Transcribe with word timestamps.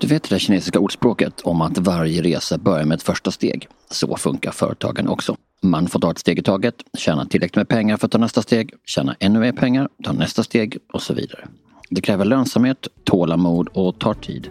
Du 0.00 0.06
vet 0.06 0.30
det 0.30 0.38
kinesiska 0.38 0.78
ordspråket 0.78 1.40
om 1.40 1.60
att 1.60 1.78
varje 1.78 2.22
resa 2.22 2.58
börjar 2.58 2.84
med 2.84 2.96
ett 2.96 3.02
första 3.02 3.30
steg. 3.30 3.68
Så 3.90 4.16
funkar 4.16 4.50
företagen 4.50 5.08
också. 5.08 5.36
Man 5.62 5.88
får 5.88 6.00
ta 6.00 6.10
ett 6.10 6.18
steg 6.18 6.38
i 6.38 6.42
taget, 6.42 6.74
tjäna 6.98 7.26
tillräckligt 7.26 7.56
med 7.56 7.68
pengar 7.68 7.96
för 7.96 8.06
att 8.06 8.12
ta 8.12 8.18
nästa 8.18 8.42
steg, 8.42 8.74
tjäna 8.84 9.16
ännu 9.20 9.38
mer 9.38 9.52
pengar, 9.52 9.88
ta 10.04 10.12
nästa 10.12 10.42
steg 10.42 10.78
och 10.92 11.02
så 11.02 11.14
vidare. 11.14 11.48
Det 11.90 12.00
kräver 12.00 12.24
lönsamhet, 12.24 12.88
tålamod 13.04 13.68
och 13.68 13.98
tar 13.98 14.14
tid. 14.14 14.50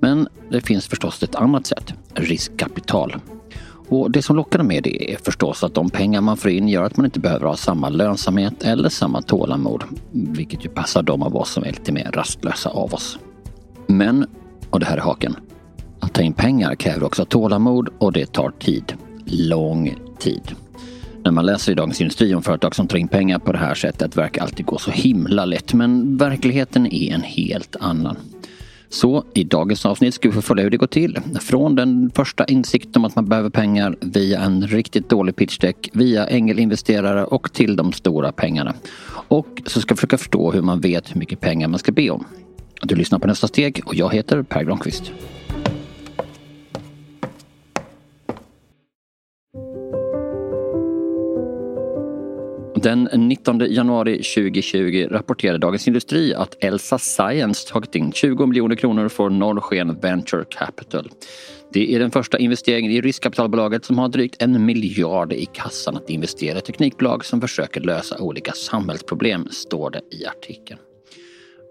Men 0.00 0.28
det 0.50 0.60
finns 0.60 0.86
förstås 0.86 1.22
ett 1.22 1.34
annat 1.34 1.66
sätt, 1.66 1.94
riskkapital. 2.14 3.16
Och 3.88 4.10
det 4.10 4.22
som 4.22 4.36
lockar 4.36 4.62
med 4.62 4.82
det 4.82 5.12
är 5.12 5.16
förstås 5.16 5.64
att 5.64 5.74
de 5.74 5.90
pengar 5.90 6.20
man 6.20 6.36
får 6.36 6.50
in 6.50 6.68
gör 6.68 6.82
att 6.82 6.96
man 6.96 7.06
inte 7.06 7.20
behöver 7.20 7.46
ha 7.46 7.56
samma 7.56 7.88
lönsamhet 7.88 8.62
eller 8.64 8.88
samma 8.88 9.22
tålamod. 9.22 9.84
Vilket 10.12 10.64
ju 10.64 10.68
passar 10.68 11.02
de 11.02 11.22
av 11.22 11.36
oss 11.36 11.50
som 11.50 11.64
är 11.64 11.68
lite 11.68 11.92
mer 11.92 12.10
rastlösa 12.12 12.70
av 12.70 12.94
oss. 12.94 13.18
Men, 13.86 14.26
och 14.74 14.80
det 14.80 14.86
här 14.86 14.96
är 14.96 15.00
haken, 15.00 15.36
att 16.00 16.12
ta 16.12 16.22
in 16.22 16.32
pengar 16.32 16.74
kräver 16.74 17.04
också 17.04 17.24
tålamod 17.24 17.88
och 17.98 18.12
det 18.12 18.26
tar 18.26 18.50
tid. 18.50 18.94
Lång 19.24 19.94
tid. 20.18 20.54
När 21.24 21.30
man 21.30 21.46
läser 21.46 21.72
i 21.72 21.74
Dagens 21.74 22.00
Industri 22.00 22.34
om 22.34 22.42
företag 22.42 22.74
som 22.74 22.88
tar 22.88 22.98
in 22.98 23.08
pengar 23.08 23.38
på 23.38 23.52
det 23.52 23.58
här 23.58 23.74
sättet 23.74 24.16
verkar 24.16 24.42
alltid 24.42 24.66
gå 24.66 24.78
så 24.78 24.90
himla 24.90 25.44
lätt 25.44 25.74
men 25.74 26.16
verkligheten 26.16 26.86
är 26.86 27.14
en 27.14 27.22
helt 27.22 27.76
annan. 27.80 28.16
Så 28.88 29.24
i 29.34 29.44
dagens 29.44 29.86
avsnitt 29.86 30.14
ska 30.14 30.28
vi 30.28 30.34
få 30.34 30.42
följa 30.42 30.64
hur 30.64 30.70
det 30.70 30.76
går 30.76 30.86
till. 30.86 31.18
Från 31.40 31.74
den 31.74 32.10
första 32.14 32.44
insikten 32.44 32.96
om 32.96 33.04
att 33.04 33.16
man 33.16 33.28
behöver 33.28 33.50
pengar 33.50 33.96
via 34.00 34.40
en 34.40 34.66
riktigt 34.66 35.08
dålig 35.08 35.36
pitchdeck, 35.36 35.90
via 35.92 36.26
ängelinvesterare 36.26 37.24
och 37.24 37.52
till 37.52 37.76
de 37.76 37.92
stora 37.92 38.32
pengarna. 38.32 38.74
Och 39.28 39.62
så 39.66 39.80
ska 39.80 39.94
vi 39.94 39.96
försöka 39.96 40.18
förstå 40.18 40.52
hur 40.52 40.62
man 40.62 40.80
vet 40.80 41.14
hur 41.14 41.18
mycket 41.18 41.40
pengar 41.40 41.68
man 41.68 41.78
ska 41.78 41.92
be 41.92 42.10
om. 42.10 42.24
Du 42.86 42.94
lyssnar 42.94 43.18
på 43.18 43.26
Nästa 43.26 43.48
steg 43.48 43.82
och 43.86 43.94
jag 43.94 44.14
heter 44.14 44.42
Per 44.42 44.64
Granqvist. 44.64 45.12
Den 52.82 53.08
19 53.14 53.58
januari 53.58 54.22
2020 54.22 55.08
rapporterade 55.10 55.58
Dagens 55.58 55.88
Industri 55.88 56.34
att 56.34 56.64
Elsa 56.64 56.98
Science 56.98 57.68
tagit 57.72 57.94
in 57.94 58.12
20 58.12 58.46
miljoner 58.46 58.76
kronor 58.76 59.08
från 59.08 59.38
Norrsken 59.38 60.00
Venture 60.00 60.44
Capital. 60.50 61.10
Det 61.72 61.94
är 61.94 61.98
den 61.98 62.10
första 62.10 62.38
investeringen 62.38 62.92
i 62.92 63.00
riskkapitalbolaget 63.00 63.84
som 63.84 63.98
har 63.98 64.08
drygt 64.08 64.42
en 64.42 64.64
miljard 64.66 65.32
i 65.32 65.46
kassan 65.46 65.96
att 65.96 66.10
investera 66.10 66.58
i 66.58 66.60
teknikbolag 66.60 67.24
som 67.24 67.40
försöker 67.40 67.80
lösa 67.80 68.18
olika 68.18 68.52
samhällsproblem, 68.52 69.48
står 69.50 69.90
det 69.90 70.00
i 70.10 70.26
artikeln. 70.26 70.78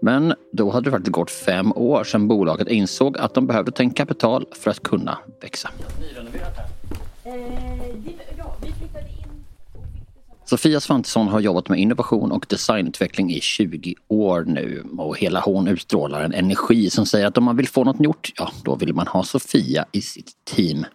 Men 0.04 0.34
då 0.52 0.70
hade 0.70 0.84
det 0.84 0.90
faktiskt 0.90 1.12
gått 1.12 1.30
fem 1.30 1.72
år 1.72 2.04
sedan 2.04 2.28
bolaget 2.28 2.68
insåg 2.68 3.18
att 3.18 3.34
de 3.34 3.46
behövde 3.46 3.72
ta 3.72 3.82
in 3.82 3.90
kapital 3.90 4.46
för 4.52 4.70
att 4.70 4.82
kunna 4.82 5.18
växa. 5.40 5.70
Sofia 10.44 10.80
Svantesson 10.80 11.28
har 11.28 11.40
jobbat 11.40 11.68
med 11.68 11.78
innovation 11.78 12.32
och 12.32 12.46
designutveckling 12.48 13.30
i 13.30 13.40
20 13.40 13.94
år 14.08 14.44
nu 14.46 14.84
och 14.98 15.18
hela 15.18 15.40
hon 15.40 15.68
utstrålar 15.68 16.22
en 16.22 16.34
energi 16.34 16.90
som 16.90 17.06
säger 17.06 17.26
att 17.26 17.38
om 17.38 17.44
man 17.44 17.56
vill 17.56 17.68
få 17.68 17.84
något 17.84 18.00
gjort, 18.00 18.32
ja 18.36 18.52
då 18.64 18.76
vill 18.76 18.94
man 18.94 19.06
ha 19.06 19.22
Sofia 19.22 19.84
i 19.92 20.00
sitt 20.00 20.32
team. 20.44 20.86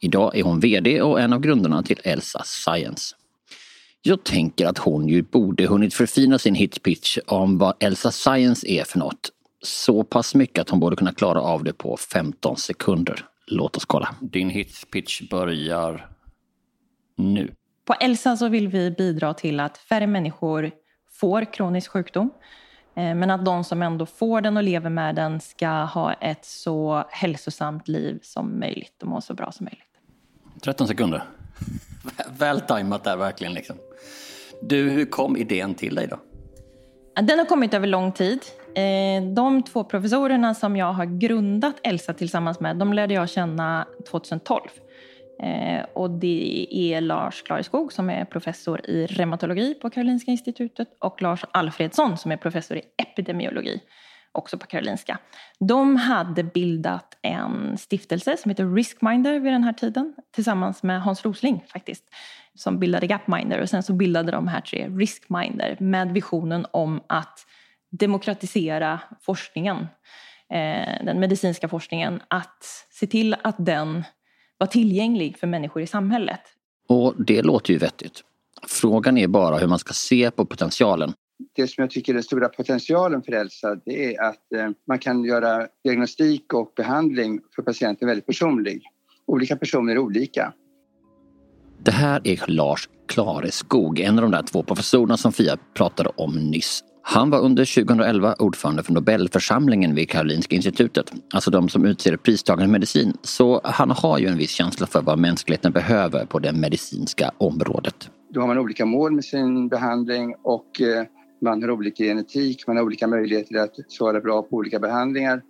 Idag 0.00 0.38
är 0.38 0.42
hon 0.42 0.60
VD 0.60 1.02
och 1.02 1.20
en 1.20 1.32
av 1.32 1.40
grundarna 1.40 1.82
till 1.82 2.00
Elsa 2.04 2.42
Science. 2.44 3.16
Jag 4.02 4.24
tänker 4.24 4.66
att 4.66 4.78
hon 4.78 5.08
ju 5.08 5.22
borde 5.22 5.66
hunnit 5.66 5.94
förfina 5.94 6.38
sin 6.38 6.54
hitpitch 6.54 7.18
om 7.26 7.58
vad 7.58 7.74
Elsa 7.80 8.10
Science 8.10 8.68
är 8.68 8.84
för 8.84 8.98
något. 8.98 9.30
Så 9.62 10.04
pass 10.04 10.34
mycket 10.34 10.58
att 10.58 10.70
hon 10.70 10.80
borde 10.80 10.96
kunna 10.96 11.12
klara 11.12 11.40
av 11.40 11.64
det 11.64 11.72
på 11.72 11.96
15 11.96 12.56
sekunder. 12.56 13.24
Låt 13.46 13.76
oss 13.76 13.84
kolla. 13.84 14.14
Din 14.20 14.50
hitpitch 14.50 15.22
börjar 15.30 16.10
nu. 17.16 17.54
På 17.84 17.94
Elsa 17.94 18.36
så 18.36 18.48
vill 18.48 18.68
vi 18.68 18.90
bidra 18.90 19.34
till 19.34 19.60
att 19.60 19.78
färre 19.78 20.06
människor 20.06 20.70
får 21.12 21.52
kronisk 21.52 21.90
sjukdom. 21.90 22.30
Eh, 22.94 23.14
men 23.14 23.30
att 23.30 23.44
de 23.44 23.64
som 23.64 23.82
ändå 23.82 24.06
får 24.06 24.40
den 24.40 24.56
och 24.56 24.62
lever 24.62 24.90
med 24.90 25.14
den 25.14 25.40
ska 25.40 25.68
ha 25.68 26.12
ett 26.12 26.44
så 26.44 27.04
hälsosamt 27.10 27.88
liv 27.88 28.18
som 28.22 28.60
möjligt 28.60 29.02
och 29.02 29.08
må 29.08 29.20
så 29.20 29.34
bra 29.34 29.52
som 29.52 29.64
möjligt. 29.64 29.84
13 30.62 30.88
sekunder. 30.88 31.24
Väl 32.38 32.60
tajmat 32.60 33.04
där 33.04 33.16
verkligen. 33.16 33.54
Liksom. 33.54 33.76
Du, 34.62 34.90
hur 34.90 35.04
kom 35.04 35.36
idén 35.36 35.74
till 35.74 35.94
dig 35.94 36.06
då? 36.06 36.18
Den 37.22 37.38
har 37.38 37.46
kommit 37.46 37.74
över 37.74 37.86
lång 37.86 38.12
tid. 38.12 38.40
Eh, 38.74 39.22
de 39.34 39.62
två 39.62 39.84
professorerna 39.84 40.54
som 40.54 40.76
jag 40.76 40.92
har 40.92 41.04
grundat 41.04 41.74
Elsa 41.82 42.14
tillsammans 42.14 42.60
med, 42.60 42.76
de 42.76 42.92
lärde 42.92 43.14
jag 43.14 43.30
känna 43.30 43.86
2012. 44.10 44.60
Eh, 45.42 45.84
och 45.94 46.10
det 46.10 46.66
är 46.70 47.00
Lars 47.00 47.42
Klareskog 47.42 47.92
som 47.92 48.10
är 48.10 48.24
professor 48.24 48.86
i 48.86 49.06
reumatologi 49.06 49.74
på 49.74 49.90
Karolinska 49.90 50.30
institutet 50.30 50.88
och 50.98 51.22
Lars 51.22 51.44
Alfredsson 51.52 52.16
som 52.16 52.32
är 52.32 52.36
professor 52.36 52.76
i 52.76 52.82
epidemiologi 52.96 53.80
också 54.32 54.58
på 54.58 54.66
Karolinska. 54.66 55.18
De 55.58 55.96
hade 55.96 56.42
bildat 56.42 57.18
en 57.22 57.78
stiftelse 57.78 58.36
som 58.36 58.48
heter 58.48 58.74
Riskminder 58.74 59.40
vid 59.40 59.52
den 59.52 59.64
här 59.64 59.72
tiden 59.72 60.14
tillsammans 60.34 60.82
med 60.82 61.02
Hans 61.02 61.24
Rosling 61.24 61.64
faktiskt 61.72 62.04
som 62.54 62.78
bildade 62.78 63.06
Gapminder 63.06 63.60
och 63.60 63.68
sen 63.68 63.82
så 63.82 63.92
bildade 63.92 64.32
de 64.32 64.48
här 64.48 64.60
tre 64.60 64.88
Riskminder 64.88 65.76
med 65.80 66.12
visionen 66.12 66.66
om 66.70 67.00
att 67.06 67.46
demokratisera 67.90 69.00
forskningen, 69.20 69.76
eh, 70.50 71.04
den 71.04 71.20
medicinska 71.20 71.68
forskningen, 71.68 72.22
att 72.28 72.64
se 72.90 73.06
till 73.06 73.36
att 73.42 73.56
den 73.58 74.04
var 74.58 74.66
tillgänglig 74.66 75.38
för 75.38 75.46
människor 75.46 75.82
i 75.82 75.86
samhället. 75.86 76.40
Och 76.88 77.14
det 77.18 77.42
låter 77.42 77.72
ju 77.72 77.78
vettigt. 77.78 78.24
Frågan 78.68 79.18
är 79.18 79.28
bara 79.28 79.58
hur 79.58 79.66
man 79.66 79.78
ska 79.78 79.92
se 79.92 80.30
på 80.30 80.46
potentialen. 80.46 81.12
Det 81.52 81.66
som 81.66 81.82
jag 81.82 81.90
tycker 81.90 82.12
är 82.12 82.14
den 82.14 82.22
stora 82.22 82.48
potentialen 82.48 83.22
för 83.22 83.32
Elsa 83.32 83.74
det 83.84 84.14
är 84.14 84.22
att 84.22 84.52
eh, 84.54 84.70
man 84.88 84.98
kan 84.98 85.24
göra 85.24 85.66
diagnostik 85.84 86.54
och 86.54 86.72
behandling 86.76 87.40
för 87.54 87.62
patienten 87.62 88.08
väldigt 88.08 88.26
personlig. 88.26 88.82
Olika 89.26 89.56
personer 89.56 89.92
är 89.92 89.98
olika. 89.98 90.52
Det 91.84 91.90
här 91.90 92.20
är 92.24 92.44
Lars 92.46 92.88
Klareskog, 93.08 94.00
en 94.00 94.18
av 94.18 94.22
de 94.22 94.30
där 94.30 94.42
två 94.42 94.62
professorerna 94.62 95.16
som 95.16 95.32
Fia 95.32 95.56
pratade 95.74 96.10
om 96.16 96.50
nyss. 96.50 96.84
Han 97.02 97.30
var 97.30 97.40
under 97.40 97.84
2011 97.84 98.34
ordförande 98.38 98.82
för 98.82 98.92
Nobelförsamlingen 98.92 99.94
vid 99.94 100.10
Karolinska 100.10 100.56
institutet, 100.56 101.12
alltså 101.34 101.50
de 101.50 101.68
som 101.68 101.84
utser 101.84 102.16
pristagaren 102.16 102.70
i 102.70 102.72
medicin. 102.72 103.16
Så 103.22 103.60
han 103.64 103.90
har 103.90 104.18
ju 104.18 104.26
en 104.26 104.38
viss 104.38 104.50
känsla 104.50 104.86
för 104.86 105.02
vad 105.02 105.18
mänskligheten 105.18 105.72
behöver 105.72 106.26
på 106.26 106.38
det 106.38 106.52
medicinska 106.52 107.30
området. 107.38 108.10
Då 108.34 108.40
har 108.40 108.48
man 108.48 108.58
olika 108.58 108.86
mål 108.86 109.12
med 109.12 109.24
sin 109.24 109.68
behandling 109.68 110.34
och 110.42 110.80
eh, 110.80 111.04
man 111.40 111.62
har 111.62 111.70
olika 111.70 112.04
genetik, 112.04 112.66
man 112.66 112.76
har 112.76 112.84
olika 112.84 113.06
möjligheter 113.06 113.56
att 113.56 113.74
svara 113.88 114.20
bra 114.20 114.42
på 114.42 114.56
olika 114.56 114.78
behandlingar. 114.78 115.42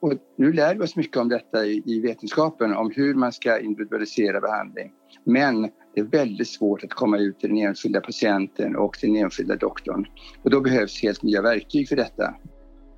Och 0.00 0.12
nu 0.38 0.52
lär 0.52 0.74
vi 0.74 0.80
oss 0.80 0.96
mycket 0.96 1.16
om 1.16 1.28
detta 1.28 1.66
i 1.66 2.00
vetenskapen, 2.02 2.76
om 2.76 2.92
hur 2.94 3.14
man 3.14 3.32
ska 3.32 3.58
individualisera 3.58 4.40
behandling. 4.40 4.92
Men 5.24 5.62
det 5.94 6.00
är 6.00 6.04
väldigt 6.04 6.48
svårt 6.48 6.84
att 6.84 6.90
komma 6.90 7.18
ut 7.18 7.40
till 7.40 7.48
den 7.48 7.58
enskilda 7.58 8.00
patienten 8.00 8.76
och 8.76 8.96
den 9.02 9.16
enskilda 9.16 9.56
doktorn. 9.56 10.06
Och 10.42 10.50
då 10.50 10.60
behövs 10.60 11.02
helt 11.02 11.22
nya 11.22 11.42
verktyg 11.42 11.88
för 11.88 11.96
detta. 11.96 12.34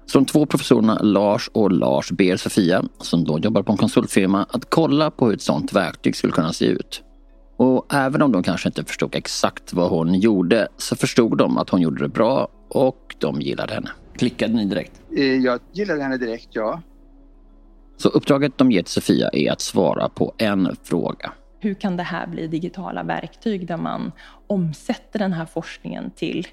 Så 0.06 0.18
de 0.18 0.24
två 0.24 0.46
professorerna 0.46 0.98
Lars 1.02 1.50
och 1.52 1.72
Lars 1.72 2.10
ber 2.10 2.36
Sofia, 2.36 2.84
som 2.98 3.24
då 3.24 3.38
jobbar 3.38 3.62
på 3.62 3.72
en 3.72 3.78
konsultfirma, 3.78 4.46
att 4.50 4.70
kolla 4.70 5.10
på 5.10 5.26
hur 5.26 5.34
ett 5.34 5.42
sådant 5.42 5.72
verktyg 5.72 6.16
skulle 6.16 6.32
kunna 6.32 6.52
se 6.52 6.66
ut. 6.66 7.02
Och 7.60 7.94
även 7.94 8.22
om 8.22 8.32
de 8.32 8.42
kanske 8.42 8.68
inte 8.68 8.84
förstod 8.84 9.14
exakt 9.14 9.72
vad 9.72 9.90
hon 9.90 10.14
gjorde 10.14 10.68
så 10.76 10.96
förstod 10.96 11.38
de 11.38 11.58
att 11.58 11.70
hon 11.70 11.80
gjorde 11.80 12.02
det 12.02 12.08
bra 12.08 12.48
och 12.68 13.16
de 13.18 13.40
gillade 13.40 13.74
henne. 13.74 13.90
Klickade 14.16 14.54
ni 14.54 14.64
direkt? 14.64 15.00
Eh, 15.16 15.24
jag 15.24 15.60
gillade 15.72 16.02
henne 16.02 16.16
direkt, 16.16 16.48
ja. 16.50 16.82
Så 17.96 18.08
uppdraget 18.08 18.58
de 18.58 18.72
ger 18.72 18.82
till 18.82 18.92
Sofia 18.92 19.28
är 19.32 19.52
att 19.52 19.60
svara 19.60 20.08
på 20.08 20.34
en 20.38 20.76
fråga. 20.82 21.32
Hur 21.58 21.74
kan 21.74 21.96
det 21.96 22.02
här 22.02 22.26
bli 22.26 22.46
digitala 22.46 23.02
verktyg 23.02 23.66
där 23.66 23.76
man 23.76 24.12
omsätter 24.46 25.18
den 25.18 25.32
här 25.32 25.46
forskningen 25.46 26.10
till 26.10 26.46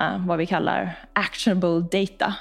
uh, 0.00 0.26
vad 0.26 0.38
vi 0.38 0.46
kallar 0.46 0.98
actionable 1.12 1.80
data? 2.00 2.34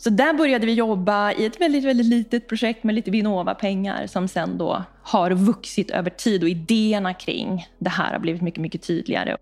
Så 0.00 0.10
där 0.10 0.34
började 0.34 0.66
vi 0.66 0.74
jobba 0.74 1.32
i 1.32 1.46
ett 1.46 1.60
väldigt, 1.60 1.84
väldigt 1.84 2.06
litet 2.06 2.48
projekt 2.48 2.84
med 2.84 2.94
lite 2.94 3.10
Vinnova-pengar 3.10 4.06
som 4.06 4.28
sen 4.28 4.58
då 4.58 4.84
har 5.02 5.30
vuxit 5.30 5.90
över 5.90 6.10
tid 6.10 6.42
och 6.42 6.48
idéerna 6.48 7.14
kring 7.14 7.66
det 7.78 7.90
här 7.90 8.12
har 8.12 8.18
blivit 8.18 8.42
mycket, 8.42 8.60
mycket 8.60 8.82
tydligare. 8.82 9.36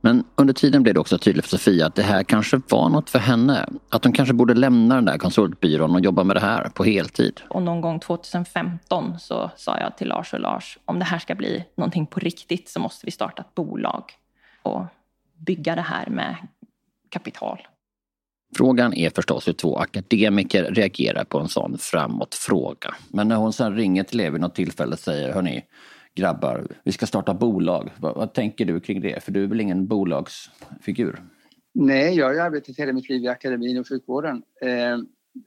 Men 0.00 0.24
under 0.34 0.54
tiden 0.54 0.82
blev 0.82 0.94
det 0.94 1.00
också 1.00 1.18
tydligt 1.18 1.44
för 1.44 1.50
Sofia 1.50 1.86
att 1.86 1.94
det 1.94 2.02
här 2.02 2.22
kanske 2.22 2.60
var 2.68 2.88
något 2.88 3.10
för 3.10 3.18
henne. 3.18 3.68
Att 3.88 4.04
hon 4.04 4.12
kanske 4.12 4.34
borde 4.34 4.54
lämna 4.54 4.94
den 4.94 5.04
där 5.04 5.18
konsultbyrån 5.18 5.94
och 5.94 6.00
jobba 6.00 6.24
med 6.24 6.36
det 6.36 6.40
här 6.40 6.68
på 6.68 6.84
heltid. 6.84 7.40
Och 7.48 7.62
någon 7.62 7.80
gång 7.80 8.00
2015 8.00 9.18
så 9.18 9.50
sa 9.56 9.78
jag 9.78 9.96
till 9.96 10.08
Lars 10.08 10.34
och 10.34 10.40
Lars, 10.40 10.78
om 10.84 10.98
det 10.98 11.04
här 11.04 11.18
ska 11.18 11.34
bli 11.34 11.64
någonting 11.76 12.06
på 12.06 12.20
riktigt 12.20 12.68
så 12.68 12.80
måste 12.80 13.06
vi 13.06 13.12
starta 13.12 13.42
ett 13.42 13.54
bolag 13.54 14.04
och 14.62 14.86
bygga 15.36 15.74
det 15.74 15.82
här 15.82 16.06
med 16.10 16.36
kapital. 17.08 17.58
Frågan 18.56 18.94
är 18.94 19.10
förstås 19.10 19.48
hur 19.48 19.52
två 19.52 19.76
akademiker 19.76 20.64
reagerar 20.64 21.24
på 21.24 21.38
en 21.38 21.48
sån 21.48 21.78
framåtfråga. 21.78 22.94
Men 23.08 23.28
när 23.28 23.36
hon 23.36 23.52
sen 23.52 23.76
ringer 23.76 24.02
till 24.02 24.20
er 24.20 24.30
vid 24.30 24.40
något 24.40 24.54
tillfälle 24.54 24.92
och 24.92 24.98
säger 24.98 25.32
hörni, 25.32 25.64
grabbar, 26.14 26.66
vi 26.84 26.92
ska 26.92 27.06
starta 27.06 27.34
bolag. 27.34 27.90
Vad, 27.96 28.16
vad, 28.16 28.32
tänker 28.34 28.64
du 28.64 28.80
kring 28.80 29.00
det? 29.00 29.24
För 29.24 29.32
du 29.32 29.44
är 29.44 29.46
väl 29.46 29.60
ingen 29.60 29.86
bolagsfigur? 29.86 31.22
Nej, 31.74 32.14
jag 32.14 32.26
har 32.26 32.32
ju 32.32 32.40
arbetat 32.40 32.76
hela 32.76 32.92
mitt 32.92 33.08
liv 33.08 33.24
i 33.24 33.28
akademin 33.28 33.78
och 33.78 33.88
sjukvården. 33.88 34.42
Eh, 34.62 34.98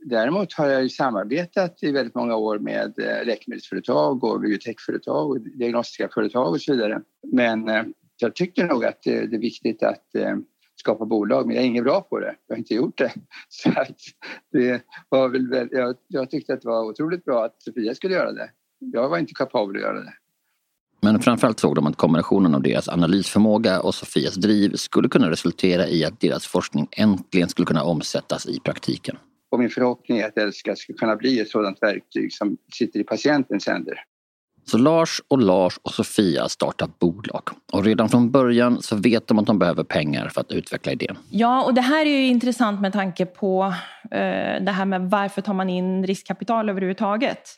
däremot 0.05 0.53
har 0.53 0.67
jag 0.67 0.83
ju 0.83 0.89
samarbetat 0.89 1.83
i 1.83 1.91
väldigt 1.91 2.15
många 2.15 2.35
år 2.35 2.59
med 2.59 2.99
eh, 2.99 3.25
läkemedelsföretag 3.25 4.23
och 4.23 4.41
biotechföretag 4.41 5.29
och 5.29 5.41
diagnostiska 5.41 6.09
företag 6.13 6.49
och 6.53 6.61
så 6.61 6.73
vidare. 6.73 7.01
Men 7.31 7.69
eh, 7.69 7.83
jag 8.17 8.35
tycker 8.35 8.65
nog 8.65 8.85
att 8.85 9.01
det 9.03 9.17
är 9.17 9.27
viktigt 9.39 9.83
att 9.83 10.15
eh, 10.15 10.35
skapa 10.81 11.05
bolag, 11.05 11.47
men 11.47 11.55
jag 11.55 11.63
är 11.63 11.67
ingen 11.67 11.83
bra 11.83 12.01
på 12.01 12.19
det. 12.19 12.35
Jag 12.47 12.55
har 12.55 12.59
inte 12.59 12.73
gjort 12.73 12.97
det. 12.97 13.13
Så 13.49 13.71
det 14.51 14.81
var 15.09 15.29
väl, 15.29 15.69
jag, 15.71 15.95
jag 16.07 16.29
tyckte 16.29 16.53
att 16.53 16.61
det 16.61 16.67
var 16.67 16.83
otroligt 16.83 17.25
bra 17.25 17.45
att 17.45 17.61
Sofia 17.61 17.95
skulle 17.95 18.13
göra 18.13 18.31
det. 18.31 18.49
Jag 18.79 19.09
var 19.09 19.17
inte 19.17 19.33
kapabel 19.33 19.75
att 19.75 19.81
göra 19.81 19.99
det. 19.99 20.13
Men 21.01 21.19
framförallt 21.19 21.59
såg 21.59 21.75
de 21.75 21.87
att 21.87 21.95
kombinationen 21.95 22.55
av 22.55 22.61
deras 22.61 22.89
analysförmåga 22.89 23.81
och 23.81 23.95
Sofias 23.95 24.35
driv 24.35 24.75
skulle 24.75 25.09
kunna 25.09 25.29
resultera 25.29 25.87
i 25.87 26.05
att 26.05 26.19
deras 26.19 26.47
forskning 26.47 26.87
äntligen 26.91 27.49
skulle 27.49 27.65
kunna 27.65 27.83
omsättas 27.83 28.45
i 28.45 28.59
praktiken. 28.59 29.17
Och 29.51 29.59
min 29.59 29.69
förhoppning 29.69 30.19
är 30.19 30.27
att 30.27 30.37
Elska 30.37 30.75
ska 30.75 30.93
kunna 30.93 31.15
bli 31.15 31.39
ett 31.39 31.49
sådant 31.49 31.77
verktyg 31.81 32.33
som 32.33 32.57
sitter 32.73 32.99
i 32.99 33.03
patientens 33.03 33.67
händer. 33.67 34.03
Så 34.71 34.77
Lars 34.77 35.21
och 35.27 35.39
Lars 35.39 35.79
och 35.83 35.91
Sofia 35.91 36.49
startar 36.49 36.89
bolag. 36.99 37.49
Och 37.71 37.83
redan 37.83 38.09
från 38.09 38.31
början 38.31 38.81
så 38.81 38.95
vet 38.95 39.27
de 39.27 39.39
att 39.39 39.45
de 39.45 39.59
behöver 39.59 39.83
pengar 39.83 40.29
för 40.29 40.41
att 40.41 40.51
utveckla 40.51 40.91
idén. 40.91 41.17
Ja, 41.29 41.63
och 41.63 41.73
det 41.73 41.81
här 41.81 42.05
är 42.05 42.09
ju 42.09 42.27
intressant 42.27 42.81
med 42.81 42.93
tanke 42.93 43.25
på 43.25 43.73
eh, 44.11 44.63
det 44.63 44.71
här 44.71 44.85
med 44.85 45.01
varför 45.01 45.41
tar 45.41 45.53
man 45.53 45.69
in 45.69 46.07
riskkapital 46.07 46.69
överhuvudtaget. 46.69 47.49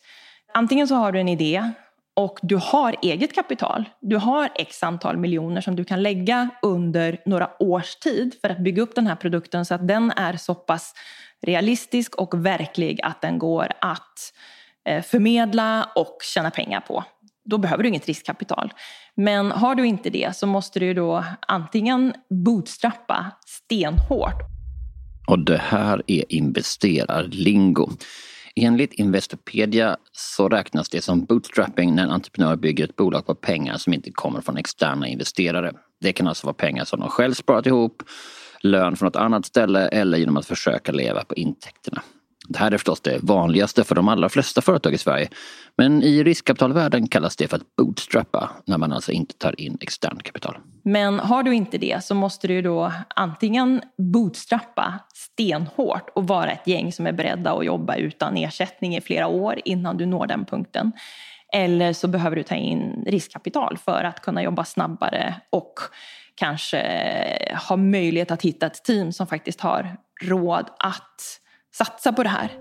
Antingen 0.54 0.88
så 0.88 0.96
har 0.96 1.12
du 1.12 1.20
en 1.20 1.30
idé 1.30 1.72
och 2.14 2.40
du 2.42 2.56
har 2.56 2.96
eget 3.02 3.36
kapital. 3.36 3.90
Du 4.02 4.18
har 4.18 4.50
x 4.56 4.84
antal 4.84 5.18
miljoner 5.18 5.62
som 5.62 5.76
du 5.76 5.86
kan 5.86 6.04
lägga 6.04 6.50
under 6.62 7.18
några 7.26 7.50
års 7.60 7.96
tid 7.96 8.36
för 8.42 8.50
att 8.50 8.60
bygga 8.60 8.82
upp 8.82 8.96
den 8.96 9.08
här 9.08 9.16
produkten 9.16 9.66
så 9.66 9.74
att 9.74 9.88
den 9.88 10.12
är 10.12 10.38
så 10.38 10.56
pass 10.56 10.94
realistisk 11.42 12.16
och 12.16 12.46
verklig 12.46 13.00
att 13.04 13.22
den 13.22 13.40
går 13.40 13.68
att 13.82 14.00
eh, 14.02 14.43
Eh, 14.90 15.02
förmedla 15.02 15.90
och 15.96 16.18
tjäna 16.24 16.52
pengar 16.52 16.82
på. 16.82 17.04
Då 17.46 17.58
behöver 17.58 17.84
du 17.84 17.90
inget 17.90 18.08
riskkapital. 18.08 18.74
Men 19.16 19.52
har 19.52 19.76
du 19.76 19.88
inte 19.88 20.10
det 20.10 20.36
så 20.36 20.48
måste 20.48 20.80
du 20.80 20.94
då 20.94 21.26
antingen 21.48 22.14
bootstrappa 22.30 23.32
stenhårt. 23.46 24.42
Och 25.28 25.46
det 25.46 25.58
här 25.58 26.04
är 26.08 26.24
investerarlingo. 26.30 27.90
Enligt 28.56 28.94
Investopedia 28.94 29.98
så 30.12 30.50
räknas 30.50 30.90
det 30.90 31.02
som 31.02 31.26
bootstrapping 31.26 31.96
när 31.96 32.04
en 32.04 32.12
entreprenör 32.12 32.56
bygger 32.56 32.84
ett 32.84 32.96
bolag 32.96 33.26
på 33.26 33.36
pengar 33.36 33.78
som 33.78 33.94
inte 33.94 34.12
kommer 34.12 34.42
från 34.42 34.58
externa 34.58 35.08
investerare. 35.08 35.72
Det 36.02 36.14
kan 36.14 36.28
alltså 36.28 36.48
vara 36.48 36.54
pengar 36.54 36.86
som 36.86 37.00
de 37.00 37.10
själv 37.10 37.34
sparat 37.34 37.66
ihop, 37.66 38.04
lön 38.62 38.96
från 38.96 39.08
något 39.08 39.16
annat 39.16 39.46
ställe 39.46 39.88
eller 39.88 40.18
genom 40.18 40.38
att 40.38 40.46
försöka 40.46 40.92
leva 40.92 41.24
på 41.24 41.36
intäkterna. 41.36 42.02
Det 42.48 42.60
här 42.60 42.72
är 42.72 42.78
förstås 42.78 43.02
det 43.02 43.20
vanligaste 43.24 43.84
för 43.84 43.96
de 43.96 44.08
allra 44.08 44.30
flesta 44.30 44.62
företag 44.62 44.94
i 44.94 44.98
Sverige. 44.98 45.30
Men 45.78 46.04
i 46.04 46.24
riskkapitalvärlden 46.24 47.08
kallas 47.08 47.36
det 47.36 47.48
för 47.48 47.58
att 47.58 47.76
bootstrappa 47.76 48.50
när 48.66 48.78
man 48.78 48.94
alltså 48.94 49.12
inte 49.12 49.38
tar 49.38 49.62
in 49.62 49.78
externt 49.82 50.24
kapital. 50.24 50.58
Men 50.84 51.20
har 51.20 51.44
du 51.44 51.56
inte 51.56 51.78
det 51.78 52.04
så 52.04 52.16
måste 52.16 52.48
du 52.48 52.62
då 52.62 52.92
antingen 53.16 53.82
bootstrappa 53.98 55.00
stenhårt 55.14 56.10
och 56.16 56.28
vara 56.28 56.52
ett 56.52 56.68
gäng 56.68 56.92
som 56.92 57.08
är 57.08 57.12
beredda 57.12 57.54
att 57.54 57.66
jobba 57.66 57.96
utan 57.96 58.38
ersättning 58.38 58.96
i 58.96 59.02
flera 59.02 59.28
år 59.28 59.62
innan 59.66 59.98
du 59.98 60.06
når 60.06 60.28
den 60.28 60.46
punkten. 60.46 60.92
Eller 61.54 61.94
så 61.94 62.08
behöver 62.08 62.36
du 62.36 62.44
ta 62.44 62.56
in 62.56 63.04
riskkapital 63.08 63.78
för 63.78 64.04
att 64.04 64.22
kunna 64.22 64.44
jobba 64.44 64.66
snabbare 64.66 65.36
och 65.50 65.74
kanske 66.36 66.82
ha 67.70 67.78
möjlighet 67.78 68.32
att 68.32 68.42
hitta 68.42 68.66
ett 68.66 68.84
team 68.84 69.12
som 69.12 69.28
faktiskt 69.28 69.62
har 69.62 69.98
råd 70.22 70.70
att 70.80 71.40
satsa 71.76 72.14
på 72.14 72.24
det 72.24 72.30
här. 72.30 72.52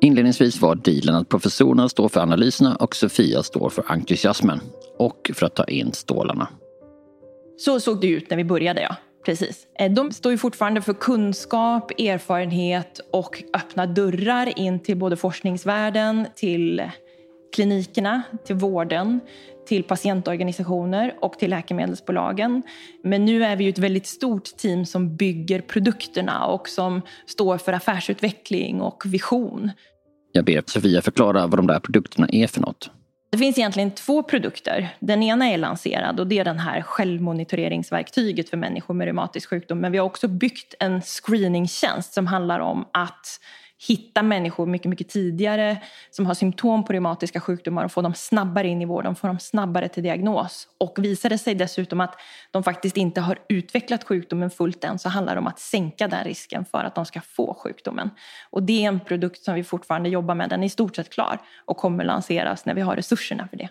Inledningsvis 0.00 0.60
var 0.60 0.74
dealen 0.74 1.14
att 1.14 1.28
professorerna 1.28 1.88
står 1.88 2.08
för 2.08 2.20
analyserna 2.20 2.76
och 2.76 2.96
Sofia 2.96 3.42
står 3.42 3.70
för 3.70 3.84
entusiasmen 3.92 4.60
och 4.98 5.30
för 5.34 5.46
att 5.46 5.54
ta 5.54 5.64
in 5.64 5.92
stålarna. 5.92 6.48
Så 7.56 7.80
såg 7.80 8.00
det 8.00 8.06
ut 8.06 8.30
när 8.30 8.36
vi 8.36 8.44
började, 8.44 8.82
ja. 8.82 8.96
Precis. 9.24 9.66
Eh, 9.78 9.92
de 9.92 10.12
står 10.12 10.32
ju 10.32 10.38
fortfarande 10.38 10.82
för 10.82 10.92
kunskap, 10.92 11.90
erfarenhet 11.90 13.00
och 13.12 13.42
öppna 13.54 13.86
dörrar 13.86 14.58
in 14.58 14.80
till 14.80 14.96
både 14.96 15.16
forskningsvärlden, 15.16 16.26
till 16.34 16.82
klinikerna, 17.54 18.22
till 18.46 18.56
vården, 18.56 19.20
till 19.70 19.82
patientorganisationer 19.82 21.14
och 21.20 21.38
till 21.38 21.50
läkemedelsbolagen. 21.50 22.62
Men 23.04 23.24
nu 23.24 23.44
är 23.44 23.56
vi 23.56 23.64
ju 23.64 23.70
ett 23.70 23.78
väldigt 23.78 24.06
stort 24.06 24.44
team 24.44 24.86
som 24.86 25.16
bygger 25.16 25.60
produkterna 25.60 26.46
och 26.46 26.68
som 26.68 27.02
står 27.26 27.58
för 27.58 27.72
affärsutveckling 27.72 28.80
och 28.80 29.02
vision. 29.06 29.70
Jag 30.32 30.44
ber 30.44 30.62
Sofia 30.66 31.02
förklara 31.02 31.46
vad 31.46 31.58
de 31.58 31.66
där 31.66 31.80
produkterna 31.80 32.28
är 32.32 32.46
för 32.46 32.60
något. 32.60 32.90
Det 33.32 33.38
finns 33.38 33.58
egentligen 33.58 33.90
två 33.90 34.22
produkter. 34.22 34.88
Den 35.00 35.22
ena 35.22 35.50
är 35.50 35.58
lanserad 35.58 36.20
och 36.20 36.26
det 36.26 36.38
är 36.38 36.44
den 36.44 36.58
här 36.58 36.82
självmonitoreringsverktyget 36.82 38.50
för 38.50 38.56
människor 38.56 38.94
med 38.94 39.04
reumatisk 39.04 39.48
sjukdom. 39.48 39.78
Men 39.78 39.92
vi 39.92 39.98
har 39.98 40.06
också 40.06 40.28
byggt 40.28 40.74
en 40.80 41.00
screeningtjänst 41.00 42.12
som 42.12 42.26
handlar 42.26 42.60
om 42.60 42.84
att 42.92 43.40
hitta 43.88 44.22
människor 44.22 44.66
mycket, 44.66 44.88
mycket 44.88 45.08
tidigare 45.08 45.82
som 46.10 46.26
har 46.26 46.34
symptom 46.34 46.84
på 46.84 46.92
reumatiska 46.92 47.40
sjukdomar 47.40 47.84
och 47.84 47.92
få 47.92 48.02
dem 48.02 48.14
snabbare 48.14 48.68
in 48.68 48.82
i 48.82 48.84
vården, 48.84 49.14
få 49.14 49.26
dem 49.26 49.38
snabbare 49.38 49.88
till 49.88 50.02
diagnos. 50.02 50.68
Och 50.78 50.96
visar 50.98 51.28
det 51.28 51.38
sig 51.38 51.54
dessutom 51.54 52.00
att 52.00 52.14
de 52.50 52.62
faktiskt 52.62 52.96
inte 52.96 53.20
har 53.20 53.38
utvecklat 53.48 54.04
sjukdomen 54.04 54.50
fullt 54.50 54.84
än 54.84 54.98
så 54.98 55.08
handlar 55.08 55.34
det 55.34 55.40
om 55.40 55.46
att 55.46 55.58
sänka 55.58 56.08
den 56.08 56.24
risken 56.24 56.64
för 56.64 56.84
att 56.84 56.94
de 56.94 57.06
ska 57.06 57.20
få 57.20 57.54
sjukdomen. 57.54 58.10
Och 58.50 58.62
det 58.62 58.84
är 58.84 58.88
en 58.88 59.00
produkt 59.00 59.44
som 59.44 59.54
vi 59.54 59.64
fortfarande 59.64 60.08
jobbar 60.08 60.34
med. 60.34 60.50
Den 60.50 60.62
är 60.62 60.66
i 60.66 60.70
stort 60.70 60.96
sett 60.96 61.10
klar 61.10 61.38
och 61.64 61.76
kommer 61.76 62.04
lanseras 62.04 62.64
när 62.64 62.74
vi 62.74 62.80
har 62.80 62.96
resurserna 62.96 63.48
för 63.48 63.56
det. 63.56 63.68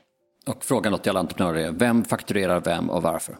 Och 0.48 0.64
frågan 0.64 1.00
till 1.00 1.10
alla 1.10 1.20
entreprenörer 1.20 1.60
är, 1.60 1.72
vem 1.72 2.04
fakturerar 2.04 2.62
vem 2.62 2.90
och 2.90 3.04
varför? 3.04 3.36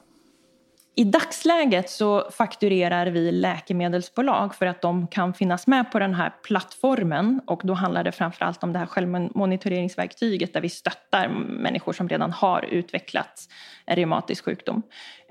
I 0.96 1.04
dagsläget 1.04 1.90
så 1.90 2.32
fakturerar 2.32 3.08
vi 3.08 3.32
läkemedelsbolag 3.32 4.56
för 4.56 4.66
att 4.66 4.82
de 4.82 5.08
kan 5.08 5.34
finnas 5.34 5.68
med 5.68 5.92
på 5.92 6.00
den 6.00 6.14
här 6.14 6.34
plattformen 6.44 7.42
och 7.48 7.62
då 7.64 7.74
handlar 7.74 8.04
det 8.04 8.12
framförallt 8.12 8.64
om 8.64 8.74
det 8.74 8.80
här 8.80 8.86
självmonitoreringsverktyget 8.86 10.54
där 10.54 10.62
vi 10.62 10.70
stöttar 10.70 11.28
människor 11.50 11.94
som 11.94 12.10
redan 12.10 12.32
har 12.32 12.66
utvecklat 12.66 13.48
en 13.86 13.96
reumatisk 13.96 14.46
sjukdom. 14.46 14.82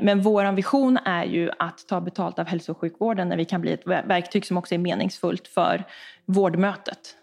Men 0.01 0.23
vår 0.23 0.45
ambition 0.45 0.97
är 0.97 1.25
ju 1.25 1.51
att 1.59 1.89
ta 1.89 2.01
betalt 2.01 2.39
av 2.39 2.47
hälso 2.47 2.73
och 2.73 2.79
sjukvården 2.79 3.29
när 3.29 3.37
vi 3.37 3.45
kan 3.45 3.61
bli 3.61 3.73
ett 3.73 3.87
verktyg 3.87 4.47
som 4.47 4.57
också 4.57 4.75
är 4.75 4.79
meningsfullt 4.79 5.49
för 5.49 5.85
vårdmötet. 6.27 7.15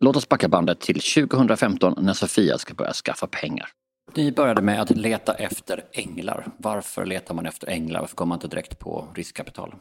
Låt 0.00 0.16
oss 0.16 0.28
backa 0.28 0.48
bandet 0.48 0.80
till 0.80 1.00
2015 1.00 1.94
när 1.98 2.12
Sofia 2.12 2.58
ska 2.58 2.74
börja 2.74 2.92
skaffa 2.92 3.26
pengar. 3.26 3.68
Ni 4.14 4.32
började 4.32 4.62
med 4.62 4.80
att 4.80 4.90
leta 4.90 5.34
efter 5.34 5.84
änglar. 5.92 6.46
Varför 6.56 7.06
letar 7.06 7.34
man 7.34 7.46
efter 7.46 7.68
änglar? 7.68 8.00
Varför 8.00 8.16
går 8.16 8.26
man 8.26 8.36
inte 8.36 8.48
direkt 8.48 8.78
på 8.78 9.08
riskkapital? 9.14 9.74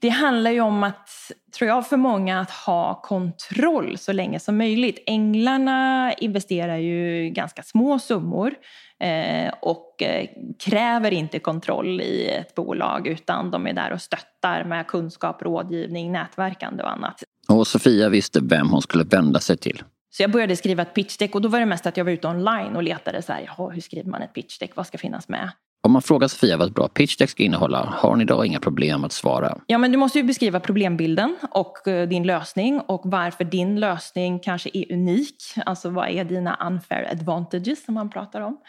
Det 0.00 0.08
handlar 0.08 0.50
ju 0.50 0.60
om 0.60 0.82
att, 0.82 1.10
tror 1.58 1.68
jag, 1.68 1.88
för 1.88 1.96
många 1.96 2.40
att 2.40 2.50
ha 2.50 3.00
kontroll 3.02 3.98
så 3.98 4.12
länge 4.12 4.40
som 4.40 4.56
möjligt. 4.56 5.02
Änglarna 5.06 6.12
investerar 6.12 6.76
ju 6.76 7.28
ganska 7.30 7.62
små 7.62 7.98
summor 7.98 8.54
eh, 9.00 9.52
och 9.62 10.02
eh, 10.02 10.28
kräver 10.64 11.10
inte 11.10 11.38
kontroll 11.38 12.00
i 12.00 12.28
ett 12.28 12.54
bolag 12.54 13.06
utan 13.06 13.50
de 13.50 13.66
är 13.66 13.72
där 13.72 13.92
och 13.92 14.02
stöttar 14.02 14.64
med 14.64 14.86
kunskap, 14.86 15.42
rådgivning, 15.42 16.12
nätverkande 16.12 16.82
och 16.82 16.90
annat. 16.90 17.22
Och 17.48 17.66
Sofia 17.66 18.08
visste 18.08 18.40
vem 18.42 18.68
hon 18.68 18.82
skulle 18.82 19.04
vända 19.04 19.40
sig 19.40 19.56
till. 19.56 19.82
Så 20.18 20.22
jag 20.22 20.30
började 20.30 20.56
skriva 20.56 20.82
ett 20.82 20.94
pitchdeck 20.94 21.34
och 21.34 21.42
då 21.42 21.48
var 21.48 21.60
det 21.60 21.66
mest 21.66 21.86
att 21.86 21.96
jag 21.96 22.04
var 22.04 22.12
ute 22.12 22.28
online 22.28 22.76
och 22.76 22.82
letade 22.82 23.22
så 23.22 23.32
här, 23.32 23.42
jaha, 23.46 23.70
hur 23.70 23.80
skriver 23.80 24.10
man 24.10 24.22
ett 24.22 24.34
pitchdeck, 24.34 24.76
vad 24.76 24.86
ska 24.86 24.98
finnas 24.98 25.28
med? 25.28 25.50
Om 25.82 25.92
man 25.92 26.02
frågar 26.02 26.28
Sofia 26.28 26.56
vad 26.56 26.68
ett 26.68 26.74
bra 26.74 26.88
pitchdeck 26.88 27.30
ska 27.30 27.42
innehålla, 27.42 27.94
har 27.96 28.16
ni 28.16 28.24
då 28.24 28.44
inga 28.44 28.60
problem 28.60 29.04
att 29.04 29.12
svara? 29.12 29.58
Ja, 29.66 29.78
men 29.78 29.92
du 29.92 29.98
måste 29.98 30.18
ju 30.18 30.24
beskriva 30.24 30.60
problembilden 30.60 31.36
och 31.50 31.88
eh, 31.88 32.08
din 32.08 32.22
lösning 32.22 32.80
och 32.80 33.00
varför 33.04 33.44
din 33.44 33.80
lösning 33.80 34.40
kanske 34.40 34.70
är 34.72 34.92
unik. 34.92 35.36
Alltså 35.66 35.90
vad 35.90 36.08
är 36.08 36.24
dina 36.24 36.58
unfair 36.66 37.08
advantages 37.12 37.84
som 37.84 37.94
man 37.94 38.10
pratar 38.10 38.40
om? 38.40 38.60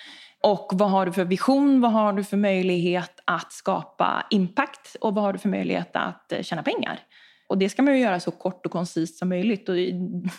Och 0.44 0.70
vad 0.74 0.89
har 0.89 1.06
du 1.06 1.12
för 1.12 1.25
vision? 1.25 1.82
Vad 1.82 1.91
har 1.91 2.13
du 2.13 2.24
för 2.24 2.38
möjlighet 2.38 3.20
att 3.25 3.53
skapa 3.53 4.25
impact? 4.29 4.96
Och 5.01 5.15
vad 5.15 5.24
har 5.24 5.34
du 5.34 5.39
för 5.39 5.50
möjlighet 5.50 5.96
att 5.96 6.32
eh, 6.32 6.41
tjäna 6.41 6.63
pengar? 6.63 7.00
Och 7.50 7.58
det 7.58 7.70
ska 7.70 7.82
man 7.82 7.94
ju 7.94 8.00
göra 8.00 8.20
så 8.20 8.32
kort 8.32 8.65
och 8.65 8.72
koncist 8.72 9.20
som 9.20 9.29
möjligt 9.29 9.70
och 9.70 9.75
det 9.75 9.82
är 9.82 9.94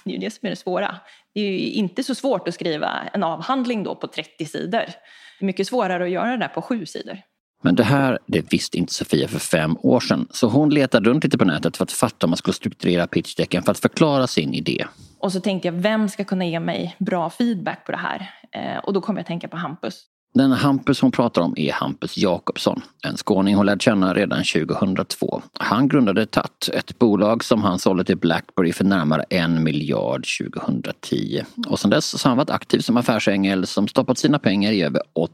ju 0.05 0.19
det 0.19 0.31
som 0.31 0.47
är 0.47 0.50
det 0.50 0.57
svåra. 0.57 0.97
Det 1.35 1.40
är 1.40 1.50
ju 1.50 1.71
inte 1.71 2.02
så 2.05 2.14
svårt 2.14 2.49
att 2.49 2.55
skriva 2.55 3.09
en 3.12 3.23
avhandling 3.23 3.85
då 3.85 3.95
på 3.95 4.07
30 4.07 4.45
sidor. 4.47 4.71
Det 4.71 5.45
är 5.45 5.45
mycket 5.45 5.67
svårare 5.67 6.05
att 6.05 6.11
göra 6.11 6.31
det 6.31 6.37
där 6.37 6.49
på 6.49 6.62
sju 6.62 6.87
sidor. 6.87 7.19
Men 7.62 7.75
det 7.75 7.83
här 7.83 8.19
det 8.26 8.52
visste 8.52 8.79
inte 8.79 8.95
Sofia 8.95 9.29
för 9.29 9.38
fem 9.38 9.76
år 9.83 10.00
sedan. 10.00 10.29
Så 10.31 10.49
hon 10.49 10.71
letade 10.71 11.11
runt 11.11 11.25
lite 11.25 11.38
på 11.38 11.45
nätet 11.45 11.76
för 11.76 11.85
att 11.85 11.93
fatta 11.93 12.26
om 12.26 12.31
man 12.31 12.37
skulle 12.37 12.55
strukturera 12.55 13.07
pitchdecken 13.07 13.62
för 13.62 13.71
att 13.71 13.79
förklara 13.79 14.26
sin 14.26 14.55
idé. 14.55 14.87
Och 15.19 15.33
så 15.33 15.40
tänkte 15.40 15.69
jag, 15.69 15.73
vem 15.73 16.09
ska 16.09 16.25
kunna 16.25 16.47
ge 16.47 16.61
mig 16.61 16.97
bra 16.99 17.31
feedback 17.31 17.87
på 17.87 17.93
det 17.93 17.99
här? 17.99 18.31
Eh, 18.52 18.79
och 18.79 18.93
då 18.93 19.00
kom 19.00 19.17
jag 19.17 19.21
att 19.21 19.26
tänka 19.26 19.49
på 19.49 19.57
Hampus. 19.57 20.05
Den 20.35 20.53
Hampus 20.53 21.01
hon 21.01 21.13
pratar 21.13 21.43
om 21.43 21.55
är 21.57 21.73
Hampus 21.73 22.17
Jakobsson, 22.17 22.83
en 23.03 23.17
skåning 23.17 23.55
hon 23.55 23.67
lärde 23.67 23.83
känna 23.83 24.15
redan 24.15 24.45
2002. 24.45 25.43
Han 25.53 25.89
grundade 25.89 26.27
TAT, 26.27 26.69
ett 26.73 26.99
bolag 26.99 27.45
som 27.45 27.63
han 27.63 27.79
sålde 27.79 28.05
till 28.05 28.17
Blackberry 28.17 28.73
för 28.73 28.85
närmare 28.85 29.25
en 29.31 29.65
miljard 29.65 30.27
2010. 30.41 31.43
Och 31.69 31.79
sedan 31.81 31.91
dess 31.91 32.25
har 32.25 32.29
han 32.31 32.39
varit 32.39 32.51
aktiv 32.51 32.79
som 32.79 32.97
affärsängel 32.97 33.67
som 33.67 33.89
stoppat 33.89 34.19
sina 34.19 34.39
pengar 34.39 34.73
i 34.73 34.83
över 34.83 35.03
80 35.13 35.31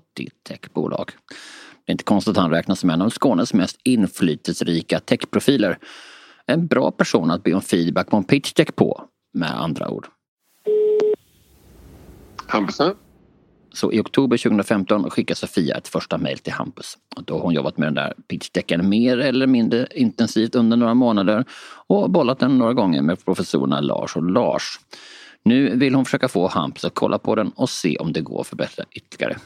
techbolag. 0.48 1.12
Det 1.84 1.90
är 1.90 1.92
inte 1.92 2.04
konstigt 2.04 2.30
att 2.30 2.42
han 2.42 2.50
räknas 2.50 2.80
som 2.80 2.90
en 2.90 3.02
av 3.02 3.10
Skånes 3.10 3.54
mest 3.54 3.80
inflytelserika 3.82 5.00
techprofiler. 5.00 5.78
En 6.46 6.66
bra 6.66 6.90
person 6.90 7.30
att 7.30 7.42
be 7.42 7.54
om 7.54 7.62
feedback 7.62 8.10
på 8.10 8.16
en 8.16 8.24
pitchdeck 8.24 8.76
på, 8.76 9.04
med 9.34 9.60
andra 9.60 9.88
ord. 9.88 10.06
Hampus 12.46 12.80
så 13.76 13.92
i 13.92 14.00
oktober 14.00 14.36
2015 14.36 15.10
skickar 15.10 15.34
Sofia 15.34 15.76
ett 15.76 15.88
första 15.88 16.18
mejl 16.18 16.38
till 16.38 16.52
Hampus. 16.52 16.98
Då 17.16 17.34
har 17.34 17.40
hon 17.40 17.54
jobbat 17.54 17.78
med 17.78 17.86
den 17.86 17.94
där 17.94 18.14
pitchdecken 18.28 18.88
mer 18.88 19.18
eller 19.18 19.46
mindre 19.46 19.86
intensivt 19.94 20.54
under 20.54 20.76
några 20.76 20.94
månader 20.94 21.44
och 21.86 22.10
bollat 22.10 22.38
den 22.38 22.58
några 22.58 22.72
gånger 22.72 23.02
med 23.02 23.24
professorerna 23.24 23.80
Lars 23.80 24.16
och 24.16 24.30
Lars. 24.30 24.80
Nu 25.42 25.76
vill 25.76 25.94
hon 25.94 26.04
försöka 26.04 26.28
få 26.28 26.48
Hampus 26.48 26.84
att 26.84 26.94
kolla 26.94 27.18
på 27.18 27.34
den 27.34 27.48
och 27.48 27.70
se 27.70 27.96
om 27.96 28.12
det 28.12 28.20
går 28.20 28.40
att 28.40 28.46
förbättra 28.46 28.84
ytterligare. 28.90 29.36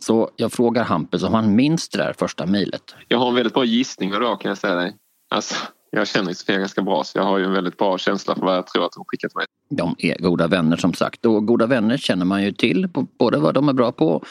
Så 0.00 0.30
jag 0.36 0.52
frågar 0.52 0.84
Hampus 0.84 1.22
om 1.22 1.34
han 1.34 1.54
minns 1.54 1.88
det 1.88 1.98
där 1.98 2.12
första 2.18 2.46
mejlet. 2.46 2.94
Jag 3.08 3.18
har 3.18 3.28
en 3.28 3.34
väldigt 3.34 3.54
bra 3.54 3.64
gissning 3.64 4.10
då 4.10 4.36
kan 4.36 4.48
jag 4.48 4.58
säga 4.58 4.74
dig. 4.74 4.94
Alltså, 5.30 5.54
jag 5.90 6.08
känner 6.08 6.32
Sofia 6.32 6.58
ganska 6.58 6.82
bra 6.82 7.04
så 7.04 7.18
jag 7.18 7.24
har 7.24 7.38
ju 7.38 7.44
en 7.44 7.52
väldigt 7.52 7.76
bra 7.76 7.98
känsla 7.98 8.34
för 8.34 8.42
vad 8.42 8.56
jag 8.56 8.66
tror 8.66 8.86
att 8.86 8.94
hon 8.94 9.04
skickat 9.08 9.34
mig. 9.34 9.46
De 9.70 9.94
är 9.98 10.18
goda 10.18 10.46
vänner 10.46 10.76
som 10.76 10.94
sagt 10.94 11.26
och 11.26 11.46
goda 11.46 11.66
vänner 11.66 11.96
känner 11.96 12.24
man 12.24 12.42
ju 12.42 12.52
till 12.52 12.88
både 13.18 13.38
vad 13.38 13.54
de 13.54 13.68
är 13.68 13.72
bra 13.72 13.92
på 13.92 14.24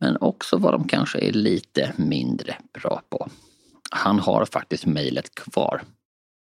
men 0.00 0.16
också 0.20 0.56
vad 0.56 0.74
de 0.74 0.88
kanske 0.88 1.18
är 1.18 1.32
lite 1.32 1.92
mindre 1.96 2.56
bra 2.72 3.02
på. 3.10 3.28
Han 3.90 4.18
har 4.18 4.44
faktiskt 4.44 4.86
mejlet 4.86 5.34
kvar. 5.34 5.82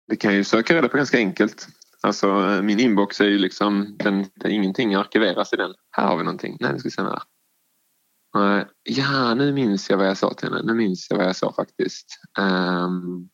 Det 0.08 0.16
kan 0.16 0.32
jag 0.32 0.38
ju 0.38 0.44
söka 0.44 0.76
reda 0.76 0.90
på 0.90 0.98
ganska 0.98 1.18
enkelt. 1.18 1.68
Alltså 2.02 2.60
min 2.64 2.80
inbox 2.80 3.22
är 3.22 3.26
ju 3.26 3.38
liksom, 3.38 3.96
den, 4.00 4.26
den, 4.36 4.52
ingenting 4.52 4.96
arkiveras 4.96 5.54
i 5.54 5.56
den. 5.56 5.74
Här 5.92 6.08
har 6.08 6.18
vi 6.18 6.24
någonting. 6.24 6.58
Nej, 6.60 6.74
nu 6.74 6.80
ska 6.80 6.88
vi 6.88 6.92
se 6.92 7.02
här. 7.02 7.22
Ja, 8.84 9.34
nu 9.34 9.54
minns 9.54 9.90
jag 9.90 9.98
vad 9.98 10.08
jag 10.08 10.18
sa 10.18 10.34
till 10.34 10.50
henne. 10.50 10.62
Nu 10.64 10.74
minns 10.74 11.08
jag 11.10 11.18
vad 11.18 11.26
jag 11.26 11.36
sa 11.36 11.54
faktiskt. 11.54 12.08
Um, 12.40 13.30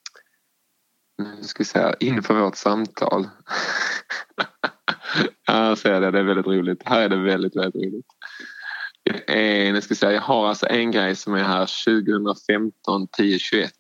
nu 1.20 1.44
ska 1.44 1.60
vi 1.60 1.66
se, 1.66 1.94
inför 2.00 2.34
vårt 2.34 2.56
samtal. 2.56 3.30
ja, 5.48 5.76
säger 5.76 6.02
det, 6.02 6.12
det 6.12 6.20
är 6.20 6.24
väldigt 6.24 6.48
roligt. 6.48 6.84
Här 6.86 7.02
är 7.02 7.10
det 7.10 7.18
väldigt, 7.18 7.56
väldigt 7.56 7.76
roligt. 7.76 8.06
Eh, 9.28 9.74
nu 9.74 9.82
ska 9.82 9.96
säga, 9.96 10.12
jag 10.12 10.22
har 10.22 10.48
alltså 10.48 10.68
en 10.68 10.92
grej 10.92 11.16
som 11.16 11.34
är 11.34 11.44
här 11.44 11.86
2015 11.86 13.08
10 13.08 13.40
21. 13.40 13.72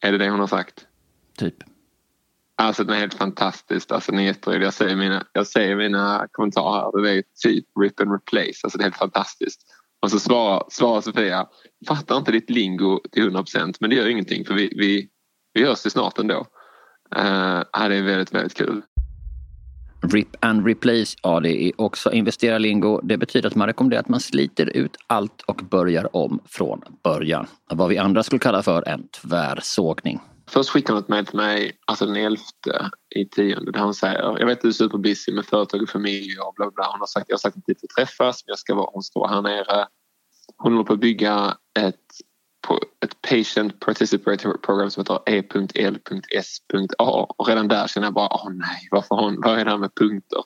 Är 0.00 0.12
det 0.12 0.18
det 0.18 0.30
hon 0.30 0.40
har 0.40 0.46
sagt? 0.46 0.86
Typ. 1.38 1.54
Alltså 2.56 2.84
den 2.84 2.96
är 2.96 3.00
helt 3.00 3.14
fantastisk. 3.14 3.92
Alltså, 3.92 4.12
den 4.12 4.20
är 4.20 4.24
jätterolig. 4.24 4.66
Jag 4.66 4.74
säger 4.74 4.96
mina, 4.96 5.26
jag 5.32 5.46
säger 5.46 5.76
mina 5.76 6.28
kommentarer. 6.32 7.02
Det 7.02 7.10
är 7.10 7.22
typ 7.42 7.66
rip 7.80 8.00
and 8.00 8.12
replace. 8.12 8.60
Alltså 8.62 8.78
det 8.78 8.82
är 8.82 8.86
helt 8.86 8.96
fantastiskt. 8.96 9.60
Och 10.00 10.10
så 10.10 10.18
svarar, 10.18 10.64
svarar 10.70 11.00
Sofia, 11.00 11.46
fattar 11.88 12.16
inte 12.16 12.32
ditt 12.32 12.50
lingo 12.50 13.00
till 13.12 13.22
100 13.22 13.42
procent 13.42 13.80
men 13.80 13.90
det 13.90 13.96
gör 13.96 14.08
ingenting 14.08 14.44
för 14.44 14.54
vi, 14.54 14.72
vi, 14.76 15.08
vi 15.52 15.64
hörs 15.64 15.86
ju 15.86 15.90
snart 15.90 16.18
ändå. 16.18 16.38
Uh, 17.16 17.62
det 17.72 17.96
är 17.96 18.02
väldigt, 18.02 18.34
väldigt 18.34 18.54
kul. 18.54 18.82
RIP 20.02 20.44
and 20.44 20.66
replace, 20.66 21.16
ja 21.22 21.40
det 21.40 21.62
är 21.62 21.80
också 21.80 22.12
investerarlingo. 22.12 23.00
Det 23.02 23.16
betyder 23.16 23.48
att 23.48 23.54
man 23.54 23.66
rekommenderar 23.66 24.00
att 24.00 24.08
man 24.08 24.20
sliter 24.20 24.76
ut 24.76 24.96
allt 25.06 25.42
och 25.42 25.56
börjar 25.70 26.16
om 26.16 26.40
från 26.46 26.82
början. 27.04 27.46
Vad 27.70 27.88
vi 27.88 27.98
andra 27.98 28.22
skulle 28.22 28.38
kalla 28.38 28.62
för 28.62 28.88
en 28.88 29.08
tvärsågning. 29.08 30.20
Först 30.50 30.70
skickade 30.70 30.96
hon 30.96 31.02
ett 31.02 31.08
mejl 31.08 31.26
till 31.26 31.36
mig, 31.36 31.72
alltså 31.86 32.06
den 32.06 32.16
11 32.16 32.36
i 33.16 33.24
tionde, 33.24 33.72
där 33.72 33.80
hon 33.80 33.94
säger 33.94 34.38
jag 34.38 34.46
vet 34.46 34.58
att 34.58 34.62
du 34.62 34.68
är 34.68 34.72
superbusy 34.72 35.32
med 35.34 35.44
företag 35.44 35.82
och 35.82 35.88
familj 35.88 36.38
och 36.38 36.54
bla 36.56 36.70
bla. 36.70 36.84
Hon 36.90 37.00
har 37.00 37.06
sagt, 37.06 37.26
jag 37.28 37.34
har 37.34 37.38
sagt 37.38 37.56
att 37.56 37.62
vi 37.66 37.74
får 37.74 37.86
träffas, 37.86 38.42
men 38.46 38.52
jag 38.52 38.58
ska 38.58 38.74
vara, 38.74 38.90
hon 38.92 39.02
står 39.02 39.28
här 39.28 39.42
nere. 39.42 39.86
Hon 40.56 40.72
håller 40.72 40.84
på 40.84 40.92
att 40.92 41.00
bygga 41.00 41.56
ett, 41.78 42.06
ett 43.04 43.22
patient 43.22 43.80
participator 43.80 44.58
program 44.62 44.90
som 44.90 45.00
heter 45.00 45.20
e.l.s.a 45.74 47.04
och 47.38 47.48
redan 47.48 47.68
där 47.68 47.86
känner 47.86 48.06
jag 48.06 48.14
bara, 48.14 48.28
åh 48.30 48.50
nej, 48.50 48.88
varför 48.90 49.14
hon, 49.14 49.40
vad 49.40 49.58
är 49.58 49.64
det 49.64 49.70
här 49.70 49.78
med 49.78 49.94
punkter? 49.94 50.42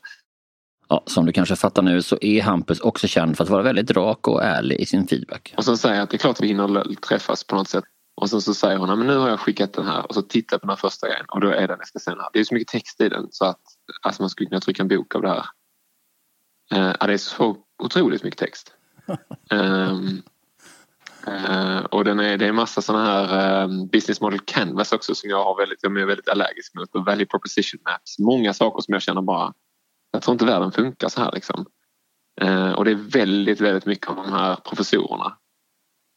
Ja, 0.88 1.02
som 1.06 1.26
du 1.26 1.32
kanske 1.32 1.56
fattar 1.56 1.82
nu 1.82 2.02
så 2.02 2.18
är 2.20 2.42
Hampus 2.42 2.80
också 2.80 3.06
känd 3.06 3.36
för 3.36 3.44
att 3.44 3.50
vara 3.50 3.62
väldigt 3.62 3.90
rak 3.90 4.28
och 4.28 4.42
ärlig 4.44 4.80
i 4.80 4.86
sin 4.86 5.06
feedback. 5.06 5.54
Och 5.56 5.64
så 5.64 5.76
säger 5.76 5.94
jag 5.94 6.02
att 6.02 6.10
det 6.10 6.16
är 6.16 6.18
klart 6.18 6.36
att 6.36 6.42
vi 6.42 6.48
hinner 6.48 6.94
träffas 6.94 7.44
på 7.44 7.56
något 7.56 7.68
sätt. 7.68 7.84
Och 8.16 8.30
sen 8.30 8.40
så 8.40 8.54
säger 8.54 8.78
hon, 8.78 8.98
men 8.98 9.06
nu 9.06 9.16
har 9.16 9.28
jag 9.28 9.40
skickat 9.40 9.72
den 9.72 9.86
här 9.86 10.06
och 10.06 10.14
så 10.14 10.22
tittar 10.22 10.54
jag 10.54 10.60
på 10.60 10.66
den 10.66 10.76
här 10.76 10.76
första 10.76 11.08
grejen 11.08 11.26
och 11.28 11.40
då 11.40 11.48
är 11.48 11.68
den, 11.68 11.78
ska 11.84 11.98
säga 11.98 12.16
här. 12.16 12.28
Det 12.32 12.40
är 12.40 12.44
så 12.44 12.54
mycket 12.54 12.68
text 12.68 13.00
i 13.00 13.08
den 13.08 13.26
så 13.30 13.44
att 13.44 13.60
alltså 14.02 14.22
man 14.22 14.30
skulle 14.30 14.48
kunna 14.48 14.60
trycka 14.60 14.82
en 14.82 14.88
bok 14.88 15.14
av 15.14 15.22
det 15.22 15.28
här. 15.28 15.46
Uh, 16.74 17.06
det 17.06 17.12
är 17.12 17.16
så 17.16 17.56
otroligt 17.82 18.22
mycket 18.22 18.38
text. 18.38 18.72
um, 19.50 20.22
uh, 21.28 21.78
och 21.78 22.04
den 22.04 22.20
är, 22.20 22.36
det 22.36 22.46
är 22.46 22.52
massa 22.52 22.82
sådana 22.82 23.04
här 23.04 23.64
um, 23.64 23.88
business 23.88 24.20
model 24.20 24.40
canvas 24.40 24.92
också 24.92 25.14
som 25.14 25.30
jag 25.30 25.44
har 25.44 25.56
väldigt, 25.56 25.78
jag 25.82 25.98
är 25.98 26.06
väldigt 26.06 26.28
allergisk 26.28 26.74
mot 26.74 26.94
och 26.94 27.04
value 27.04 27.26
proposition 27.26 27.80
maps. 27.84 28.18
Många 28.18 28.54
saker 28.54 28.82
som 28.82 28.92
jag 28.92 29.02
känner 29.02 29.22
bara, 29.22 29.54
jag 30.12 30.22
tror 30.22 30.32
inte 30.32 30.44
världen 30.44 30.72
funkar 30.72 31.08
så 31.08 31.20
här 31.20 31.32
liksom. 31.32 31.66
Uh, 32.42 32.72
och 32.72 32.84
det 32.84 32.90
är 32.90 33.10
väldigt, 33.10 33.60
väldigt 33.60 33.86
mycket 33.86 34.08
om 34.08 34.16
de 34.16 34.32
här 34.32 34.56
professorerna 34.56 35.36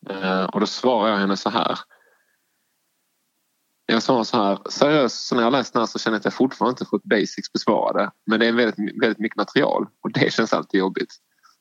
Uh, 0.10 0.44
och 0.44 0.60
då 0.60 0.66
svarar 0.66 1.10
jag 1.10 1.18
henne 1.18 1.38
så 1.38 1.50
här. 1.50 1.80
Jag 3.86 4.04
sa 4.04 4.24
så 4.24 4.38
här, 4.38 4.60
seriöst 4.70 5.28
så 5.28 5.36
när 5.36 5.44
jag 5.44 5.52
läst 5.52 5.74
den 5.74 5.80
här 5.80 5.88
så 5.88 6.00
känner 6.00 6.16
jag 6.16 6.20
att 6.20 6.26
jag 6.26 6.34
fortfarande 6.34 6.72
inte 6.72 6.86
fått 6.86 7.04
basics 7.04 7.54
besvarade. 7.54 8.12
Men 8.26 8.40
det 8.40 8.46
är 8.46 8.52
väldigt, 8.54 9.02
väldigt 9.02 9.20
mycket 9.20 9.38
material 9.38 9.88
och 10.04 10.12
det 10.12 10.34
känns 10.34 10.54
alltid 10.54 10.80
jobbigt. 10.80 11.14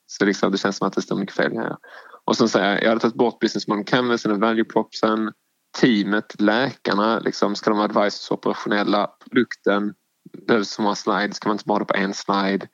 Så 0.07 0.25
liksom, 0.25 0.53
det 0.53 0.59
känns 0.59 0.77
som 0.77 0.87
att 0.87 0.95
det 0.95 1.03
står 1.03 1.17
mycket 1.17 1.37
fel 1.37 1.57
här. 1.57 1.77
Och 2.27 2.37
sen 2.37 2.49
säger 2.49 2.73
jag, 2.73 2.83
jag 2.83 2.89
hade 2.89 3.01
tagit 3.01 3.15
bort 3.15 3.39
business 3.41 3.69
model 3.69 3.85
canvasen 3.85 4.33
och 4.33 4.41
value 4.41 4.65
propsen. 4.65 5.33
Teamet, 5.81 6.41
läkarna, 6.41 7.19
liksom, 7.19 7.55
ska 7.55 7.71
de 7.71 7.79
vara 7.79 7.89
advisors 7.89 8.31
operationella? 8.31 9.07
Produkten, 9.07 9.95
behövs 10.47 10.71
så 10.71 10.83
många 10.83 10.95
slides, 10.95 11.39
kan 11.39 11.49
man 11.49 11.55
inte 11.55 11.65
bara 11.67 11.75
ha 11.75 11.79
det 11.79 11.85
på 11.85 11.95
en 11.95 12.15
slide? 12.15 12.69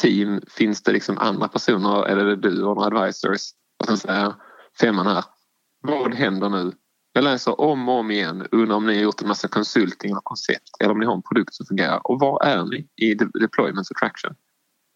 Team, 0.00 0.40
finns 0.48 0.82
det 0.82 0.92
liksom 0.92 1.18
andra 1.18 1.48
personer 1.48 2.06
eller 2.06 2.24
är 2.24 2.36
det 2.36 2.36
du 2.36 2.62
och 2.62 2.76
några 2.76 2.86
advisors? 2.86 3.40
Och 3.78 3.86
sen 3.86 3.96
säger 3.96 4.20
jag, 4.20 4.34
femman 4.80 5.06
här. 5.06 5.24
Vad 5.80 6.14
händer 6.14 6.48
nu? 6.48 6.72
Jag 7.12 7.24
läser 7.24 7.60
om 7.60 7.88
och 7.88 7.94
om 7.94 8.10
igen. 8.10 8.46
Undrar 8.52 8.76
om 8.76 8.86
ni 8.86 8.94
har 8.94 9.02
gjort 9.02 9.22
en 9.22 9.28
massa 9.28 9.48
konsulting 9.48 10.16
och 10.16 10.24
koncept 10.24 10.70
eller 10.80 10.92
om 10.92 10.98
ni 10.98 11.06
har 11.06 11.14
en 11.14 11.22
produkt 11.22 11.54
som 11.54 11.66
fungerar. 11.66 12.00
Och 12.04 12.20
var 12.20 12.44
är 12.44 12.64
ni 12.64 12.88
i 12.96 13.14
deployments 13.14 13.90
och 13.90 13.96
traction? 13.96 14.34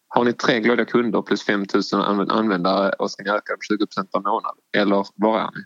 Har 0.09 0.23
ni 0.23 0.33
tre 0.33 0.59
glada 0.59 0.85
kunder 0.85 1.21
plus 1.21 1.43
5 1.43 1.65
000 1.93 2.29
användare 2.31 2.89
och 2.89 3.11
ska 3.11 3.23
ni 3.23 3.29
öka 3.29 3.53
dem 3.53 3.77
20% 3.77 4.11
per 4.11 4.19
månad? 4.19 4.55
Eller 4.77 5.07
var 5.15 5.39
är 5.39 5.49
ni? 5.55 5.63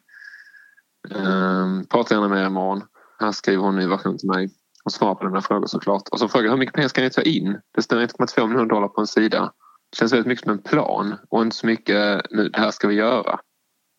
Ehm, 1.16 1.86
prata 1.86 2.14
gärna 2.14 2.28
med 2.28 2.42
er 2.42 2.48
imorgon. 2.48 2.84
Här 3.20 3.32
skriver 3.32 3.64
hon 3.64 3.74
en 3.74 3.80
ny 3.80 3.88
version 3.88 4.18
till 4.18 4.30
mig 4.30 4.50
och 4.84 4.92
svarar 4.92 5.16
på 5.16 5.24
den 5.24 5.34
här 5.34 5.42
frågan 5.42 5.68
såklart. 5.68 6.10
Och 6.10 6.20
så 6.20 6.28
frågar 6.28 6.46
jag 6.46 6.52
hur 6.52 6.58
mycket 6.58 6.76
pengar 6.76 6.88
ska 6.88 7.02
ni 7.02 7.10
ta 7.10 7.22
in? 7.22 7.60
Det 7.76 7.82
står 7.82 7.98
1,2 7.98 8.48
miljoner 8.48 8.70
dollar 8.70 8.88
på 8.88 9.02
en 9.02 9.08
sida. 9.08 9.54
Det 9.92 9.98
känns 9.98 10.14
väldigt 10.14 10.28
mycket 10.28 10.44
som 10.44 10.52
en 10.52 10.62
plan 10.64 11.16
och 11.30 11.42
inte 11.42 11.56
så 11.56 11.66
mycket 11.66 12.22
nu, 12.32 12.50
det 12.50 12.60
här 12.60 12.72
ska 12.72 12.88
vi 12.88 12.96
göra. 12.96 13.40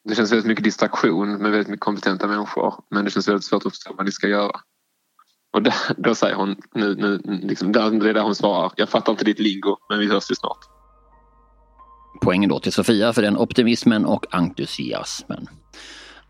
Det 0.08 0.14
känns 0.14 0.32
väldigt 0.32 0.46
mycket 0.46 0.64
distraktion 0.64 1.36
med 1.36 1.50
väldigt 1.50 1.68
mycket 1.68 1.84
kompetenta 1.84 2.26
människor 2.26 2.74
men 2.90 3.04
det 3.04 3.10
känns 3.10 3.28
väldigt 3.28 3.44
svårt 3.44 3.66
att 3.66 3.72
förstå 3.72 3.94
vad 3.96 4.06
ni 4.06 4.12
ska 4.12 4.28
göra. 4.28 4.60
Och 5.54 5.62
där, 5.62 5.74
då 5.96 6.14
säger 6.14 6.34
hon, 6.34 6.56
nu, 6.74 6.94
nu, 6.94 7.20
liksom, 7.42 7.72
där, 7.72 7.90
det 7.90 8.10
är 8.10 8.14
där 8.14 8.22
hon 8.22 8.34
svarar, 8.34 8.72
jag 8.76 8.88
fattar 8.88 9.12
inte 9.12 9.24
ditt 9.24 9.38
lingo 9.38 9.76
men 9.88 9.98
vi 9.98 10.08
hörs 10.08 10.30
ju 10.30 10.34
snart. 10.34 10.58
Poängen 12.22 12.50
då 12.50 12.60
till 12.60 12.72
Sofia 12.72 13.12
för 13.12 13.22
den 13.22 13.36
optimismen 13.36 14.06
och 14.06 14.34
entusiasmen. 14.34 15.46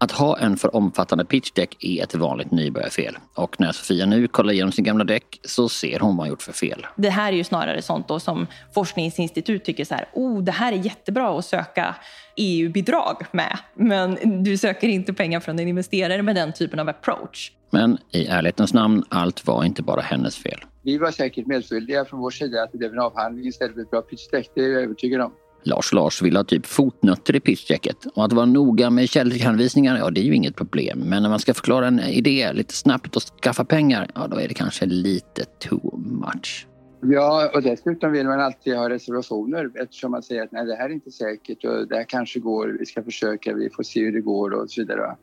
Att 0.05 0.13
ha 0.13 0.39
en 0.39 0.57
för 0.57 0.77
omfattande 0.77 1.25
pitchdeck 1.25 1.77
är 1.81 2.03
ett 2.03 2.15
vanligt 2.15 2.51
nybörjarfel. 2.51 3.17
Och 3.35 3.61
när 3.61 3.73
Sofia 3.73 4.07
nu 4.07 4.29
kollar 4.29 4.53
igenom 4.53 4.73
sin 4.73 4.85
gamla 4.85 5.05
däck 5.05 5.41
så 5.45 5.69
ser 5.69 5.99
hon 5.99 6.17
vad 6.17 6.27
hon 6.27 6.29
gjort 6.29 6.43
för 6.43 6.53
fel. 6.53 6.87
Det 6.97 7.09
här 7.09 7.33
är 7.33 7.37
ju 7.37 7.45
snarare 7.45 7.83
sånt 7.83 8.09
då 8.09 8.21
som 8.21 8.47
forskningsinstitut 8.75 9.65
tycker 9.65 9.85
så 9.85 9.95
här, 9.95 10.09
oh 10.13 10.43
det 10.43 10.53
här 10.53 10.73
är 10.73 10.77
jättebra 10.77 11.39
att 11.39 11.45
söka 11.45 11.95
EU-bidrag 12.37 13.27
med. 13.33 13.59
Men 13.75 14.19
du 14.45 14.59
söker 14.59 14.89
inte 14.89 15.13
pengar 15.13 15.41
från 15.41 15.59
en 15.59 15.69
investerare 15.69 16.23
med 16.23 16.35
den 16.35 16.53
typen 16.53 16.79
av 16.79 16.89
approach. 16.89 17.53
Men 17.71 17.99
i 18.11 18.27
ärlighetens 18.27 18.75
namn, 18.75 19.05
allt 19.09 19.47
var 19.47 19.65
inte 19.65 19.83
bara 19.83 20.01
hennes 20.01 20.37
fel. 20.37 20.61
Vi 20.83 20.99
var 20.99 21.11
säkert 21.11 21.47
medskyldiga 21.47 22.05
från 22.05 22.21
vår 22.21 22.31
sida 22.31 22.63
att 22.63 22.73
det 22.73 22.79
blev 22.79 22.93
en 22.93 23.01
avhandling 23.01 23.47
istället 23.47 23.75
för 23.75 23.83
ett 23.83 23.91
bra 23.91 24.03
pitchdeck, 24.03 24.51
det 24.55 24.61
är 24.65 24.69
jag 24.69 24.83
övertygad 24.83 25.21
om. 25.21 25.33
Lars 25.65 25.93
Lars 25.93 26.23
vill 26.23 26.37
ha 26.37 26.45
typ 26.45 26.67
fotnötter 26.67 27.37
i 27.37 27.41
pitchchecket. 27.41 28.07
Och 28.15 28.25
att 28.25 28.33
vara 28.33 28.47
noga 28.47 28.91
med 28.91 29.09
källhänvisningar, 29.09 29.97
ja 29.97 30.11
det 30.11 30.21
är 30.21 30.25
ju 30.25 30.35
inget 30.35 30.57
problem. 30.57 30.99
Men 30.99 31.23
när 31.23 31.31
man 31.31 31.39
ska 31.39 31.55
förklara 31.55 31.87
en 31.87 32.01
idé 32.01 32.53
lite 32.53 32.75
snabbt 32.75 33.17
och 33.17 33.23
skaffa 33.23 33.65
pengar, 33.65 34.11
ja 34.15 34.27
då 34.27 34.37
är 34.37 34.49
det 34.49 34.55
kanske 34.55 34.87
lite 34.87 35.45
too 35.45 35.97
much. 35.97 36.67
Ja, 37.07 37.51
och 37.55 37.63
dessutom 37.63 38.13
vill 38.13 38.27
man 38.27 38.41
alltid 38.41 38.77
ha 38.77 38.89
reservationer 38.89 39.71
eftersom 39.75 40.11
man 40.11 40.23
säger 40.23 40.43
att 40.43 40.53
nej, 40.53 40.67
det 40.67 40.75
här 40.75 40.85
är 40.85 40.93
inte 40.93 41.11
säkert 41.11 41.65
och 41.65 41.89
det 41.89 41.97
här 41.97 42.05
kanske 42.05 42.41
går, 42.41 42.77
vi 42.79 42.87
ska 42.87 43.03
försöka, 43.03 43.55
vi 43.55 43.71
får 43.71 43.83
se 43.83 44.01
hur 44.01 44.13
det 44.13 44.21
går 44.21 44.51
och 44.51 44.71
så 44.71 44.81
vidare. 44.81 45.17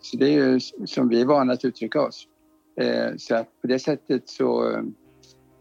Så 0.00 0.16
det 0.16 0.26
är 0.26 0.32
ju 0.32 0.60
som 0.86 1.08
vi 1.08 1.20
är 1.20 1.26
vana 1.26 1.52
att 1.52 1.64
uttrycka 1.64 2.00
oss. 2.00 2.26
Eh, 2.80 3.16
så 3.16 3.34
att 3.34 3.60
på 3.60 3.66
det 3.66 3.78
sättet 3.78 4.28
så... 4.28 4.70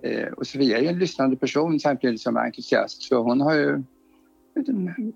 Eh, 0.03 0.27
och 0.37 0.47
Sofia 0.47 0.77
är 0.77 0.81
ju 0.81 0.87
en 0.87 0.99
lyssnande 0.99 1.35
person 1.35 1.79
samtidigt 1.79 2.21
som 2.21 2.37
entusiast 2.37 3.03
så 3.03 3.23
hon 3.23 3.41
har 3.41 3.55
ju 3.55 3.83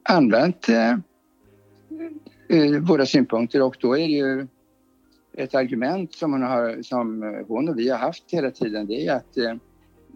använt 0.04 0.70
eh, 0.70 0.92
eh, 2.50 2.80
våra 2.82 3.06
synpunkter 3.06 3.62
och 3.62 3.78
då 3.80 3.98
är 3.98 4.08
det 4.08 4.14
ju 4.14 4.48
ett 5.38 5.56
argument 5.56 6.14
som 6.14 6.32
hon, 6.32 6.42
har, 6.42 6.82
som 6.82 7.24
hon 7.48 7.70
och 7.70 7.80
vi 7.80 7.90
har 7.90 7.98
haft 7.98 8.24
hela 8.28 8.52
tiden 8.52 8.88
det 8.88 9.08
är 9.08 9.16
att 9.16 9.38
eh, 9.38 9.54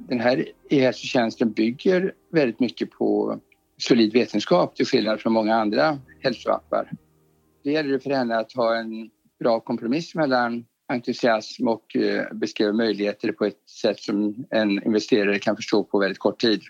den 0.07 0.19
här 0.19 0.45
e-hälsotjänsten 0.69 1.51
bygger 1.51 2.13
väldigt 2.31 2.59
mycket 2.59 2.91
på 2.91 3.39
solid 3.77 4.13
vetenskap 4.13 4.75
till 4.75 4.85
skillnad 4.85 5.19
från 5.19 5.33
många 5.33 5.55
andra 5.55 5.99
hälsoappar. 6.19 6.91
Det 7.63 7.71
gäller 7.71 7.99
för 7.99 8.09
henne 8.09 8.37
att 8.37 8.53
ha 8.53 8.75
en 8.75 9.09
bra 9.39 9.59
kompromiss 9.59 10.15
mellan 10.15 10.65
entusiasm 10.87 11.67
och 11.67 11.95
eh, 11.95 12.33
beskriva 12.33 12.73
möjligheter 12.73 13.31
på 13.31 13.45
ett 13.45 13.69
sätt 13.69 13.99
som 13.99 14.45
en 14.49 14.83
investerare 14.83 15.39
kan 15.39 15.55
förstå 15.55 15.83
på 15.83 15.99
väldigt 15.99 16.19
kort 16.19 16.41
tid 16.41 16.61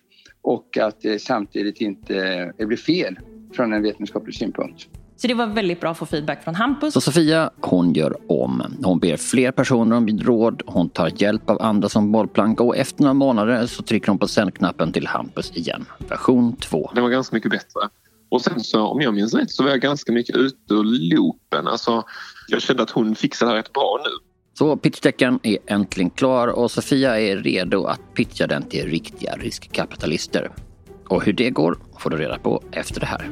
och 0.41 0.77
att 0.77 1.01
det 1.01 1.21
samtidigt 1.21 1.81
inte 1.81 2.51
blir 2.57 2.77
fel 2.77 3.19
från 3.53 3.73
en 3.73 3.81
vetenskaplig 3.81 4.35
synpunkt. 4.35 4.87
Så 5.15 5.27
det 5.27 5.33
var 5.33 5.47
väldigt 5.47 5.79
bra 5.79 5.91
att 5.91 5.97
få 5.97 6.05
feedback 6.05 6.43
från 6.43 6.55
Hampus. 6.55 6.93
Så 6.93 7.01
Sofia, 7.01 7.49
hon 7.61 7.93
gör 7.93 8.31
om. 8.31 8.63
Hon 8.83 8.99
ber 8.99 9.17
fler 9.17 9.51
personer 9.51 9.95
om 9.95 10.07
råd, 10.07 10.61
hon 10.65 10.89
tar 10.89 11.11
hjälp 11.21 11.49
av 11.49 11.61
andra 11.61 11.89
som 11.89 12.11
bollplank 12.11 12.61
och 12.61 12.77
efter 12.77 13.01
några 13.01 13.13
månader 13.13 13.65
så 13.65 13.83
trycker 13.83 14.07
hon 14.07 14.17
på 14.17 14.27
sändknappen 14.27 14.91
till 14.91 15.07
Hampus 15.07 15.51
igen. 15.57 15.85
Version 16.09 16.55
2. 16.55 16.91
Det 16.95 17.01
var 17.01 17.09
ganska 17.09 17.35
mycket 17.35 17.51
bättre. 17.51 17.79
Och 18.29 18.41
sen 18.41 18.59
så 18.59 18.87
om 18.87 19.01
jag 19.01 19.13
minns 19.13 19.33
rätt 19.33 19.51
så 19.51 19.63
var 19.63 19.69
jag 19.69 19.81
ganska 19.81 20.11
mycket 20.11 20.35
ute 20.35 20.73
ur 20.73 20.83
loopen. 20.83 21.67
Alltså, 21.67 22.03
jag 22.47 22.61
kände 22.61 22.83
att 22.83 22.89
hon 22.89 23.15
fixade 23.15 23.51
det 23.51 23.55
här 23.55 23.63
rätt 23.63 23.73
bra 23.73 24.01
nu. 24.03 24.28
Så 24.59 24.77
pitchdecken 24.77 25.39
är 25.43 25.57
äntligen 25.67 26.09
klar 26.09 26.47
och 26.47 26.71
Sofia 26.71 27.19
är 27.19 27.37
redo 27.37 27.85
att 27.85 28.13
pitcha 28.13 28.47
den 28.47 28.63
till 28.63 28.85
riktiga 28.85 29.35
riskkapitalister. 29.35 30.51
Och 31.07 31.23
hur 31.23 31.33
det 31.33 31.49
går 31.49 31.77
får 31.97 32.09
du 32.09 32.17
reda 32.17 32.39
på 32.39 32.63
efter 32.71 32.99
det 32.99 33.05
här. 33.05 33.29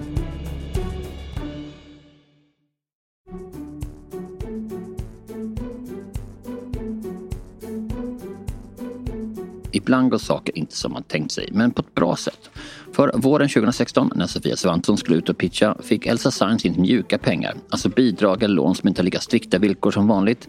Ibland 9.72 10.12
går 10.12 10.17
saker 10.17 10.57
inte 10.57 10.75
som 10.75 10.91
man 10.91 11.03
tänkt 11.03 11.31
sig, 11.31 11.50
men 11.51 11.72
på 11.72 11.81
ett 11.81 11.96
bra 11.96 12.15
sätt. 12.15 12.50
För 12.93 13.12
våren 13.15 13.50
2016, 13.50 14.12
när 14.15 14.27
Sofia 14.27 14.55
Svantson 14.55 14.98
skulle 14.98 15.17
ut 15.17 15.29
och 15.29 15.38
pitcha, 15.38 15.77
fick 15.84 16.05
Elsa 16.05 16.31
Sign 16.31 16.57
in 16.63 16.81
mjuka 16.81 17.17
pengar. 17.17 17.55
Alltså 17.69 17.89
bidrag 17.89 18.43
eller 18.43 18.55
lån 18.55 18.75
som 18.75 18.88
inte 18.88 19.01
har 19.01 19.05
lika 19.05 19.19
strikta 19.19 19.57
villkor 19.57 19.91
som 19.91 20.07
vanligt. 20.07 20.48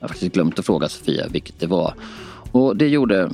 Jag 0.00 0.04
har 0.04 0.08
faktiskt 0.08 0.34
glömt 0.34 0.58
att 0.58 0.66
fråga 0.66 0.88
Sofia 0.88 1.28
vilket 1.28 1.60
det 1.60 1.66
var. 1.66 1.94
Och 2.52 2.76
det 2.76 2.88
gjorde... 2.88 3.30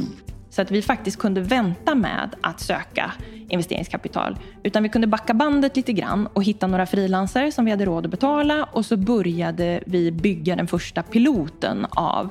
Så 0.50 0.62
att 0.62 0.70
vi 0.70 0.82
faktiskt 0.82 1.18
kunde 1.18 1.40
vänta 1.40 1.94
med 1.94 2.34
att 2.40 2.60
söka 2.60 3.12
investeringskapital. 3.48 4.38
Utan 4.62 4.82
vi 4.82 4.88
kunde 4.88 5.06
backa 5.06 5.34
bandet 5.34 5.76
lite 5.76 5.92
grann 5.92 6.26
och 6.32 6.44
hitta 6.44 6.66
några 6.66 6.86
frilansare 6.86 7.52
som 7.52 7.64
vi 7.64 7.70
hade 7.70 7.84
råd 7.84 8.04
att 8.04 8.10
betala 8.10 8.64
och 8.72 8.86
så 8.86 8.96
började 8.96 9.80
vi 9.86 10.10
bygga 10.12 10.56
den 10.56 10.66
första 10.66 11.02
piloten 11.02 11.86
av 11.90 12.30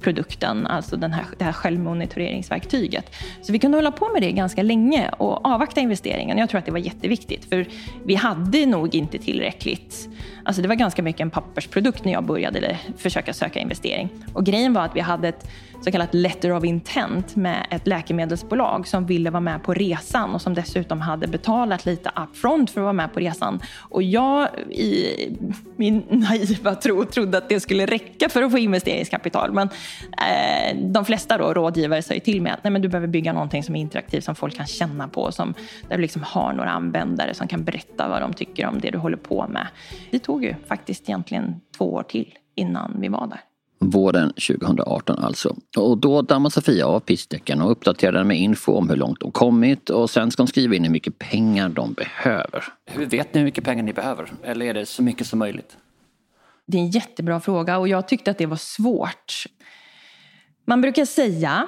produkten, 0.00 0.66
alltså 0.66 0.96
den 0.96 1.12
här, 1.12 1.24
det 1.38 1.44
här 1.44 1.52
självmonitoreringsverktyget. 1.52 3.14
Så 3.42 3.52
vi 3.52 3.58
kunde 3.58 3.78
hålla 3.78 3.92
på 3.92 4.08
med 4.12 4.22
det 4.22 4.32
ganska 4.32 4.62
länge 4.62 5.08
och 5.08 5.46
avvakta 5.46 5.80
investeringen. 5.80 6.38
Jag 6.38 6.50
tror 6.50 6.58
att 6.58 6.66
det 6.66 6.72
var 6.72 6.78
jätteviktigt 6.78 7.44
för 7.44 7.66
vi 8.04 8.14
hade 8.14 8.66
nog 8.66 8.94
inte 8.94 9.18
tillräckligt 9.18 10.08
Alltså 10.46 10.62
det 10.62 10.68
var 10.68 10.74
ganska 10.74 11.02
mycket 11.02 11.20
en 11.20 11.30
pappersprodukt 11.30 12.04
när 12.04 12.12
jag 12.12 12.24
började 12.24 12.78
försöka 12.96 13.32
söka 13.32 13.58
investering. 13.60 14.08
Och 14.32 14.46
grejen 14.46 14.72
var 14.72 14.84
att 14.84 14.96
vi 14.96 15.00
hade 15.00 15.28
ett 15.28 15.48
så 15.84 15.92
kallat 15.92 16.14
letter 16.14 16.52
of 16.52 16.64
intent 16.64 17.36
med 17.36 17.66
ett 17.70 17.86
läkemedelsbolag 17.86 18.88
som 18.88 19.06
ville 19.06 19.30
vara 19.30 19.40
med 19.40 19.62
på 19.62 19.74
resan 19.74 20.34
och 20.34 20.42
som 20.42 20.54
dessutom 20.56 21.00
hade 21.00 21.26
betalat 21.26 21.86
lite 21.86 22.10
upfront 22.22 22.70
för 22.70 22.80
att 22.80 22.84
vara 22.84 22.92
med 22.92 23.12
på 23.12 23.20
resan. 23.20 23.60
Och 23.80 24.02
jag 24.02 24.48
i 24.70 25.38
min 25.76 26.02
naiva 26.08 26.74
tro 26.74 27.04
trodde 27.04 27.38
att 27.38 27.48
det 27.48 27.60
skulle 27.60 27.86
räcka 27.86 28.28
för 28.28 28.42
att 28.42 28.50
få 28.50 28.58
investeringskapital. 28.58 29.52
Men 29.52 29.68
eh, 30.12 30.76
de 30.76 31.04
flesta 31.04 31.38
då, 31.38 31.54
rådgivare 31.54 32.02
säger 32.02 32.20
till 32.20 32.42
mig 32.42 32.52
att 32.52 32.64
Nej, 32.64 32.70
men 32.70 32.82
du 32.82 32.88
behöver 32.88 33.08
bygga 33.08 33.32
någonting 33.32 33.62
som 33.62 33.76
är 33.76 33.80
interaktivt, 33.80 34.24
som 34.24 34.34
folk 34.34 34.56
kan 34.56 34.66
känna 34.66 35.08
på, 35.08 35.32
som, 35.32 35.54
där 35.88 35.96
du 35.96 36.02
liksom 36.02 36.22
har 36.22 36.52
några 36.52 36.70
användare 36.70 37.34
som 37.34 37.48
kan 37.48 37.64
berätta 37.64 38.08
vad 38.08 38.22
de 38.22 38.32
tycker 38.32 38.66
om 38.66 38.80
det 38.80 38.90
du 38.90 38.98
håller 38.98 39.16
på 39.16 39.46
med. 39.48 39.66
Det 40.10 40.18
tog 40.18 40.44
ju 40.44 40.54
faktiskt 40.68 41.08
egentligen 41.08 41.60
två 41.78 41.92
år 41.92 42.02
till 42.02 42.34
innan 42.54 42.96
vi 43.00 43.08
var 43.08 43.26
där. 43.26 43.40
Våren 43.78 44.28
2018 44.28 45.18
alltså. 45.18 45.56
Och 45.76 45.98
då 45.98 46.22
dammar 46.22 46.50
Sofia 46.50 46.86
av 46.86 47.00
pissdäcken 47.00 47.62
och 47.62 47.70
uppdaterar 47.70 48.12
den 48.12 48.26
med 48.26 48.38
info 48.38 48.72
om 48.72 48.88
hur 48.88 48.96
långt 48.96 49.20
de 49.20 49.30
kommit 49.30 49.90
och 49.90 50.10
sen 50.10 50.30
ska 50.30 50.42
hon 50.42 50.48
skriva 50.48 50.74
in 50.74 50.84
hur 50.84 50.90
mycket 50.90 51.18
pengar 51.18 51.68
de 51.68 51.92
behöver. 51.92 52.64
Hur 52.86 53.06
vet 53.06 53.34
ni 53.34 53.40
hur 53.40 53.44
mycket 53.44 53.64
pengar 53.64 53.82
ni 53.82 53.92
behöver? 53.92 54.32
Eller 54.44 54.66
är 54.66 54.74
det 54.74 54.86
så 54.86 55.02
mycket 55.02 55.26
som 55.26 55.38
möjligt? 55.38 55.76
Det 56.66 56.78
är 56.78 56.82
en 56.82 56.90
jättebra 56.90 57.40
fråga 57.40 57.78
och 57.78 57.88
jag 57.88 58.08
tyckte 58.08 58.30
att 58.30 58.38
det 58.38 58.46
var 58.46 58.56
svårt. 58.56 59.44
Man 60.64 60.80
brukar 60.80 61.04
säga, 61.04 61.66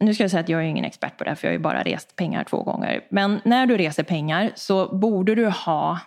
nu 0.00 0.14
ska 0.14 0.24
jag 0.24 0.30
säga 0.30 0.40
att 0.40 0.48
jag 0.48 0.60
är 0.60 0.64
ingen 0.64 0.84
expert 0.84 1.18
på 1.18 1.24
det 1.24 1.30
här 1.30 1.34
för 1.34 1.46
jag 1.46 1.50
har 1.50 1.58
ju 1.58 1.62
bara 1.62 1.82
rest 1.82 2.16
pengar 2.16 2.44
två 2.44 2.62
gånger. 2.62 3.06
Men 3.10 3.40
när 3.44 3.66
du 3.66 3.76
reser 3.76 4.02
pengar 4.02 4.52
så 4.54 4.96
borde 4.96 5.34
du 5.34 5.46
ha 5.46 6.00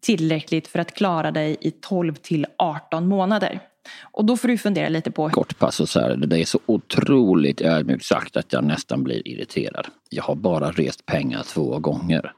tillräckligt 0.00 0.68
för 0.68 0.78
att 0.78 0.94
klara 0.94 1.30
dig 1.30 1.56
i 1.60 1.70
12 1.70 2.14
till 2.14 2.46
18 2.58 3.08
månader. 3.08 3.60
Och 4.02 4.24
då 4.24 4.36
får 4.36 4.48
du 4.48 4.58
fundera 4.58 4.88
lite 4.88 5.10
på... 5.10 5.30
Kort 5.30 5.58
passus 5.58 5.94
här. 5.94 6.16
Det 6.16 6.40
är 6.40 6.44
så 6.44 6.58
otroligt 6.66 7.60
ödmjukt 7.60 8.04
sagt 8.04 8.36
att 8.36 8.52
jag 8.52 8.64
nästan 8.64 9.04
blir 9.04 9.28
irriterad. 9.28 9.86
Jag 10.10 10.22
har 10.22 10.34
bara 10.34 10.70
rest 10.70 11.06
pengar 11.06 11.42
två 11.42 11.78
gånger. 11.78 12.32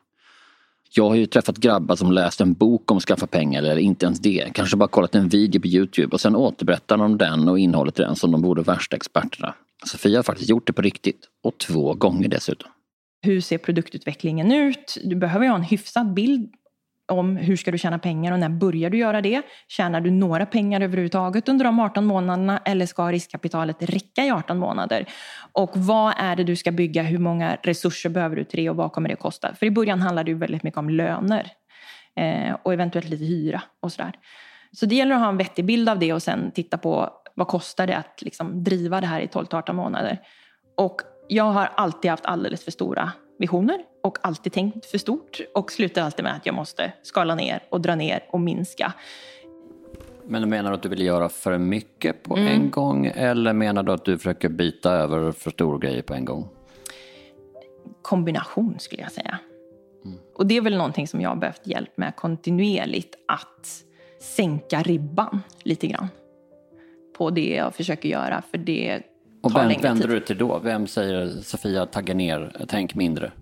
Jag 0.93 1.09
har 1.09 1.15
ju 1.15 1.27
träffat 1.27 1.59
grabbar 1.59 1.97
som 1.97 2.13
läst 2.13 2.41
en 2.41 2.53
bok 2.53 2.91
om 2.91 2.97
att 2.97 3.03
skaffa 3.03 3.27
pengar 3.27 3.63
eller 3.63 3.79
inte 3.79 4.07
ens 4.07 4.21
det. 4.21 4.51
Kanske 4.55 4.77
bara 4.77 4.89
kollat 4.89 5.15
en 5.15 5.29
video 5.29 5.61
på 5.61 5.67
Youtube 5.67 6.13
och 6.13 6.21
sen 6.21 6.37
återberättar 6.37 6.97
de 6.97 7.19
den 7.19 7.49
och 7.49 7.59
innehållet 7.59 7.99
i 7.99 8.03
den 8.03 8.17
som 8.17 8.33
de 8.33 8.43
vore 8.43 8.63
värsta 8.63 8.97
experterna. 8.97 9.55
Sofia 9.87 10.19
har 10.19 10.23
faktiskt 10.23 10.51
gjort 10.51 10.67
det 10.67 10.73
på 10.73 10.83
riktigt. 10.83 11.21
Och 11.43 11.59
två 11.59 11.95
gånger 11.95 12.29
dessutom. 12.29 12.71
Hur 13.23 13.41
ser 13.41 13.59
produktutvecklingen 13.59 14.53
ut? 14.53 14.99
Du 15.05 15.17
behöver 15.17 15.45
ju 15.45 15.51
ha 15.51 15.57
en 15.57 15.63
hyfsad 15.63 16.15
bild 16.15 16.51
om 17.11 17.37
hur 17.37 17.57
ska 17.57 17.71
du 17.71 17.79
tjäna 17.79 17.99
pengar 17.99 18.33
och 18.33 18.39
när 18.39 18.49
börjar 18.49 18.91
du 18.91 18.99
göra 18.99 19.21
det? 19.21 19.43
Tjänar 19.69 20.01
du 20.01 20.11
några 20.11 20.47
pengar 20.47 20.81
överhuvudtaget 20.81 21.49
under 21.49 21.65
de 21.65 21.81
18 21.81 22.05
månaderna 22.07 22.59
eller 22.65 22.87
ska 22.87 23.13
riskkapitalet 23.13 23.83
räcka 23.83 24.25
i 24.25 24.31
18 24.31 24.59
månader? 24.59 25.07
Och 25.53 25.71
vad 25.75 26.15
är 26.17 26.37
det 26.37 26.45
du 26.45 26.57
ska 26.57 26.73
bygga? 26.73 27.03
Hur 27.03 27.19
många 27.19 27.57
resurser 27.63 28.11
behöver 28.11 28.37
du 28.37 28.45
till 28.45 28.61
det 28.61 28.71
och 28.71 28.77
vad 28.77 28.93
kommer 28.93 29.09
det 29.09 29.13
att 29.13 29.21
kosta? 29.21 29.55
För 29.55 29.67
i 29.67 29.71
början 29.71 30.01
handlar 30.01 30.25
det 30.25 30.31
ju 30.31 30.39
väldigt 30.39 30.63
mycket 30.63 30.79
om 30.79 30.91
löner 30.91 31.53
eh, 32.17 32.57
och 32.63 32.73
eventuellt 32.73 33.09
lite 33.09 33.25
hyra 33.25 33.63
och 33.81 33.93
sådär. 33.93 34.13
Så 34.73 34.87
det 34.87 34.95
gäller 34.95 35.15
att 35.15 35.21
ha 35.21 35.29
en 35.29 35.37
vettig 35.37 35.65
bild 35.65 35.89
av 35.89 35.99
det 35.99 36.13
och 36.13 36.23
sen 36.23 36.51
titta 36.51 36.79
på 36.79 37.11
vad 37.35 37.49
kostar 37.49 37.87
det 37.87 37.97
att 37.97 38.23
liksom 38.23 38.65
driva 38.65 39.01
det 39.01 39.07
här 39.07 39.21
i 39.21 39.29
12 39.29 39.47
18 39.53 39.77
månader. 39.77 40.19
Och 40.77 41.01
jag 41.29 41.45
har 41.45 41.71
alltid 41.75 42.11
haft 42.11 42.27
alldeles 42.27 42.65
för 42.65 42.71
stora 42.71 43.13
visioner 43.41 43.79
och 44.03 44.19
alltid 44.23 44.53
tänkt 44.53 44.87
för 44.87 44.99
stort 44.99 45.41
och 45.55 45.73
slutar 45.73 46.03
alltid 46.03 46.25
med 46.25 46.35
att 46.37 46.47
jag 46.47 46.55
måste 46.55 46.93
skala 47.03 47.35
ner 47.35 47.63
och 47.69 47.81
dra 47.81 47.95
ner 47.95 48.25
och 48.29 48.41
minska. 48.41 48.93
Men 50.25 50.49
menar 50.49 50.71
du 50.71 50.77
att 50.77 50.83
du 50.83 50.89
vill 50.89 51.03
göra 51.03 51.29
för 51.29 51.59
mycket 51.59 52.23
på 52.23 52.37
mm. 52.37 52.49
en 52.49 52.71
gång 52.71 53.07
eller 53.07 53.53
menar 53.53 53.83
du 53.83 53.93
att 53.93 54.05
du 54.05 54.19
försöker 54.19 54.49
byta 54.49 54.93
över 54.93 55.33
för 55.33 55.51
stora 55.51 55.79
grejer 55.79 56.03
på 56.03 56.15
en 56.15 56.25
gång? 56.25 56.49
Kombination 58.03 58.79
skulle 58.79 59.03
jag 59.03 59.13
säga. 59.13 59.39
Mm. 60.05 60.19
Och 60.35 60.47
det 60.47 60.57
är 60.57 60.61
väl 60.61 60.77
någonting 60.77 61.09
som 61.09 61.21
jag 61.21 61.29
har 61.29 61.37
behövt 61.37 61.67
hjälp 61.67 61.97
med 61.97 62.17
kontinuerligt 62.17 63.15
att 63.29 63.85
sänka 64.21 64.83
ribban 64.83 65.43
lite 65.63 65.87
grann 65.87 66.09
på 67.19 67.31
det 67.31 67.55
jag 67.55 67.75
försöker 67.75 68.09
göra 68.09 68.43
för 68.51 68.59
det 68.59 69.03
och 69.43 69.57
vem 69.57 69.81
vänder 69.81 70.09
du 70.09 70.21
till 70.21 70.39
då? 70.39 70.59
Vem 70.59 70.87
säger 70.87 71.29
Sofia 71.29 71.87
tagga 71.87 72.15
ner, 72.15 72.67
tänk 72.69 72.95
mindre? 72.95 73.33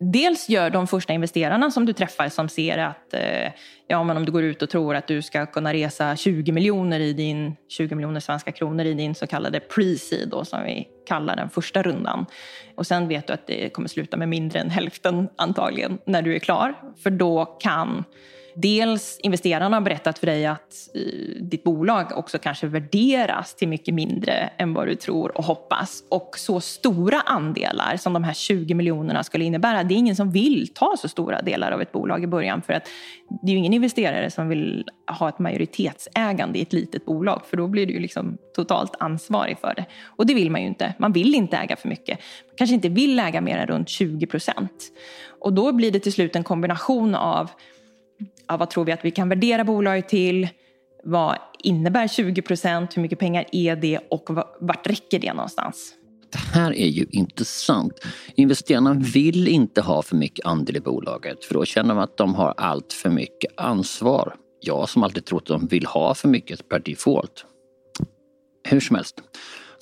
Dels 0.00 0.48
gör 0.48 0.70
de 0.70 0.86
första 0.86 1.12
investerarna 1.12 1.70
som 1.70 1.86
du 1.86 1.92
träffar 1.92 2.28
som 2.28 2.48
ser 2.48 2.78
att 2.78 3.14
eh, 3.14 3.52
ja, 3.88 4.04
men 4.04 4.16
om 4.16 4.24
du 4.24 4.32
går 4.32 4.42
ut 4.42 4.62
och 4.62 4.70
tror 4.70 4.94
att 4.94 5.06
du 5.06 5.22
ska 5.22 5.46
kunna 5.46 5.72
resa 5.72 6.16
20 6.16 6.52
miljoner 6.52 7.00
i 7.00 7.12
din 7.12 7.56
20 7.68 7.94
miljoner 7.94 8.20
svenska 8.20 8.52
kronor 8.52 8.84
i 8.84 8.94
din 8.94 9.14
så 9.14 9.26
kallade 9.26 9.58
pre-seed 9.58 10.44
som 10.44 10.64
vi 10.64 10.88
kallar 11.06 11.36
den 11.36 11.50
första 11.50 11.82
rundan. 11.82 12.26
Och 12.74 12.86
sen 12.86 13.08
vet 13.08 13.26
du 13.26 13.32
att 13.32 13.46
det 13.46 13.68
kommer 13.68 13.88
sluta 13.88 14.16
med 14.16 14.28
mindre 14.28 14.58
än 14.58 14.70
hälften 14.70 15.28
antagligen 15.36 15.98
när 16.06 16.22
du 16.22 16.34
är 16.34 16.38
klar. 16.38 16.74
För 17.02 17.10
då 17.10 17.44
kan 17.44 18.04
dels 18.56 19.18
investerarna 19.22 19.76
har 19.76 19.80
berättat 19.80 20.18
för 20.18 20.26
dig 20.26 20.46
att 20.46 20.74
eh, 20.94 21.42
ditt 21.42 21.64
bolag 21.64 22.12
också 22.14 22.38
kanske 22.38 22.66
värderas 22.66 23.54
till 23.54 23.68
mycket 23.68 23.94
mindre 23.94 24.32
än 24.32 24.74
vad 24.74 24.86
du 24.86 24.94
tror 24.94 25.38
och 25.38 25.44
hoppas. 25.44 26.02
Och 26.08 26.34
så 26.38 26.60
stora 26.60 27.20
andelar 27.20 27.96
som 27.96 28.12
de 28.12 28.24
här 28.24 28.32
20 28.32 28.74
miljonerna 28.74 29.24
skulle 29.24 29.44
innebära, 29.44 29.84
det 29.84 29.94
är 29.94 29.96
ingen 29.96 30.16
som 30.16 30.30
vill 30.30 30.68
ta 30.74 30.94
så 30.98 31.08
stora 31.08 31.42
delar 31.42 31.72
av 31.72 31.82
ett 31.82 31.92
bolag 31.92 32.24
i 32.24 32.26
början 32.26 32.62
för 32.62 32.72
att 32.72 32.88
det 33.42 33.50
är 33.50 33.52
ju 33.52 33.58
ingen 33.58 33.72
investerare 33.72 34.30
som 34.30 34.48
vill 34.48 34.84
ha 35.18 35.28
ett 35.28 35.38
majoritetsägande 35.38 36.58
i 36.58 36.62
ett 36.62 36.72
litet 36.72 37.04
bolag 37.04 37.42
för 37.46 37.56
då 37.56 37.68
blir 37.68 37.86
du 37.86 37.92
ju 37.92 38.00
liksom 38.00 38.38
totalt 38.54 38.94
ansvarig 38.98 39.58
för 39.58 39.74
det. 39.76 39.84
Och 40.16 40.26
det 40.26 40.34
vill 40.34 40.50
man 40.50 40.60
ju 40.60 40.66
inte. 40.66 40.94
Man 40.98 41.12
vill 41.12 41.34
inte 41.34 41.56
äga 41.56 41.76
för 41.76 41.88
mycket. 41.88 42.18
Man 42.48 42.56
kanske 42.56 42.74
inte 42.74 42.88
vill 42.88 43.18
äga 43.18 43.40
mer 43.40 43.58
än 43.58 43.66
runt 43.66 43.88
20 43.88 44.26
procent. 44.26 44.92
Och 45.40 45.52
då 45.52 45.72
blir 45.72 45.90
det 45.90 46.00
till 46.00 46.12
slut 46.12 46.36
en 46.36 46.44
kombination 46.44 47.14
av 47.14 47.50
ja, 48.48 48.56
vad 48.56 48.70
tror 48.70 48.84
vi 48.84 48.92
att 48.92 49.04
vi 49.04 49.10
kan 49.10 49.28
värdera 49.28 49.64
bolaget 49.64 50.08
till? 50.08 50.48
Vad 51.04 51.38
innebär 51.58 52.08
20 52.08 52.42
procent? 52.42 52.96
Hur 52.96 53.02
mycket 53.02 53.18
pengar 53.18 53.44
är 53.52 53.76
det 53.76 53.98
och 54.10 54.30
vart 54.60 54.86
räcker 54.86 55.18
det 55.18 55.32
någonstans? 55.32 55.92
Det 56.32 56.38
här 56.38 56.72
är 56.72 56.86
ju 56.86 57.06
intressant. 57.10 57.92
Investerarna 58.34 58.94
vill 58.94 59.48
inte 59.48 59.80
ha 59.80 60.02
för 60.02 60.16
mycket 60.16 60.46
andel 60.46 60.76
i 60.76 60.80
bolaget 60.80 61.44
för 61.44 61.54
då 61.54 61.64
känner 61.64 61.94
de 61.94 61.98
att 61.98 62.16
de 62.16 62.34
har 62.34 62.54
allt 62.56 62.92
för 62.92 63.10
mycket 63.10 63.52
ansvar. 63.56 64.34
Jag 64.60 64.88
som 64.88 65.02
alltid 65.02 65.24
trott 65.24 65.42
att 65.42 65.60
de 65.60 65.66
vill 65.66 65.86
ha 65.86 66.14
för 66.14 66.28
mycket 66.28 66.68
per 66.68 66.78
default. 66.78 67.44
Hur 68.68 68.80
som 68.80 68.96
helst. 68.96 69.22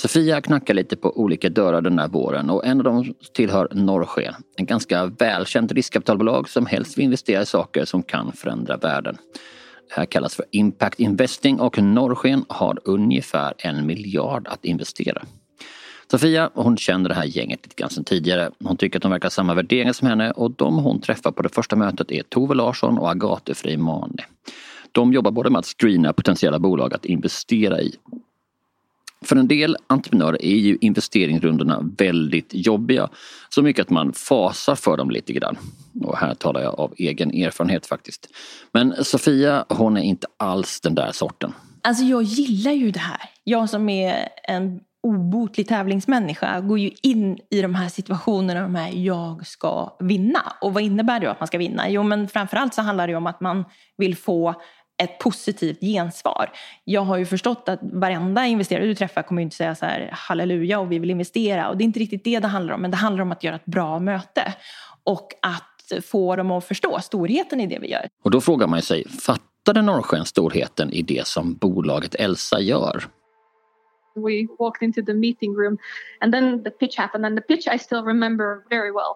Sofia 0.04 0.40
knackar 0.40 0.74
lite 0.74 0.96
på 0.96 1.20
olika 1.20 1.48
dörrar 1.48 1.80
den 1.80 1.98
här 1.98 2.08
våren 2.08 2.50
och 2.50 2.66
en 2.66 2.78
av 2.78 2.84
dem 2.84 3.14
tillhör 3.32 3.68
Norrsken. 3.72 4.34
En 4.56 4.66
ganska 4.66 5.06
välkänt 5.06 5.72
riskkapitalbolag 5.72 6.48
som 6.48 6.66
helst 6.66 6.98
vill 6.98 7.04
investera 7.04 7.42
i 7.42 7.46
saker 7.46 7.84
som 7.84 8.02
kan 8.02 8.32
förändra 8.32 8.76
världen. 8.76 9.16
Det 9.88 9.94
här 9.94 10.06
kallas 10.06 10.34
för 10.34 10.44
Impact 10.50 11.00
Investing 11.00 11.60
och 11.60 11.78
Norrsken 11.78 12.44
har 12.48 12.78
ungefär 12.84 13.54
en 13.58 13.86
miljard 13.86 14.48
att 14.48 14.64
investera. 14.64 15.22
Sofia 16.10 16.50
hon 16.54 16.76
känner 16.76 17.08
det 17.08 17.14
här 17.14 17.24
gänget 17.24 17.60
lite 17.62 17.74
grann 17.74 17.90
sedan 17.90 18.04
tidigare. 18.04 18.50
Hon 18.64 18.76
tycker 18.76 18.98
att 18.98 19.02
de 19.02 19.10
verkar 19.10 19.26
ha 19.26 19.30
samma 19.30 19.54
värderingar 19.54 19.92
som 19.92 20.08
henne 20.08 20.30
och 20.30 20.50
de 20.50 20.78
hon 20.78 21.00
träffar 21.00 21.32
på 21.32 21.42
det 21.42 21.48
första 21.48 21.76
mötet 21.76 22.10
är 22.10 22.22
Tove 22.22 22.54
Larsson 22.54 22.98
och 22.98 23.10
Agate 23.10 23.54
Freimane. 23.54 24.24
De 24.92 25.12
jobbar 25.12 25.30
både 25.30 25.50
med 25.50 25.58
att 25.58 25.66
screena 25.80 26.12
potentiella 26.12 26.58
bolag 26.58 26.94
att 26.94 27.04
investera 27.04 27.80
i 27.80 27.94
för 29.24 29.36
en 29.36 29.48
del 29.48 29.76
entreprenörer 29.86 30.44
är 30.44 30.56
ju 30.56 30.78
investeringsrundorna 30.80 31.90
väldigt 31.98 32.48
jobbiga. 32.50 33.08
Så 33.48 33.62
mycket 33.62 33.82
att 33.82 33.90
man 33.90 34.12
fasar 34.12 34.74
för 34.74 34.96
dem 34.96 35.10
lite 35.10 35.32
grann. 35.32 35.56
Och 36.02 36.18
här 36.18 36.34
talar 36.34 36.60
jag 36.62 36.80
av 36.80 36.94
egen 36.96 37.30
erfarenhet 37.30 37.86
faktiskt. 37.86 38.28
Men 38.72 39.04
Sofia 39.04 39.64
hon 39.68 39.96
är 39.96 40.02
inte 40.02 40.26
alls 40.36 40.80
den 40.80 40.94
där 40.94 41.12
sorten. 41.12 41.52
Alltså 41.82 42.04
jag 42.04 42.22
gillar 42.22 42.72
ju 42.72 42.90
det 42.90 43.00
här. 43.00 43.20
Jag 43.44 43.70
som 43.70 43.88
är 43.88 44.28
en 44.48 44.80
obotlig 45.02 45.68
tävlingsmänniska 45.68 46.60
går 46.60 46.78
ju 46.78 46.90
in 47.02 47.38
i 47.50 47.62
de 47.62 47.74
här 47.74 47.88
situationerna, 47.88 48.62
de 48.62 48.74
här 48.74 48.90
jag 48.92 49.46
ska 49.46 49.96
vinna. 50.00 50.40
Och 50.60 50.74
vad 50.74 50.82
innebär 50.82 51.20
det 51.20 51.30
att 51.30 51.40
man 51.40 51.46
ska 51.46 51.58
vinna? 51.58 51.88
Jo 51.88 52.02
men 52.02 52.28
framförallt 52.28 52.74
så 52.74 52.82
handlar 52.82 53.06
det 53.06 53.14
om 53.14 53.26
att 53.26 53.40
man 53.40 53.64
vill 53.96 54.16
få 54.16 54.54
ett 55.02 55.18
positivt 55.18 55.80
gensvar. 55.80 56.50
Jag 56.84 57.00
har 57.00 57.16
ju 57.16 57.26
förstått 57.26 57.68
att 57.68 57.78
varenda 57.82 58.46
investerare 58.46 58.86
du 58.86 58.94
träffar 58.94 59.22
kommer 59.22 59.42
inte 59.42 59.56
säga 59.56 59.74
så 59.74 59.86
här 59.86 60.10
halleluja 60.12 60.80
och 60.80 60.92
vi 60.92 60.98
vill 60.98 61.10
investera 61.10 61.68
och 61.68 61.76
det 61.76 61.82
är 61.82 61.86
inte 61.86 62.00
riktigt 62.00 62.24
det 62.24 62.38
det 62.38 62.48
handlar 62.48 62.74
om 62.74 62.82
men 62.82 62.90
det 62.90 62.96
handlar 62.96 63.22
om 63.22 63.32
att 63.32 63.44
göra 63.44 63.56
ett 63.56 63.64
bra 63.64 63.98
möte 63.98 64.54
och 65.04 65.28
att 65.42 66.04
få 66.04 66.36
dem 66.36 66.50
att 66.50 66.64
förstå 66.64 67.00
storheten 67.00 67.60
i 67.60 67.66
det 67.66 67.78
vi 67.78 67.90
gör. 67.90 68.08
Och 68.24 68.30
då 68.30 68.40
frågar 68.40 68.66
man 68.66 68.82
sig, 68.82 69.08
fattade 69.08 69.82
Norrsken 69.82 70.24
storheten 70.24 70.92
i 70.92 71.02
det 71.02 71.26
som 71.26 71.54
bolaget 71.54 72.14
Elsa 72.14 72.60
gör? 72.60 73.04
We 74.16 74.46
walked 74.58 74.82
into 74.82 75.02
the 75.02 75.14
meeting 75.14 75.54
room 75.54 75.78
and 76.20 76.32
then 76.32 76.64
the 76.64 76.70
pitch 76.70 76.98
happened 76.98 77.26
and 77.26 77.36
the 77.36 77.42
pitch 77.42 77.66
I 77.74 77.78
still 77.78 78.02
remember 78.02 78.68
very 78.70 78.90
well. 78.90 79.14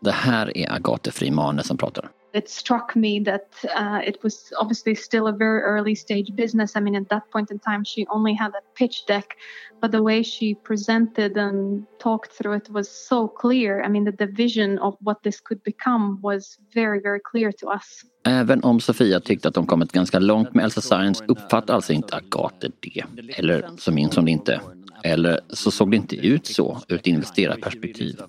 Det 0.00 0.10
här 0.10 0.56
är 0.56 0.72
Agate 0.72 1.10
Frimane 1.10 1.62
som 1.62 1.76
pratar 1.76 2.10
it 2.32 2.48
struck 2.48 2.94
me 2.96 3.20
that 3.20 3.46
uh, 3.74 4.00
it 4.04 4.22
was 4.22 4.52
obviously 4.58 4.94
still 4.94 5.26
a 5.26 5.32
very 5.32 5.60
early 5.62 5.94
stage 5.94 6.34
business. 6.36 6.76
I 6.76 6.80
mean, 6.80 6.96
at 6.96 7.08
that 7.08 7.30
point 7.30 7.50
in 7.50 7.58
time, 7.58 7.84
she 7.84 8.06
only 8.08 8.34
had 8.34 8.50
a 8.50 8.62
pitch 8.74 9.06
deck, 9.06 9.36
but 9.80 9.92
the 9.92 10.02
way 10.02 10.22
she 10.22 10.54
presented 10.54 11.36
and 11.36 11.86
talked 11.98 12.32
through 12.32 12.56
it 12.56 12.70
was 12.70 12.90
so 12.90 13.28
clear. 13.28 13.82
I 13.82 13.88
mean, 13.88 14.04
the, 14.04 14.12
the 14.12 14.26
vision 14.26 14.78
of 14.78 14.96
what 15.00 15.22
this 15.22 15.40
could 15.40 15.62
become 15.62 16.20
was 16.22 16.58
very, 16.74 17.00
very 17.00 17.20
clear 17.20 17.52
to 17.52 17.68
us. 17.68 18.04
Även 18.24 18.64
om 18.64 18.80
Sofia 18.80 19.20
tyckte 19.20 19.48
att 19.48 19.54
de 19.54 19.66
kommit 19.66 19.92
ganska 19.92 20.18
långt 20.18 20.54
med 20.54 20.64
Elsa 20.64 20.80
Science 20.80 21.24
uppfattade 21.28 21.74
alltså 21.74 21.92
inte 21.92 22.16
Agathe 22.16 22.70
det. 22.80 23.04
Eller 23.36 23.70
så 23.78 23.92
minns 23.92 24.16
hon 24.16 24.24
det 24.24 24.30
inte. 24.30 24.60
Eller 25.04 25.40
så 25.48 25.70
såg 25.70 25.90
det 25.90 25.96
inte 25.96 26.16
ut 26.16 26.46
så 26.46 26.80
ur 26.88 26.96
ett 26.96 27.06
investerarperspektiv. 27.06 28.20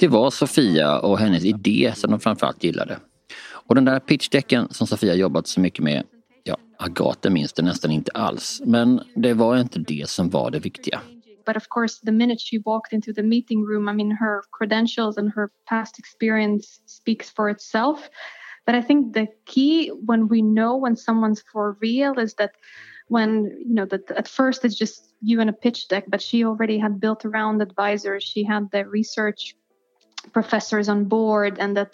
Det 0.00 0.08
var 0.08 0.30
Sofia 0.30 0.98
och 0.98 1.18
hennes 1.18 1.44
idé 1.44 1.92
som 1.96 2.10
de 2.10 2.20
framförallt 2.20 2.64
gillade. 2.64 2.98
Och 3.50 3.74
den 3.74 3.84
där 3.84 4.00
pitchdecken 4.00 4.68
som 4.70 4.86
Sofia 4.86 5.14
jobbat 5.14 5.46
så 5.46 5.60
mycket 5.60 5.84
med, 5.84 6.04
ja, 6.44 6.56
Agathe 6.78 7.30
minns 7.30 7.52
det 7.52 7.62
nästan 7.62 7.90
inte 7.90 8.10
alls. 8.14 8.62
Men 8.64 9.00
det 9.14 9.34
var 9.34 9.60
inte 9.60 9.78
det 9.78 10.10
som 10.10 10.30
var 10.30 10.50
det 10.50 10.58
viktiga. 10.58 11.00
But 11.46 11.56
of 11.56 11.68
course, 11.68 12.00
the 12.06 12.12
minute 12.12 12.40
she 12.40 12.58
walked 12.64 12.92
into 12.92 13.12
the 13.12 13.22
meeting 13.22 13.64
room, 13.66 13.88
I 13.88 13.92
mean, 13.92 14.10
her 14.10 14.42
credentials 14.58 15.18
and 15.18 15.32
her 15.34 15.48
past 15.68 15.98
experience 15.98 16.80
speaks 16.86 17.30
for 17.30 17.50
itself. 17.50 17.98
But 18.66 18.74
I 18.74 18.82
think 18.82 19.14
the 19.14 19.26
key 19.46 19.90
when 20.06 20.28
we 20.28 20.42
know 20.42 20.82
when 20.82 20.96
someone's 20.96 21.42
for 21.52 21.76
real 21.80 22.18
is 22.18 22.34
that 22.34 22.50
when 23.10 23.30
you 23.68 23.74
know 23.74 23.86
that 23.86 24.10
at 24.10 24.28
first 24.28 24.64
it's 24.64 24.78
just 24.78 25.14
you 25.20 25.40
and 25.40 25.50
a 25.50 25.52
pitch 25.52 25.88
deck 25.88 26.04
but 26.08 26.22
she 26.22 26.44
already 26.44 26.78
had 26.78 27.00
built 27.00 27.24
around 27.24 27.60
advisors 27.62 28.22
she 28.22 28.44
had 28.44 28.70
the 28.70 28.84
research 28.98 29.56
professors 30.32 30.88
on 30.88 31.04
board 31.04 31.58
and 31.58 31.76
that 31.76 31.90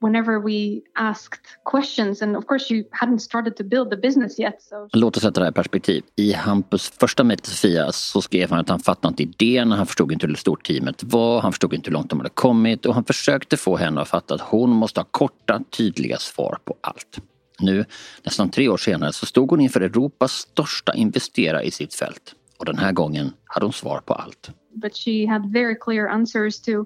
whenever 0.00 0.38
we 0.38 0.82
asked 0.94 1.40
questions 1.64 2.22
and 2.22 2.36
of 2.36 2.46
course 2.46 2.70
you 2.70 2.84
hadn't 2.92 3.18
started 3.18 3.56
to 3.56 3.64
build 3.64 3.90
the 3.90 3.96
business 3.96 4.38
yet. 4.38 4.62
So... 4.62 4.88
Låt 4.92 5.16
oss 5.16 5.22
sätta 5.22 5.40
det 5.40 5.46
här 5.46 5.50
i 5.50 5.54
perspektiv. 5.54 6.04
I 6.16 6.32
Hampus 6.32 6.90
första 6.90 7.24
mejl 7.24 7.38
till 7.38 7.52
Sofia 7.52 7.92
så 7.92 8.22
skrev 8.22 8.50
han 8.50 8.58
att 8.58 8.68
han 8.68 8.80
fattade 8.80 9.08
inte 9.08 9.22
idén, 9.22 9.72
han 9.72 9.86
förstod 9.86 10.12
inte 10.12 10.26
hur 10.26 10.34
stort 10.34 10.66
teamet 10.66 11.02
var, 11.02 11.40
han 11.40 11.52
förstod 11.52 11.74
inte 11.74 11.90
hur 11.90 11.92
långt 11.92 12.10
de 12.10 12.18
hade 12.18 12.30
kommit 12.30 12.86
och 12.86 12.94
han 12.94 13.04
försökte 13.04 13.56
få 13.56 13.76
henne 13.76 14.00
att 14.00 14.08
fatta 14.08 14.34
att 14.34 14.40
hon 14.40 14.70
måste 14.70 15.00
ha 15.00 15.06
korta, 15.10 15.62
tydliga 15.70 16.16
svar 16.18 16.58
på 16.64 16.76
allt. 16.80 17.20
Nu, 17.60 17.84
nästan 18.22 18.50
tre 18.50 18.68
år 18.68 18.76
senare, 18.76 19.12
så 19.12 19.26
stod 19.26 19.50
hon 19.50 19.60
inför 19.60 19.80
Europas 19.80 20.32
största 20.32 20.94
investerare 20.94 21.62
i 21.62 21.70
sitt 21.70 21.94
fält. 21.94 22.34
Och 22.58 22.64
den 22.64 22.78
här 22.78 22.92
gången 22.92 23.32
hade 23.44 23.66
hon 23.66 23.72
svar 23.72 24.00
på 24.00 24.14
allt. 24.14 24.50
But 24.74 24.96
she 24.96 25.26
had 25.26 25.52
very 25.52 25.76
clear 25.80 26.08
answers 26.08 26.60
to 26.60 26.84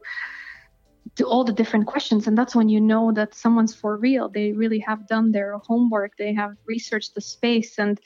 to 1.15 1.25
all 1.27 1.47
the 1.47 1.53
different 1.53 1.87
questions 1.87 2.27
and 2.27 2.39
that's 2.39 2.55
when 2.55 2.71
you 2.71 2.81
know 2.81 3.13
that 3.13 3.35
someone's 3.35 3.75
for 3.81 3.99
real 3.99 4.31
they 4.33 4.53
really 4.53 4.81
have 4.87 5.07
done 5.09 5.33
their 5.33 5.59
homework 5.69 6.17
they 6.17 6.35
have 6.35 6.57
researched 6.67 7.15
the 7.15 7.21
space 7.21 7.83
and 7.83 8.01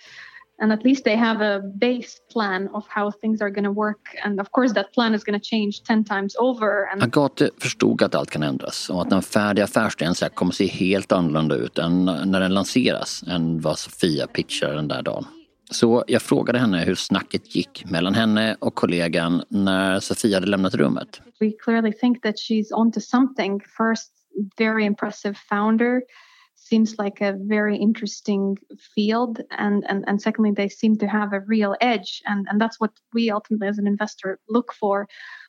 and 0.58 0.72
at 0.72 0.84
least 0.84 1.04
they 1.04 1.16
have 1.16 1.40
a 1.42 1.60
base 1.60 2.20
plan 2.32 2.68
of 2.68 2.84
how 2.88 3.10
things 3.10 3.42
are 3.42 3.50
going 3.50 3.64
to 3.64 3.72
work 3.72 4.16
and 4.24 4.40
of 4.40 4.50
course 4.50 4.74
that 4.74 4.92
plan 4.92 5.14
is 5.14 5.24
going 5.24 5.40
to 5.40 5.44
change 5.44 5.82
10 5.82 6.04
times 6.04 6.36
over. 6.38 6.88
And... 6.92 7.02
Agathe 7.02 7.50
förstod 7.58 8.02
att 8.02 8.14
allt 8.14 8.30
kan 8.30 8.42
ändras 8.42 8.90
och 8.90 9.02
att 9.02 9.12
en 9.12 9.22
färdig 9.22 9.62
affärsidén 9.62 10.14
kommer 10.34 10.52
se 10.52 10.66
helt 10.66 11.12
annorlunda 11.12 11.56
ut 11.56 11.78
än 11.78 12.04
när 12.04 12.40
den 12.40 12.54
lanseras 12.54 13.24
än 13.26 13.60
vad 13.60 13.78
Sofia 13.78 14.26
pitchade 14.26 14.74
den 14.74 14.88
där 14.88 15.02
dagen. 15.02 15.24
Så 15.70 16.04
jag 16.06 16.22
frågade 16.22 16.58
henne 16.58 16.84
hur 16.84 16.94
snacket 16.94 17.56
gick 17.56 17.84
mellan 17.90 18.14
henne 18.14 18.56
och 18.58 18.74
kollegan 18.74 19.42
när 19.48 20.00
Sofia 20.00 20.36
hade 20.36 20.46
lämnat 20.46 20.74
rummet. 20.74 21.20
We 21.40 21.52
clearly 21.64 21.92
think 21.92 22.22
that 22.22 22.34
she's 22.36 22.72
onto 22.72 23.00
something. 23.00 23.60
First, 23.60 24.10
very 24.58 24.84
impressive 24.84 25.34
founder. 25.48 26.02
Seems 26.68 26.98
like 26.98 27.20
a 27.20 27.36
very 27.38 27.76
interesting 27.76 28.58
field 28.94 29.40
and, 29.50 29.84
and 29.88 30.04
and 30.06 30.20
secondly 30.20 30.50
they 30.50 30.68
seem 30.68 30.96
to 30.96 31.06
have 31.06 31.32
a 31.32 31.40
real 31.40 31.74
edge 31.80 32.22
and 32.26 32.46
and 32.48 32.60
that's 32.60 32.80
what 32.80 32.92
we 33.14 33.30
ultimately 33.30 33.68
as 33.68 33.78
an 33.78 33.86
investor 33.86 34.38
look 34.48 34.72
for. 34.72 35.08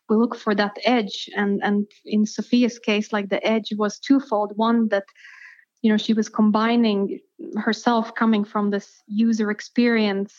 We 0.09 0.15
look 0.15 0.35
for 0.35 0.55
that 0.55 0.77
edge 0.85 1.29
and 1.35 1.61
and 1.63 1.85
in 2.05 2.25
sophia's 2.25 2.79
case 2.79 3.11
like 3.11 3.29
the 3.29 3.45
edge 3.45 3.73
was 3.77 3.99
twofold. 3.99 4.53
One 4.55 4.89
that 4.89 5.05
you 5.81 5.91
know 5.91 5.97
she 5.97 6.13
was 6.13 6.29
combining 6.29 7.19
herself 7.55 8.15
coming 8.15 8.43
from 8.43 8.69
this 8.69 9.03
user 9.07 9.51
experience 9.51 10.33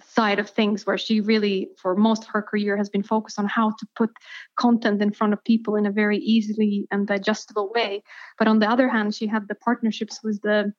side 0.00 0.38
of 0.38 0.48
things 0.48 0.86
where 0.86 0.98
she 0.98 1.20
really 1.20 1.68
for 1.76 1.94
most 1.96 2.24
of 2.24 2.28
her 2.28 2.42
career 2.42 2.76
has 2.76 2.88
been 2.88 3.02
focused 3.02 3.38
on 3.38 3.46
how 3.46 3.70
to 3.70 3.86
put 3.96 4.10
content 4.56 5.02
in 5.02 5.12
front 5.12 5.32
of 5.32 5.44
people 5.44 5.76
in 5.76 5.86
a 5.86 5.90
very 5.90 6.18
easily 6.18 6.86
and 6.90 7.06
digestible 7.06 7.70
way. 7.74 8.02
But 8.38 8.48
on 8.48 8.58
the 8.58 8.70
other 8.70 8.88
hand 8.88 9.14
she 9.14 9.26
had 9.26 9.48
the 9.48 9.54
partnerships 9.54 10.20
with 10.22 10.40
the 10.42 10.72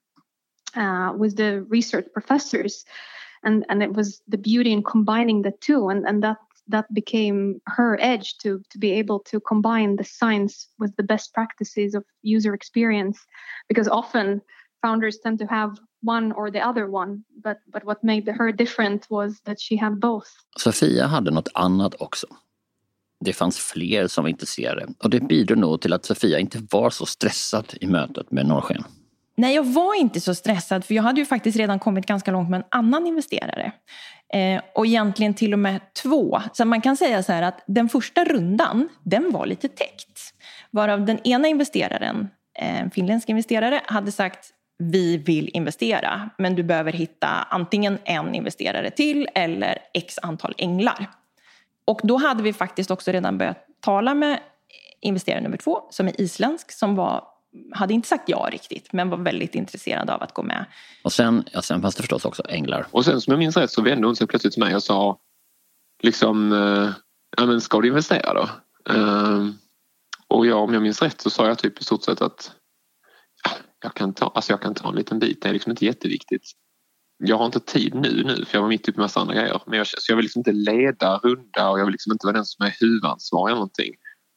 uh, 0.75 1.13
with 1.15 1.35
the 1.35 1.63
research 1.69 2.07
professors 2.13 2.85
and 3.43 3.65
and 3.69 3.83
it 3.83 3.93
was 3.93 4.21
the 4.27 4.37
beauty 4.37 4.71
in 4.71 4.83
combining 4.83 5.41
the 5.41 5.53
two 5.61 5.89
and 5.89 6.07
and 6.07 6.23
that 6.23 6.37
that 6.67 6.91
became 6.93 7.61
her 7.67 7.97
edge 8.01 8.37
to 8.37 8.61
to 8.69 8.77
be 8.77 8.91
able 8.91 9.19
to 9.19 9.39
combine 9.39 9.95
the 9.95 10.03
science 10.03 10.69
with 10.79 10.95
the 10.95 11.03
best 11.03 11.33
practices 11.33 11.93
of 11.93 12.03
user 12.21 12.53
experience. 12.53 13.19
Because 13.67 13.87
often 13.87 14.41
founders 14.81 15.19
tend 15.19 15.39
to 15.39 15.45
have 15.45 15.77
one 16.03 16.33
or 16.33 16.51
the 16.51 16.61
other 16.69 16.95
one 16.95 17.23
but 17.43 17.57
but 17.65 17.83
what 17.83 18.03
made 18.03 18.31
her 18.39 18.51
different 18.51 19.07
was 19.09 19.41
that 19.41 19.59
she 19.59 19.77
had 19.77 19.99
both. 19.99 20.27
Sofia 20.57 21.07
hade 21.07 21.31
något 21.31 21.49
annat 21.53 21.95
också. 22.01 22.27
Det 23.19 23.33
fanns 23.33 23.57
fler 23.57 24.07
som 24.07 24.23
var 24.23 24.29
intresserade 24.29 24.87
och 24.99 25.09
det 25.09 25.19
bidrog 25.19 25.57
nog 25.57 25.81
till 25.81 25.93
att 25.93 26.05
Sofia 26.05 26.39
inte 26.39 26.59
var 26.71 26.89
så 26.89 27.05
stressad 27.05 27.65
i 27.81 27.87
mötet 27.87 28.31
med 28.31 28.45
Norrsken. 28.45 28.83
Nej, 29.35 29.55
jag 29.55 29.63
var 29.63 29.95
inte 29.95 30.21
så 30.21 30.35
stressad 30.35 30.85
för 30.85 30.93
jag 30.93 31.03
hade 31.03 31.19
ju 31.19 31.25
faktiskt 31.25 31.57
redan 31.57 31.79
kommit 31.79 32.05
ganska 32.05 32.31
långt 32.31 32.49
med 32.49 32.57
en 32.57 32.65
annan 32.69 33.07
investerare. 33.07 33.71
Eh, 34.33 34.61
och 34.75 34.85
egentligen 34.85 35.33
till 35.33 35.53
och 35.53 35.59
med 35.59 35.93
två. 35.93 36.41
Så 36.53 36.65
man 36.65 36.81
kan 36.81 36.97
säga 36.97 37.23
så 37.23 37.31
här 37.31 37.41
att 37.41 37.63
den 37.67 37.89
första 37.89 38.25
rundan, 38.25 38.89
den 39.03 39.31
var 39.31 39.45
lite 39.45 39.67
täckt. 39.67 40.33
Varav 40.71 41.05
den 41.05 41.19
ena 41.27 41.47
investeraren, 41.47 42.29
eh, 42.59 42.81
en 42.81 42.91
finländsk 42.91 43.29
investerare, 43.29 43.81
hade 43.85 44.11
sagt 44.11 44.49
vi 44.77 45.17
vill 45.17 45.49
investera 45.53 46.29
men 46.37 46.55
du 46.55 46.63
behöver 46.63 46.91
hitta 46.91 47.27
antingen 47.27 47.97
en 48.05 48.35
investerare 48.35 48.91
till 48.91 49.27
eller 49.35 49.77
x 49.93 50.19
antal 50.21 50.53
änglar. 50.57 51.09
Och 51.85 51.99
då 52.03 52.17
hade 52.17 52.43
vi 52.43 52.53
faktiskt 52.53 52.91
också 52.91 53.11
redan 53.11 53.37
börjat 53.37 53.65
tala 53.79 54.13
med 54.13 54.39
investerare 55.01 55.41
nummer 55.41 55.57
två 55.57 55.81
som 55.89 56.07
är 56.07 56.21
isländsk 56.21 56.71
som 56.71 56.95
var 56.95 57.23
hade 57.71 57.93
inte 57.93 58.07
sagt 58.07 58.29
ja 58.29 58.49
riktigt 58.51 58.93
men 58.93 59.09
var 59.09 59.17
väldigt 59.17 59.55
intresserad 59.55 60.09
av 60.09 60.23
att 60.23 60.33
gå 60.33 60.43
med. 60.43 60.65
Och 61.03 61.13
sen, 61.13 61.43
ja, 61.51 61.61
sen 61.61 61.81
fanns 61.81 61.95
det 61.95 62.01
förstås 62.01 62.25
också 62.25 62.43
änglar. 62.49 62.87
Och 62.91 63.05
sen 63.05 63.21
som 63.21 63.31
jag 63.31 63.37
minns 63.37 63.57
rätt 63.57 63.71
så 63.71 63.81
vände 63.81 64.07
hon 64.07 64.15
sig 64.15 64.27
plötsligt 64.27 64.53
till 64.53 64.63
mig 64.63 64.75
och 64.75 64.83
sa 64.83 65.19
liksom, 66.03 66.51
eh, 66.51 66.89
ja 67.37 67.45
men 67.45 67.61
ska 67.61 67.81
du 67.81 67.87
investera 67.87 68.33
då? 68.33 68.49
Eh, 68.93 69.47
och 70.27 70.47
jag, 70.47 70.63
om 70.63 70.73
jag 70.73 70.83
minns 70.83 71.01
rätt 71.01 71.21
så 71.21 71.29
sa 71.29 71.47
jag 71.47 71.57
typ 71.57 71.81
i 71.81 71.83
stort 71.83 72.03
sett 72.03 72.21
att 72.21 72.51
jag, 73.83 73.93
kan 73.93 74.13
ta, 74.13 74.31
alltså 74.35 74.53
jag 74.53 74.61
kan 74.61 74.73
ta 74.73 74.89
en 74.89 74.95
liten 74.95 75.19
bit, 75.19 75.41
det 75.41 75.49
är 75.49 75.53
liksom 75.53 75.69
inte 75.69 75.85
jätteviktigt. 75.85 76.51
Jag 77.17 77.37
har 77.37 77.45
inte 77.45 77.59
tid 77.59 77.95
nu, 77.95 78.23
nu 78.23 78.45
för 78.45 78.57
jag 78.57 78.61
var 78.61 78.69
mitt 78.69 78.89
uppe 78.89 78.99
i 78.99 79.01
massa 79.01 79.19
andra 79.19 79.33
grejer. 79.33 79.61
Men 79.67 79.77
jag, 79.77 79.87
så 79.87 80.11
jag 80.11 80.15
vill 80.15 80.23
liksom 80.23 80.39
inte 80.39 80.51
leda 80.51 81.17
runda 81.17 81.69
och 81.69 81.79
jag 81.79 81.85
vill 81.85 81.91
liksom 81.91 82.11
inte 82.11 82.25
vara 82.25 82.35
den 82.35 82.45
som 82.45 82.65
är 82.65 82.75
huvudansvarig 82.79 83.51
eller 83.51 83.55
någonting. 83.55 83.93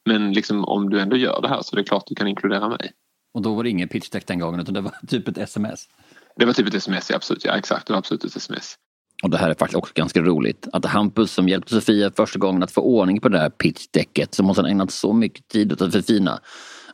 Men 0.08 0.32
liksom, 0.32 0.64
om 0.64 0.90
du 0.90 1.00
ändå 1.00 1.16
gör 1.16 1.42
det 1.42 1.48
här 1.48 1.62
så 1.62 1.76
är 1.76 1.76
det 1.76 1.84
klart 1.84 2.04
du 2.06 2.14
kan 2.14 2.28
inkludera 2.28 2.68
mig. 2.68 2.92
Och 3.34 3.42
då 3.42 3.54
var 3.54 3.62
det 3.62 3.70
ingen 3.70 3.88
pitch 3.88 4.10
deck 4.10 4.26
den 4.26 4.38
gången 4.38 4.60
utan 4.60 4.74
det 4.74 4.80
var 4.80 4.94
typ 5.08 5.28
ett 5.28 5.38
sms? 5.38 5.88
Det 6.36 6.46
var 6.46 6.52
typ 6.52 6.66
ett 6.66 6.74
sms, 6.74 7.10
ja, 7.10 7.16
absolut. 7.16 7.44
Ja, 7.44 7.56
exakt, 7.56 7.86
det 7.86 7.92
var 7.92 7.98
absolut 7.98 8.24
ett 8.24 8.36
sms. 8.36 8.76
Och 9.22 9.30
det 9.30 9.38
här 9.38 9.50
är 9.50 9.54
faktiskt 9.54 9.76
också 9.76 9.92
ganska 9.94 10.20
roligt. 10.20 10.68
Att 10.72 10.84
Hampus 10.84 11.32
som 11.32 11.48
hjälpte 11.48 11.74
Sofia 11.74 12.10
första 12.16 12.38
gången 12.38 12.62
att 12.62 12.72
få 12.72 12.80
ordning 12.80 13.20
på 13.20 13.28
det 13.28 13.38
här 13.38 13.50
pitchdecket 13.50 14.34
som 14.34 14.46
hon 14.46 14.54
sedan 14.54 14.66
ägnat 14.66 14.90
så 14.90 15.12
mycket 15.12 15.48
tid 15.48 15.72
åt 15.72 15.82
att 15.82 15.92
förfina. 15.92 16.40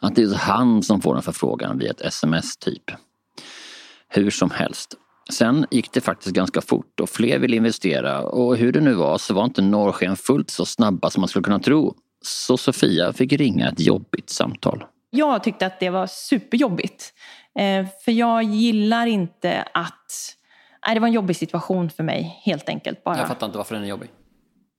Att 0.02 0.14
det 0.14 0.22
är 0.22 0.34
han 0.34 0.82
som 0.82 1.00
får 1.00 1.16
en 1.16 1.22
förfrågan 1.22 1.78
via 1.78 1.90
ett 1.90 2.00
sms 2.00 2.56
typ. 2.56 2.90
Hur 4.08 4.30
som 4.30 4.50
helst. 4.50 4.94
Sen 5.30 5.66
gick 5.70 5.92
det 5.92 6.00
faktiskt 6.00 6.34
ganska 6.34 6.60
fort 6.60 7.00
och 7.00 7.10
fler 7.10 7.38
ville 7.38 7.56
investera 7.56 8.22
och 8.22 8.56
hur 8.56 8.72
det 8.72 8.80
nu 8.80 8.94
var 8.94 9.18
så 9.18 9.34
var 9.34 9.44
inte 9.44 9.62
norrsken 9.62 10.16
fullt 10.16 10.50
så 10.50 10.66
snabba 10.66 11.10
som 11.10 11.20
man 11.20 11.28
skulle 11.28 11.42
kunna 11.42 11.58
tro. 11.58 11.94
Så 12.22 12.56
Sofia 12.56 13.12
fick 13.12 13.32
ringa 13.32 13.68
ett 13.68 13.80
jobbigt 13.80 14.30
samtal. 14.30 14.84
Jag 15.10 15.42
tyckte 15.44 15.66
att 15.66 15.80
det 15.80 15.90
var 15.90 16.06
superjobbigt. 16.06 17.12
Eh, 17.58 17.86
för 18.04 18.12
jag 18.12 18.42
gillar 18.42 19.06
inte 19.06 19.62
att... 19.74 20.36
Nej, 20.86 20.94
det 20.94 21.00
var 21.00 21.08
en 21.08 21.14
jobbig 21.14 21.36
situation 21.36 21.90
för 21.90 22.02
mig 22.02 22.40
helt 22.44 22.68
enkelt. 22.68 23.04
Bara. 23.04 23.18
Jag 23.18 23.28
fattar 23.28 23.46
inte 23.46 23.58
varför 23.58 23.74
den 23.74 23.84
är 23.84 23.88
jobbig. 23.88 24.10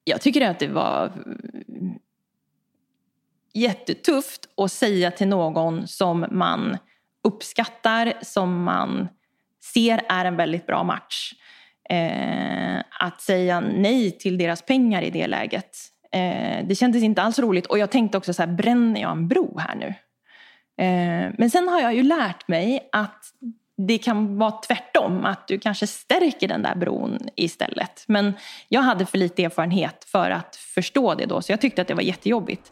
Jag 0.04 0.22
tycker 0.22 0.50
att 0.50 0.60
det 0.60 0.68
var 0.68 1.12
jättetufft 3.54 4.50
att 4.58 4.72
säga 4.72 5.12
till 5.12 5.28
någon 5.28 5.88
som 5.88 6.26
man 6.32 6.78
uppskattar, 7.24 8.14
som 8.22 8.64
man 8.64 9.08
ser 9.74 10.02
är 10.10 10.26
en 10.26 10.36
väldigt 10.36 10.68
bra 10.68 10.84
match. 10.84 11.34
Eh, 11.90 12.80
att 13.00 13.22
säga 13.22 13.60
nej 13.60 14.12
till 14.12 14.38
deras 14.38 14.62
pengar 14.62 15.02
i 15.02 15.10
det 15.10 15.28
läget. 15.28 15.78
Eh, 16.12 16.66
det 16.66 16.76
kändes 16.76 17.04
inte 17.04 17.22
alls 17.22 17.40
roligt 17.40 17.66
och 17.66 17.80
jag 17.80 17.92
tänkte 17.92 18.18
också 18.18 18.34
så 18.34 18.42
här, 18.42 18.50
bränner 18.50 19.02
jag 19.02 19.12
en 19.12 19.28
bro 19.28 19.60
här 19.60 19.76
nu? 19.76 19.88
Eh, 20.86 21.34
men 21.38 21.50
sen 21.50 21.68
har 21.68 21.80
jag 21.80 21.96
ju 21.96 22.04
lärt 22.04 22.48
mig 22.48 22.90
att 22.92 23.26
det 23.78 23.98
kan 23.98 24.38
vara 24.38 24.52
tvärtom, 24.52 25.26
att 25.26 25.48
du 25.48 25.60
kanske 25.60 25.88
stärker 25.88 26.48
den 26.48 26.62
där 26.62 26.76
bron 26.76 27.18
istället. 27.36 28.06
Men 28.08 28.34
jag 28.68 28.82
hade 28.82 29.06
för 29.06 29.18
lite 29.18 29.44
erfarenhet 29.44 30.04
för 30.04 30.32
att 30.32 30.56
förstå 30.56 31.14
det 31.14 31.26
då, 31.26 31.42
så 31.42 31.52
jag 31.52 31.62
tyckte 31.62 31.82
att 31.82 31.88
det 31.88 31.94
var 31.94 32.02
jättejobbigt. 32.02 32.72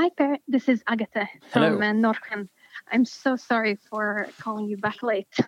Hi 0.00 0.10
Per, 0.10 0.38
this 0.52 0.68
is 0.68 0.82
Agatha 0.86 1.28
from 1.52 1.82
uh, 1.82 1.92
Norrsken. 1.92 2.48
I'm 2.92 3.04
so 3.04 3.36
sorry 3.36 3.76
for 3.90 4.28
calling 4.38 4.68
you 4.70 4.76
back 4.76 5.02
late. 5.02 5.44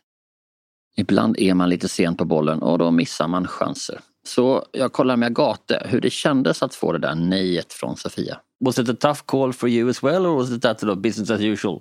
Ibland 0.97 1.39
är 1.39 1.55
man 1.55 1.69
lite 1.69 1.89
sent 1.89 2.19
på 2.19 2.25
bollen 2.25 2.63
och 2.63 2.79
då 2.79 2.91
missar 2.91 3.29
man 3.29 3.49
chanser. 3.49 4.01
Så 4.23 4.65
jag 4.73 4.93
kollar 4.93 5.17
med 5.17 5.27
Agate 5.27 5.83
hur 5.85 6.01
det 6.01 6.11
kändes 6.11 6.63
att 6.63 6.75
få 6.75 6.93
det 6.93 6.99
där 6.99 7.15
nejet 7.15 7.73
från 7.73 7.97
Sofia. 7.97 8.41
Was 8.61 8.79
it 8.79 8.89
a 8.89 8.97
tough 9.01 9.21
call 9.27 9.53
for 9.53 9.69
you 9.69 9.91
as 9.91 10.03
well 10.03 10.27
or 10.27 10.37
was 10.37 10.53
it 10.53 10.63
that 10.63 10.81
sort 10.81 10.93
of 10.93 10.99
business 10.99 11.31
as 11.31 11.41
usual? 11.41 11.81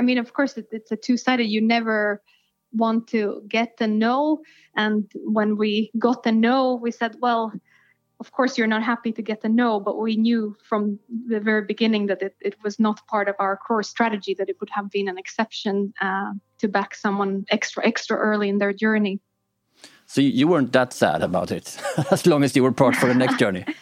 I 0.00 0.02
mean 0.02 0.18
of 0.18 0.32
course 0.32 0.60
it's 0.60 0.92
a 0.92 0.96
two-sided 1.06 1.46
you 1.46 1.66
never 1.66 2.18
want 2.72 3.08
to 3.08 3.40
get 3.48 3.76
the 3.78 3.86
no 3.86 4.38
and 4.76 5.04
when 5.14 5.58
we 5.58 5.90
got 5.98 6.22
the 6.22 6.32
no 6.32 6.80
we 6.82 6.92
said 6.92 7.12
well 7.20 7.52
of 8.20 8.32
course 8.32 8.56
you're 8.56 8.66
not 8.66 8.82
happy 8.82 9.12
to 9.12 9.22
get 9.22 9.44
a 9.44 9.48
no 9.48 9.80
but 9.80 9.98
we 9.98 10.16
knew 10.16 10.56
from 10.62 10.98
the 11.28 11.40
very 11.40 11.62
beginning 11.62 12.06
that 12.06 12.22
it, 12.22 12.34
it 12.40 12.56
was 12.62 12.78
not 12.78 13.06
part 13.06 13.28
of 13.28 13.34
our 13.38 13.56
core 13.56 13.82
strategy 13.82 14.34
that 14.34 14.48
it 14.48 14.56
would 14.60 14.70
have 14.70 14.90
been 14.90 15.08
an 15.08 15.18
exception 15.18 15.92
uh, 16.00 16.32
to 16.58 16.68
back 16.68 16.94
someone 16.94 17.44
extra 17.50 17.86
extra 17.86 18.16
early 18.16 18.48
in 18.48 18.58
their 18.58 18.72
journey. 18.72 19.20
So 20.06 20.20
you 20.20 20.48
weren't 20.48 20.72
that 20.72 20.92
sad 20.92 21.22
about 21.22 21.50
it 21.50 21.76
as 22.10 22.26
long 22.26 22.44
as 22.44 22.54
you 22.56 22.62
were 22.62 22.72
part 22.72 22.96
for 22.96 23.06
the 23.06 23.14
next 23.14 23.38
journey? 23.38 23.64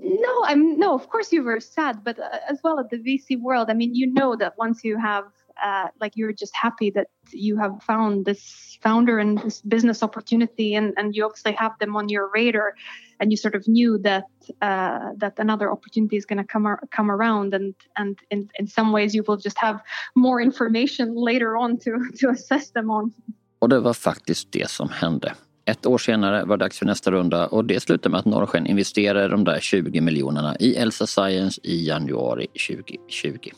No 0.00 0.44
i'm 0.44 0.78
no 0.78 0.94
of 0.94 1.08
course 1.08 1.32
you 1.32 1.42
were 1.42 1.58
sad 1.58 2.04
but 2.04 2.20
uh, 2.20 2.28
as 2.48 2.60
well 2.62 2.78
at 2.78 2.88
the 2.88 2.98
vc 2.98 3.40
world 3.40 3.68
i 3.68 3.74
mean 3.74 3.96
you 3.96 4.06
know 4.06 4.36
that 4.36 4.56
once 4.56 4.84
you 4.84 4.96
have 4.96 5.24
uh, 5.64 5.88
like 6.00 6.12
you're 6.16 6.32
just 6.32 6.54
happy 6.54 6.90
that 6.90 7.08
you 7.32 7.56
have 7.56 7.82
found 7.82 8.24
this 8.24 8.78
founder 8.82 9.18
and 9.18 9.38
this 9.38 9.60
business 9.60 10.02
opportunity 10.02 10.74
and, 10.74 10.94
and 10.96 11.14
you 11.14 11.24
obviously 11.24 11.52
have 11.52 11.72
them 11.80 11.96
on 11.96 12.08
your 12.08 12.30
radar 12.34 12.74
and 13.20 13.30
you 13.30 13.36
sort 13.36 13.54
of 13.54 13.66
knew 13.66 13.98
that 13.98 14.24
uh, 14.62 15.10
that 15.16 15.38
another 15.38 15.70
opportunity 15.70 16.16
is 16.16 16.24
going 16.26 16.38
to 16.38 16.52
come 16.52 16.66
ar- 16.66 16.82
come 16.90 17.10
around 17.10 17.54
and 17.54 17.74
and 17.96 18.18
in, 18.30 18.48
in 18.58 18.66
some 18.66 18.92
ways 18.92 19.14
you 19.14 19.24
will 19.26 19.36
just 19.36 19.58
have 19.58 19.80
more 20.14 20.40
information 20.40 21.14
later 21.14 21.56
on 21.56 21.78
to 21.78 21.90
to 22.20 22.28
assess 22.30 22.70
them 22.70 22.90
on. 22.90 23.12
Och 23.58 23.68
det 23.68 23.80
var 23.80 23.94
faktiskt 23.94 24.52
det 24.52 24.70
som 24.70 24.88
hände. 24.88 25.34
Ett 25.64 25.86
år 25.86 25.98
senare 25.98 26.44
var 26.44 26.56
det 26.56 26.64
dags 26.64 26.78
för 26.78 26.86
nästa 26.86 27.10
runda 27.10 27.46
och 27.46 27.64
det 27.64 27.80
slutade 27.80 28.10
med 28.10 28.20
att 28.20 28.26
Norrsken 28.26 28.66
investerade 28.66 29.28
de 29.28 29.44
där 29.44 29.60
20 29.60 30.00
miljonerna 30.00 30.56
i 30.60 30.76
Elsa 30.76 31.06
Science 31.06 31.60
i 31.64 31.86
januari 31.86 32.46
2020. 32.46 33.50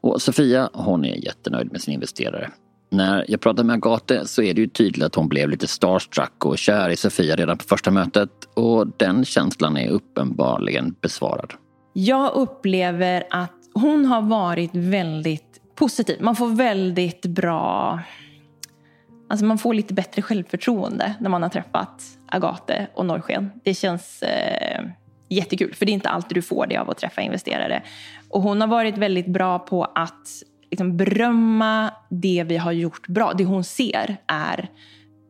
Och 0.00 0.22
Sofia 0.22 0.70
hon 0.72 1.04
är 1.04 1.24
jättenöjd 1.24 1.72
med 1.72 1.80
sin 1.80 1.94
investerare. 1.94 2.50
När 2.90 3.24
jag 3.28 3.40
pratar 3.40 3.64
med 3.64 3.74
Agate 3.74 4.26
så 4.26 4.42
är 4.42 4.54
det 4.54 4.60
ju 4.60 4.68
tydligt 4.68 5.04
att 5.04 5.14
hon 5.14 5.28
blev 5.28 5.48
lite 5.48 5.66
starstruck 5.66 6.44
och 6.44 6.58
kär 6.58 6.90
i 6.90 6.96
Sofia 6.96 7.36
redan 7.36 7.58
på 7.58 7.64
första 7.64 7.90
mötet 7.90 8.30
och 8.54 8.86
den 8.96 9.24
känslan 9.24 9.76
är 9.76 9.88
uppenbarligen 9.88 10.94
besvarad. 11.00 11.52
Jag 11.92 12.32
upplever 12.34 13.24
att 13.30 13.52
hon 13.74 14.04
har 14.04 14.22
varit 14.22 14.70
väldigt 14.74 15.60
positiv. 15.74 16.22
Man 16.22 16.36
får 16.36 16.48
väldigt 16.48 17.26
bra... 17.26 18.00
Alltså 19.28 19.46
man 19.46 19.58
får 19.58 19.74
lite 19.74 19.94
bättre 19.94 20.22
självförtroende 20.22 21.14
när 21.20 21.30
man 21.30 21.42
har 21.42 21.48
träffat 21.48 22.02
Agate 22.28 22.86
och 22.94 23.06
Norrsken. 23.06 23.50
Det 23.64 23.74
känns 23.74 24.22
eh, 24.22 24.84
jättekul, 25.28 25.74
för 25.74 25.86
det 25.86 25.92
är 25.92 25.94
inte 25.94 26.08
alltid 26.08 26.36
du 26.36 26.42
får 26.42 26.66
det 26.66 26.76
av 26.76 26.90
att 26.90 26.98
träffa 26.98 27.22
investerare. 27.22 27.82
Och 28.30 28.42
hon 28.42 28.60
har 28.60 28.68
varit 28.68 28.98
väldigt 28.98 29.26
bra 29.26 29.58
på 29.58 29.84
att 29.84 30.28
liksom 30.70 30.96
berömma 30.96 31.90
det 32.10 32.44
vi 32.48 32.56
har 32.56 32.72
gjort 32.72 33.08
bra. 33.08 33.32
Det 33.38 33.44
hon 33.44 33.64
ser 33.64 34.16
är 34.26 34.68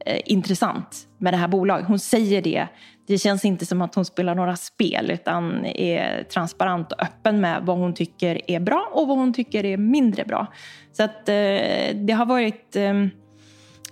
eh, 0.06 0.20
intressant 0.24 1.08
med 1.18 1.32
det 1.32 1.36
här 1.36 1.48
bolaget. 1.48 1.86
Hon 1.86 1.98
säger 1.98 2.42
det. 2.42 2.68
Det 3.06 3.18
känns 3.18 3.44
inte 3.44 3.66
som 3.66 3.82
att 3.82 3.94
hon 3.94 4.04
spelar 4.04 4.34
några 4.34 4.56
spel 4.56 5.10
utan 5.10 5.66
är 5.66 6.22
transparent 6.22 6.92
och 6.92 7.02
öppen 7.02 7.40
med 7.40 7.62
vad 7.62 7.78
hon 7.78 7.94
tycker 7.94 8.50
är 8.50 8.60
bra 8.60 8.88
och 8.92 9.08
vad 9.08 9.18
hon 9.18 9.32
tycker 9.32 9.64
är 9.64 9.76
mindre 9.76 10.24
bra. 10.24 10.46
Så 10.92 11.02
att 11.02 11.28
eh, 11.28 11.94
det 11.94 12.14
har 12.16 12.26
varit 12.26 12.76
eh, 12.76 12.94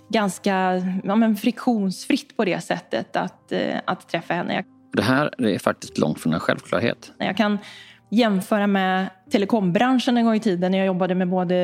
ganska 0.09 0.81
ja, 1.03 1.15
men 1.15 1.35
friktionsfritt 1.35 2.37
på 2.37 2.45
det 2.45 2.63
sättet 2.63 3.15
att, 3.15 3.51
eh, 3.51 3.77
att 3.85 4.09
träffa 4.09 4.33
henne. 4.33 4.63
Det 4.95 5.03
här 5.03 5.41
är 5.41 5.59
faktiskt 5.59 5.97
långt 5.97 6.19
från 6.19 6.33
en 6.33 6.39
självklarhet. 6.39 7.11
Jag 7.17 7.37
kan 7.37 7.57
jämföra 8.11 8.67
med 8.67 9.09
telekombranschen 9.31 10.17
en 10.17 10.25
gång 10.25 10.35
i 10.35 10.39
tiden 10.39 10.71
när 10.71 10.77
jag 10.77 10.87
jobbade 10.87 11.15
med 11.15 11.29
både 11.29 11.55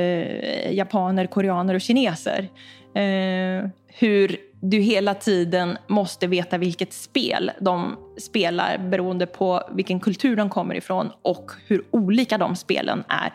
japaner, 0.72 1.26
koreaner 1.26 1.76
och 1.76 1.82
kineser. 1.82 2.50
Eh, 2.96 3.70
hur 3.88 4.38
du 4.62 4.78
hela 4.78 5.13
tiden 5.13 5.78
måste 5.88 6.28
veta 6.28 6.58
vilket 6.58 6.94
spel 6.94 7.52
de 7.60 7.98
spelar 8.17 8.78
beroende 8.78 9.26
på 9.26 9.70
vilken 9.72 10.00
kultur 10.00 10.36
de 10.36 10.50
kommer 10.50 10.76
ifrån 10.76 11.12
och 11.22 11.52
hur 11.67 11.84
olika 11.91 12.38
de 12.38 12.56
spelen 12.56 13.04
är. 13.08 13.34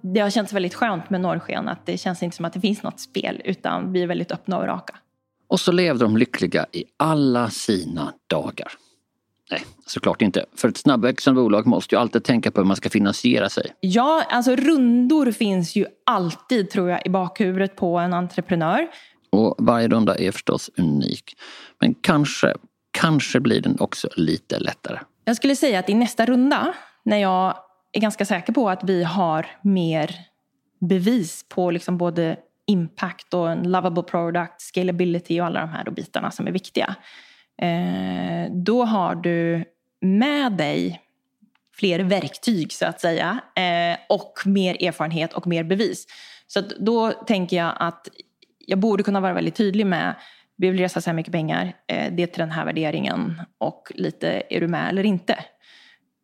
Det 0.00 0.20
har 0.20 0.30
känts 0.30 0.52
väldigt 0.52 0.74
skönt 0.74 1.10
med 1.10 1.20
Norrsken 1.20 1.68
att 1.68 1.86
det 1.86 1.98
känns 1.98 2.22
inte 2.22 2.36
som 2.36 2.44
att 2.44 2.52
det 2.52 2.60
finns 2.60 2.82
något 2.82 3.00
spel 3.00 3.42
utan 3.44 3.92
vi 3.92 4.02
är 4.02 4.06
väldigt 4.06 4.32
öppna 4.32 4.58
och 4.58 4.66
raka. 4.66 4.94
Och 5.48 5.60
så 5.60 5.72
levde 5.72 6.04
de 6.04 6.16
lyckliga 6.16 6.66
i 6.72 6.84
alla 6.96 7.50
sina 7.50 8.12
dagar. 8.26 8.68
Nej, 9.50 9.64
såklart 9.86 10.22
inte. 10.22 10.44
För 10.56 10.68
ett 10.68 10.76
snabbväxande 10.76 11.40
bolag 11.40 11.66
måste 11.66 11.94
ju 11.94 12.00
alltid 12.00 12.24
tänka 12.24 12.50
på 12.50 12.60
hur 12.60 12.66
man 12.66 12.76
ska 12.76 12.90
finansiera 12.90 13.48
sig. 13.48 13.72
Ja, 13.80 14.24
alltså 14.30 14.56
rundor 14.56 15.32
finns 15.32 15.76
ju 15.76 15.86
alltid 16.06 16.70
tror 16.70 16.90
jag 16.90 17.06
i 17.06 17.10
bakhuvudet 17.10 17.76
på 17.76 17.98
en 17.98 18.14
entreprenör. 18.14 18.88
Och 19.30 19.54
varje 19.58 19.88
runda 19.88 20.14
är 20.14 20.32
förstås 20.32 20.70
unik. 20.76 21.36
Men 21.80 21.94
kanske, 21.94 22.54
kanske 22.90 23.40
blir 23.40 23.60
den 23.60 23.80
också 23.80 24.08
lite 24.16 24.58
lättare. 24.58 24.98
Jag 25.24 25.36
skulle 25.36 25.56
säga 25.56 25.78
att 25.78 25.90
i 25.90 25.94
nästa 25.94 26.26
runda, 26.26 26.74
när 27.04 27.16
jag 27.16 27.56
är 27.92 28.00
ganska 28.00 28.24
säker 28.24 28.52
på 28.52 28.70
att 28.70 28.84
vi 28.84 29.04
har 29.04 29.46
mer 29.62 30.14
bevis 30.80 31.44
på 31.48 31.70
liksom 31.70 31.98
både 31.98 32.36
impact 32.66 33.34
och 33.34 33.50
en 33.50 33.70
lovable 33.70 34.02
product, 34.02 34.60
scalability 34.60 35.40
och 35.40 35.46
alla 35.46 35.60
de 35.60 35.68
här 35.68 35.90
bitarna 35.90 36.30
som 36.30 36.46
är 36.46 36.52
viktiga. 36.52 36.96
Eh, 37.62 38.52
då 38.52 38.84
har 38.84 39.14
du 39.14 39.64
med 40.00 40.52
dig 40.52 41.00
fler 41.72 42.00
verktyg 42.00 42.72
så 42.72 42.86
att 42.86 43.00
säga 43.00 43.40
eh, 43.56 43.98
och 44.08 44.42
mer 44.44 44.82
erfarenhet 44.82 45.32
och 45.32 45.46
mer 45.46 45.64
bevis. 45.64 46.06
Så 46.46 46.60
då 46.78 47.10
tänker 47.10 47.56
jag 47.56 47.72
att 47.80 48.08
jag 48.58 48.78
borde 48.78 49.02
kunna 49.02 49.20
vara 49.20 49.32
väldigt 49.32 49.54
tydlig 49.54 49.86
med 49.86 50.14
vi 50.56 50.70
vill 50.70 50.80
resa 50.80 51.00
så 51.00 51.10
här 51.10 51.14
mycket 51.14 51.32
pengar, 51.32 51.76
eh, 51.86 52.12
det 52.12 52.22
är 52.22 52.26
till 52.26 52.40
den 52.40 52.50
här 52.50 52.64
värderingen 52.64 53.42
och 53.58 53.92
lite 53.94 54.42
är 54.50 54.60
du 54.60 54.68
med 54.68 54.88
eller 54.88 55.04
inte. 55.04 55.44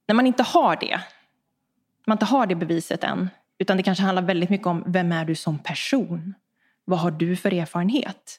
När 0.08 0.14
man 0.14 0.26
inte 0.26 0.42
har 0.42 0.76
det, 0.76 1.00
man 2.06 2.14
inte 2.14 2.24
har 2.24 2.46
det 2.46 2.54
beviset 2.54 3.04
än, 3.04 3.30
utan 3.58 3.76
det 3.76 3.82
kanske 3.82 4.04
handlar 4.04 4.22
väldigt 4.22 4.50
mycket 4.50 4.66
om 4.66 4.84
vem 4.86 5.12
är 5.12 5.24
du 5.24 5.34
som 5.34 5.58
person? 5.58 6.34
Vad 6.84 6.98
har 6.98 7.10
du 7.10 7.36
för 7.36 7.54
erfarenhet? 7.54 8.38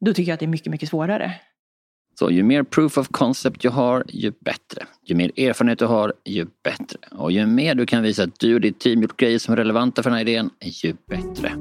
Då 0.00 0.14
tycker 0.14 0.30
jag 0.30 0.34
att 0.34 0.40
det 0.40 0.46
är 0.46 0.48
mycket, 0.48 0.70
mycket 0.70 0.88
svårare. 0.88 1.34
Så 2.14 2.30
ju 2.30 2.42
mer 2.42 2.62
proof 2.62 2.98
of 2.98 3.08
concept 3.08 3.60
du 3.60 3.68
har, 3.68 4.04
ju 4.08 4.32
bättre. 4.40 4.86
Ju 5.04 5.14
mer 5.14 5.30
erfarenhet 5.36 5.78
du 5.78 5.86
har, 5.86 6.12
ju 6.24 6.46
bättre. 6.62 6.98
Och 7.10 7.32
ju 7.32 7.46
mer 7.46 7.74
du 7.74 7.86
kan 7.86 8.02
visa 8.02 8.22
att 8.22 8.40
du 8.40 8.54
och 8.54 8.60
ditt 8.60 8.80
team 8.80 9.02
gjort 9.02 9.16
grejer 9.16 9.38
som 9.38 9.52
är 9.52 9.56
relevanta 9.56 10.02
för 10.02 10.10
den 10.10 10.16
här 10.16 10.28
idén, 10.28 10.50
ju 10.60 10.94
bättre. 11.06 11.52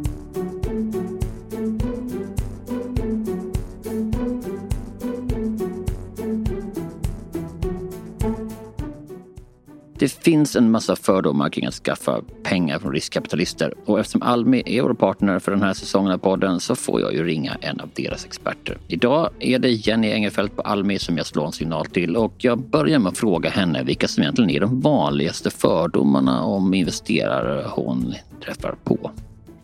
Det 10.01 10.23
finns 10.23 10.55
en 10.55 10.71
massa 10.71 10.95
fördomar 10.95 11.49
kring 11.49 11.65
att 11.65 11.73
skaffa 11.73 12.21
pengar 12.43 12.79
från 12.79 12.93
riskkapitalister 12.93 13.73
och 13.85 13.99
eftersom 13.99 14.21
Almi 14.21 14.63
är 14.65 14.81
vår 14.81 14.93
partner 14.93 15.39
för 15.39 15.51
den 15.51 15.61
här 15.61 15.73
säsongen 15.73 16.11
av 16.11 16.17
podden 16.17 16.59
så 16.59 16.75
får 16.75 17.01
jag 17.01 17.13
ju 17.13 17.23
ringa 17.23 17.51
en 17.61 17.79
av 17.79 17.89
deras 17.95 18.25
experter. 18.25 18.77
Idag 18.87 19.29
är 19.39 19.59
det 19.59 19.69
Jenny 19.69 20.11
Engelfeldt 20.11 20.55
på 20.55 20.61
Almi 20.61 20.99
som 20.99 21.17
jag 21.17 21.25
slår 21.25 21.45
en 21.45 21.51
signal 21.51 21.85
till 21.85 22.15
och 22.15 22.33
jag 22.37 22.59
börjar 22.59 22.99
med 22.99 23.09
att 23.09 23.17
fråga 23.17 23.49
henne 23.49 23.83
vilka 23.83 24.07
som 24.07 24.23
egentligen 24.23 24.49
är 24.49 24.59
de 24.59 24.81
vanligaste 24.81 25.49
fördomarna 25.49 26.43
om 26.43 26.73
investerare 26.73 27.63
hon 27.75 28.13
träffar 28.45 28.75
på. 28.83 29.11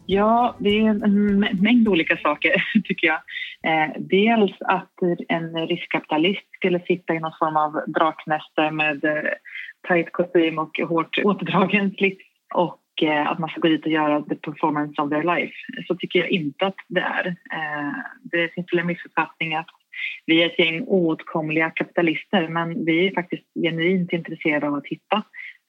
Ja, 0.06 0.56
det 0.60 0.70
är 0.70 0.90
en 0.90 1.40
mängd 1.40 1.88
olika 1.88 2.18
saker 2.18 2.52
tycker 2.84 3.08
jag. 3.08 3.20
Eh, 3.64 3.92
dels 4.00 4.52
att 4.60 4.94
en 5.28 5.68
riskkapitalist 5.68 6.46
skulle 6.56 6.80
sitta 6.80 7.14
i 7.14 7.20
någon 7.20 7.32
form 7.40 7.58
av 7.58 7.82
draknäste 7.88 8.72
med 8.72 9.04
eh, 9.04 9.32
tajt 9.88 10.12
kostym 10.12 10.60
och 10.60 10.80
hårt 10.80 11.20
återdragen 11.24 11.92
slips 11.92 12.26
och 12.54 13.04
eh, 13.04 13.32
att 13.32 13.40
man 13.40 13.50
ska 13.50 13.60
gå 13.60 13.68
dit 13.68 13.86
och 13.86 13.92
göra 13.92 14.22
the 14.22 14.36
performance 14.36 15.02
of 15.02 15.10
their 15.10 15.24
life. 15.24 15.54
Så 15.88 15.96
tycker 15.96 16.20
jag 16.20 16.30
inte 16.30 16.66
att 16.66 16.76
det 16.88 17.02
är. 17.02 17.28
Eh, 17.28 17.94
det 18.24 18.54
finns 18.54 18.74
väl 18.74 18.80
en 18.80 18.88
missuppfattning 18.88 19.56
att 19.56 19.68
vi 20.26 20.44
är 20.44 20.46
ett 20.46 20.60
gäng 20.60 20.84
oåtkomliga 20.88 21.70
kapitalister 21.70 22.48
men 22.48 22.86
vi 22.86 23.08
är 23.08 23.14
faktiskt 23.14 23.44
genuint 23.64 24.14
intresserade 24.14 24.68
av 24.68 24.74
att 24.74 24.88
hitta 24.88 25.24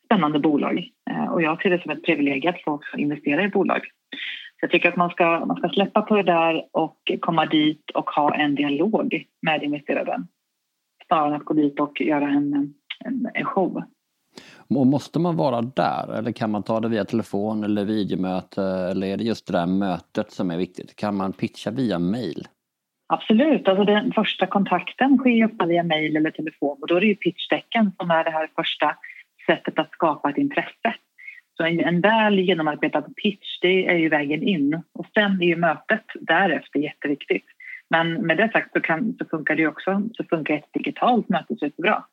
spännande 0.05 0.39
bolag 0.39 0.89
eh, 1.11 1.25
och 1.25 1.43
jag 1.43 1.63
ser 1.63 1.71
det 1.71 1.83
som 1.83 1.91
ett 1.91 2.05
privilegium 2.05 2.55
att 2.55 2.65
få 2.65 2.99
investera 2.99 3.43
i 3.43 3.49
bolag. 3.49 3.81
Så 4.61 4.65
jag 4.65 4.71
tycker 4.71 4.89
att 4.89 4.97
man 4.97 5.11
ska, 5.11 5.45
man 5.47 5.57
ska 5.57 5.69
släppa 5.69 6.03
på 6.03 6.17
det 6.17 6.23
där 6.23 6.65
och 6.73 7.13
komma 7.21 7.47
dit 7.47 7.91
och 7.95 8.11
ha 8.11 8.35
en 8.35 8.55
dialog 8.55 9.25
med 9.43 9.63
investeraren 9.63 10.29
snarare 11.07 11.29
än 11.29 11.35
att 11.35 11.45
gå 11.45 11.55
dit 11.55 11.81
och 11.81 12.01
göra 12.01 12.29
en, 12.29 12.75
en, 13.05 13.31
en 13.35 13.45
show. 13.45 13.83
Måste 14.71 15.19
man 15.19 15.37
vara 15.37 15.63
där 15.63 16.19
eller 16.19 16.33
kan 16.33 16.51
man 16.51 16.63
ta 16.63 16.81
det 16.81 16.89
via 16.89 17.05
telefon 17.05 17.65
eller 17.65 17.85
videomöte 17.85 18.63
eller 18.63 19.07
är 19.07 19.17
det 19.17 19.25
just 19.25 19.47
det 19.47 19.53
där 19.53 19.67
mötet 19.67 20.31
som 20.31 20.51
är 20.51 20.57
viktigt? 20.57 20.97
Kan 20.97 21.17
man 21.17 21.33
pitcha 21.33 21.71
via 21.71 21.99
mail? 21.99 22.49
Absolut, 23.07 23.69
alltså 23.69 23.85
den 23.85 24.13
första 24.13 24.47
kontakten 24.47 25.19
sker 25.19 25.45
ofta 25.45 25.67
via 25.67 25.83
mail 25.83 26.17
eller 26.17 26.31
telefon 26.31 26.79
och 26.81 26.89
då 26.89 26.97
är 26.97 27.01
det 27.01 27.07
ju 27.07 27.15
pitchdecken 27.15 27.93
som 27.99 28.11
är 28.11 28.25
det 28.25 28.31
här 28.31 28.51
första 28.57 28.97
sättet 29.47 29.79
att 29.79 29.93
skapa 29.93 30.31
ett 30.31 30.39
intresse. 30.39 30.95
Så 31.57 31.65
en, 31.65 31.81
en 31.81 32.01
väl 32.01 32.39
genomarbetad 32.39 33.03
pitch, 33.03 33.59
det 33.61 33.87
är 33.87 33.97
ju 33.97 34.09
vägen 34.09 34.43
in 34.43 34.83
och 34.93 35.07
sen 35.15 35.43
är 35.43 35.47
ju 35.47 35.57
mötet 35.57 36.05
därefter 36.21 36.79
jätteviktigt. 36.79 37.45
Men 37.91 38.13
med 38.13 38.37
det 38.37 38.51
sagt 38.53 38.73
så, 38.73 38.81
kan, 38.81 39.15
så 39.19 39.25
funkar 39.25 39.57
det 39.57 39.67
också, 39.67 40.03
så 40.15 40.25
funkar 40.25 40.55
ett 40.55 40.73
digitalt 40.73 41.29
möte 41.29 41.57
superbra. 41.57 42.05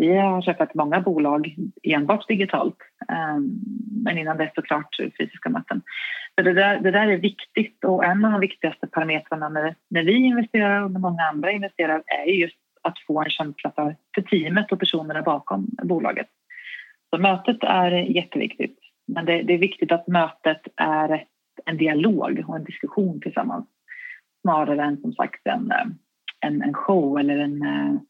Vi 0.00 0.16
har 0.16 0.42
träffat 0.42 0.74
många 0.74 1.00
bolag 1.00 1.56
enbart 1.82 2.28
digitalt, 2.28 2.76
ehm, 3.08 3.60
men 4.04 4.18
innan 4.18 4.36
dess 4.36 4.54
såklart 4.54 4.96
fysiska 5.18 5.48
möten. 5.48 5.82
Så 6.34 6.42
det, 6.42 6.52
där, 6.52 6.80
det 6.80 6.90
där 6.90 7.08
är 7.08 7.16
viktigt 7.16 7.84
och 7.84 8.04
en 8.04 8.24
av 8.24 8.32
de 8.32 8.40
viktigaste 8.40 8.86
parametrarna 8.86 9.48
när, 9.48 9.74
när 9.90 10.02
vi 10.02 10.12
investerar 10.12 10.82
och 10.82 10.90
när 10.90 11.00
många 11.00 11.22
andra 11.22 11.52
investerar 11.52 12.02
är 12.06 12.32
just 12.32 12.56
att 12.82 12.98
få 13.06 13.22
en 13.22 13.30
känsla 13.30 13.72
för, 13.76 13.96
för 14.14 14.22
teamet 14.22 14.72
och 14.72 14.78
personerna 14.78 15.22
bakom 15.22 15.66
bolaget. 15.82 16.28
Så 17.10 17.18
mötet 17.18 17.58
är 17.60 17.90
jätteviktigt, 17.90 18.78
men 19.06 19.24
det, 19.24 19.42
det 19.42 19.54
är 19.54 19.58
viktigt 19.58 19.92
att 19.92 20.06
mötet 20.06 20.62
är 20.76 21.24
en 21.64 21.76
dialog 21.76 22.44
och 22.46 22.56
en 22.56 22.64
diskussion 22.64 23.20
tillsammans 23.20 23.66
snarare 24.40 24.82
än 24.82 25.00
som 25.00 25.12
sagt 25.12 25.46
en, 25.46 25.72
en, 26.40 26.62
en 26.62 26.74
show 26.74 27.18
eller 27.18 27.38
en, 27.38 27.62
eh, 27.62 28.00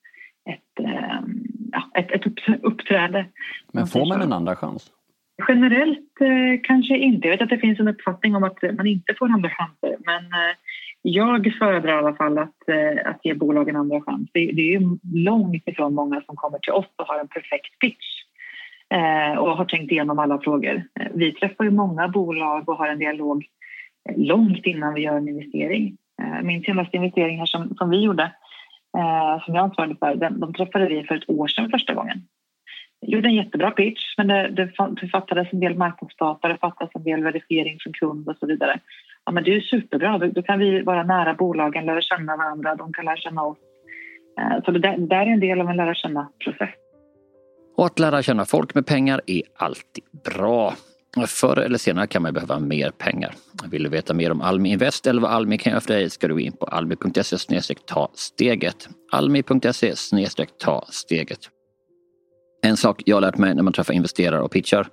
ett, 0.50 0.86
ja, 1.72 1.90
ett, 1.94 2.10
ett 2.10 2.22
uppträde. 2.62 3.26
Men 3.72 3.86
får 3.86 4.06
man 4.06 4.22
en 4.22 4.32
andra 4.32 4.56
chans? 4.56 4.90
Generellt 5.48 6.20
eh, 6.20 6.60
kanske 6.62 6.98
inte. 6.98 7.28
Jag 7.28 7.32
vet 7.32 7.42
att 7.42 7.48
det 7.48 7.58
finns 7.58 7.80
en 7.80 7.88
uppfattning 7.88 8.36
om 8.36 8.44
att 8.44 8.62
man 8.76 8.86
inte 8.86 9.14
får 9.18 9.28
andra 9.28 9.50
chanser. 9.50 9.96
Men 10.06 10.24
eh, 10.24 10.56
jag 11.02 11.54
föredrar 11.58 11.94
i 11.94 11.98
alla 11.98 12.14
fall 12.14 12.38
att, 12.38 12.68
eh, 12.68 13.10
att 13.10 13.24
ge 13.24 13.34
bolagen 13.34 13.76
andra 13.76 14.00
chans. 14.00 14.30
Det, 14.32 14.52
det 14.52 14.74
är 14.74 14.80
långt 15.24 15.68
ifrån 15.68 15.94
många 15.94 16.20
som 16.20 16.36
kommer 16.36 16.58
till 16.58 16.72
oss 16.72 16.86
och 16.96 17.06
har 17.06 17.18
en 17.18 17.28
perfekt 17.28 17.78
pitch 17.78 18.20
och 19.38 19.56
har 19.56 19.64
tänkt 19.64 19.92
igenom 19.92 20.18
alla 20.18 20.38
frågor. 20.38 20.82
Vi 21.14 21.32
träffar 21.32 21.64
ju 21.64 21.70
många 21.70 22.08
bolag 22.08 22.68
och 22.68 22.76
har 22.76 22.88
en 22.88 22.98
dialog 22.98 23.44
långt 24.16 24.66
innan 24.66 24.94
vi 24.94 25.00
gör 25.00 25.16
en 25.16 25.28
investering. 25.28 25.96
Min 26.42 26.62
senaste 26.62 26.96
investering 26.96 27.38
här 27.38 27.46
som, 27.46 27.74
som 27.78 27.90
vi 27.90 28.00
gjorde 28.00 28.32
eh, 28.98 29.44
som 29.44 29.54
jag 29.54 29.64
ansvarade 29.64 29.96
för, 29.96 30.14
den, 30.14 30.40
de 30.40 30.54
träffade 30.54 30.86
vi 30.88 31.04
för 31.04 31.14
ett 31.14 31.30
år 31.30 31.48
sedan 31.48 31.70
första 31.70 31.94
gången. 31.94 32.18
Jag 33.00 33.10
gjorde 33.10 33.28
en 33.28 33.34
jättebra 33.34 33.70
pitch 33.70 34.14
men 34.16 34.28
det, 34.28 34.48
det, 34.48 34.72
det 35.00 35.08
fattades 35.08 35.48
en 35.52 35.60
del 35.60 35.76
marknadsdata, 35.76 36.48
det 36.48 36.58
fattades 36.58 36.94
en 36.94 37.04
del 37.04 37.22
verifiering 37.22 37.78
från 37.80 37.92
kund 37.92 38.28
och 38.28 38.36
så 38.36 38.46
vidare. 38.46 38.80
Ja, 39.24 39.32
men 39.32 39.44
det 39.44 39.56
är 39.56 39.60
superbra, 39.60 40.18
då, 40.18 40.26
då 40.26 40.42
kan 40.42 40.58
vi 40.58 40.82
vara 40.82 41.02
nära 41.02 41.34
bolagen, 41.34 41.86
lära 41.86 42.00
känna 42.00 42.36
varandra, 42.36 42.74
de 42.74 42.92
kan 42.92 43.04
lära 43.04 43.16
känna 43.16 43.42
oss. 43.42 43.58
Eh, 44.40 44.64
så 44.64 44.70
det 44.70 44.78
där, 44.78 44.96
det 44.96 45.06
där 45.06 45.26
är 45.26 45.30
en 45.30 45.40
del 45.40 45.60
av 45.60 45.70
en 45.70 45.76
lära 45.76 45.94
känna-process. 45.94 46.70
Och 47.76 47.86
att 47.86 47.98
lära 47.98 48.22
känna 48.22 48.44
folk 48.44 48.74
med 48.74 48.86
pengar 48.86 49.20
är 49.26 49.42
alltid 49.56 50.04
bra. 50.24 50.74
Förr 51.26 51.58
eller 51.58 51.78
senare 51.78 52.06
kan 52.06 52.22
man 52.22 52.32
behöva 52.32 52.58
mer 52.58 52.90
pengar. 52.90 53.34
Vill 53.70 53.82
du 53.82 53.88
veta 53.88 54.14
mer 54.14 54.30
om 54.30 54.40
Almi 54.40 54.70
Invest 54.70 55.06
eller 55.06 55.20
vad 55.20 55.30
Almi 55.30 55.58
kan 55.58 55.70
göra 55.70 55.80
för 55.80 55.92
dig 55.94 56.10
ska 56.10 56.28
du 56.28 56.34
gå 56.34 56.40
in 56.40 56.52
på 56.52 56.66
almi.se 56.66 57.74
ta 57.86 58.10
steget. 58.14 58.88
Almi.se 59.12 59.94
ta 60.58 60.86
steget. 60.90 61.40
En 62.62 62.76
sak 62.76 63.02
jag 63.06 63.16
har 63.16 63.20
lärt 63.20 63.38
mig 63.38 63.54
när 63.54 63.62
man 63.62 63.72
träffar 63.72 63.94
investerare 63.94 64.42
och 64.42 64.50
pitchar 64.50 64.88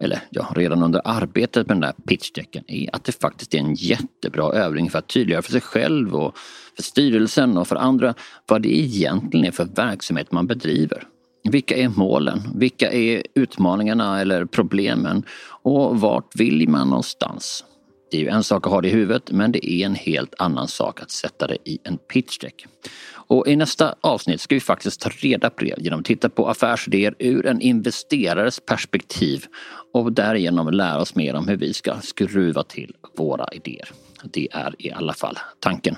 eller 0.00 0.20
ja, 0.30 0.52
redan 0.56 0.82
under 0.82 1.00
arbetet 1.04 1.68
med 1.68 1.76
den 1.76 1.80
där 1.80 1.92
pitchdecken 2.06 2.64
är 2.66 2.94
att 2.96 3.04
det 3.04 3.20
faktiskt 3.20 3.54
är 3.54 3.58
en 3.58 3.74
jättebra 3.74 4.52
övning 4.52 4.90
för 4.90 4.98
att 4.98 5.08
tydliggöra 5.08 5.42
för 5.42 5.52
sig 5.52 5.60
själv 5.60 6.14
och 6.14 6.38
för 6.76 6.82
styrelsen 6.82 7.56
och 7.56 7.68
för 7.68 7.76
andra 7.76 8.14
vad 8.46 8.62
det 8.62 8.78
egentligen 8.78 9.46
är 9.46 9.50
för 9.50 9.64
verksamhet 9.64 10.32
man 10.32 10.46
bedriver. 10.46 11.06
Vilka 11.42 11.76
är 11.76 11.88
målen? 11.88 12.40
Vilka 12.54 12.92
är 12.92 13.22
utmaningarna 13.34 14.20
eller 14.20 14.44
problemen? 14.44 15.22
Och 15.62 16.00
vart 16.00 16.36
vill 16.36 16.68
man 16.68 16.88
någonstans? 16.88 17.64
Det 18.10 18.16
är 18.16 18.20
ju 18.20 18.28
en 18.28 18.44
sak 18.44 18.66
att 18.66 18.72
ha 18.72 18.80
det 18.80 18.88
i 18.88 18.90
huvudet 18.90 19.30
men 19.30 19.52
det 19.52 19.70
är 19.70 19.86
en 19.86 19.94
helt 19.94 20.34
annan 20.38 20.68
sak 20.68 21.02
att 21.02 21.10
sätta 21.10 21.46
det 21.46 21.56
i 21.64 21.78
en 21.84 21.98
pitchdeck. 21.98 22.66
Och 23.12 23.48
i 23.48 23.56
nästa 23.56 23.94
avsnitt 24.00 24.40
ska 24.40 24.54
vi 24.54 24.60
faktiskt 24.60 25.00
ta 25.00 25.10
reda 25.10 25.50
på 25.50 25.64
det 25.64 25.74
genom 25.78 26.00
att 26.00 26.06
titta 26.06 26.28
på 26.28 26.48
affärsidéer 26.48 27.14
ur 27.18 27.46
en 27.46 27.60
investerares 27.60 28.60
perspektiv 28.60 29.44
och 29.92 30.12
därigenom 30.12 30.70
lära 30.70 31.00
oss 31.00 31.14
mer 31.14 31.34
om 31.34 31.48
hur 31.48 31.56
vi 31.56 31.72
ska 31.72 32.00
skruva 32.00 32.62
till 32.62 32.94
våra 33.16 33.48
idéer. 33.52 33.88
Det 34.24 34.48
är 34.52 34.74
i 34.78 34.92
alla 34.92 35.12
fall 35.12 35.38
tanken. 35.60 35.96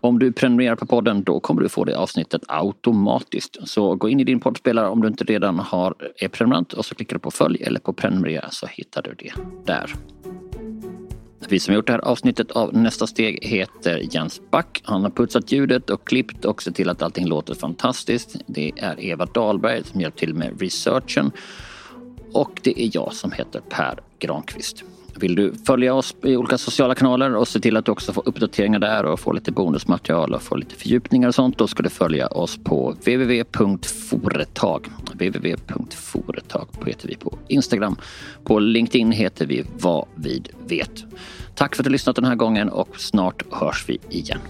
Om 0.00 0.18
du 0.18 0.32
prenumererar 0.32 0.76
på 0.76 0.86
podden 0.86 1.22
då 1.22 1.40
kommer 1.40 1.62
du 1.62 1.68
få 1.68 1.84
det 1.84 1.96
avsnittet 1.96 2.42
automatiskt. 2.48 3.56
Så 3.64 3.94
gå 3.94 4.08
in 4.08 4.20
i 4.20 4.24
din 4.24 4.40
poddspelare 4.40 4.88
om 4.88 5.02
du 5.02 5.08
inte 5.08 5.24
redan 5.24 5.58
har, 5.58 5.94
är 6.16 6.28
prenumerant 6.28 6.72
och 6.72 6.84
så 6.84 6.94
klickar 6.94 7.16
du 7.16 7.20
på 7.20 7.30
följ 7.30 7.62
eller 7.62 7.80
på 7.80 7.92
prenumerera 7.92 8.50
så 8.50 8.66
hittar 8.66 9.02
du 9.02 9.14
det 9.14 9.32
där. 9.64 9.94
Vi 11.48 11.60
som 11.60 11.74
gjort 11.74 11.86
det 11.86 11.92
här 11.92 12.00
avsnittet 12.00 12.50
av 12.50 12.74
Nästa 12.74 13.06
steg 13.06 13.44
heter 13.44 14.14
Jens 14.14 14.40
Back. 14.50 14.82
Han 14.84 15.02
har 15.02 15.10
putsat 15.10 15.52
ljudet 15.52 15.90
och 15.90 16.06
klippt 16.06 16.44
och 16.44 16.62
sett 16.62 16.74
till 16.74 16.88
att 16.88 17.02
allting 17.02 17.26
låter 17.26 17.54
fantastiskt. 17.54 18.36
Det 18.46 18.72
är 18.76 19.04
Eva 19.04 19.26
Dahlberg 19.26 19.84
som 19.84 20.00
hjälpt 20.00 20.18
till 20.18 20.34
med 20.34 20.60
researchen. 20.60 21.32
Och 22.32 22.60
det 22.62 22.82
är 22.82 22.90
jag 22.92 23.12
som 23.12 23.32
heter 23.32 23.60
Per 23.60 24.00
Granqvist. 24.18 24.84
Vill 25.16 25.34
du 25.34 25.52
följa 25.66 25.94
oss 25.94 26.14
i 26.22 26.36
olika 26.36 26.58
sociala 26.58 26.94
kanaler 26.94 27.36
och 27.36 27.48
se 27.48 27.60
till 27.60 27.76
att 27.76 27.84
du 27.84 27.92
också 27.92 28.12
får 28.12 28.28
uppdateringar 28.28 28.78
där 28.78 29.04
och 29.04 29.20
få 29.20 29.32
lite 29.32 29.52
bonusmaterial 29.52 30.34
och 30.34 30.42
få 30.42 30.56
lite 30.56 30.74
fördjupningar 30.74 31.28
och 31.28 31.34
sånt. 31.34 31.58
Då 31.58 31.66
ska 31.66 31.82
du 31.82 31.88
följa 31.88 32.26
oss 32.26 32.58
på 32.64 32.90
www.foretag. 32.90 34.86
www.foretag 35.12 36.68
heter 36.86 37.08
vi 37.08 37.16
på 37.16 37.38
Instagram. 37.48 37.96
På 38.44 38.58
LinkedIn 38.58 39.12
heter 39.12 39.46
vi 39.46 39.64
vad 39.80 40.06
vi 40.14 40.42
vet. 40.68 41.04
Tack 41.54 41.76
för 41.76 41.82
att 41.82 41.84
du 41.84 41.90
lyssnat 41.90 42.16
den 42.16 42.24
här 42.24 42.34
gången 42.34 42.68
och 42.68 43.00
snart 43.00 43.42
hörs 43.52 43.84
vi 43.88 43.98
igen. 44.10 44.40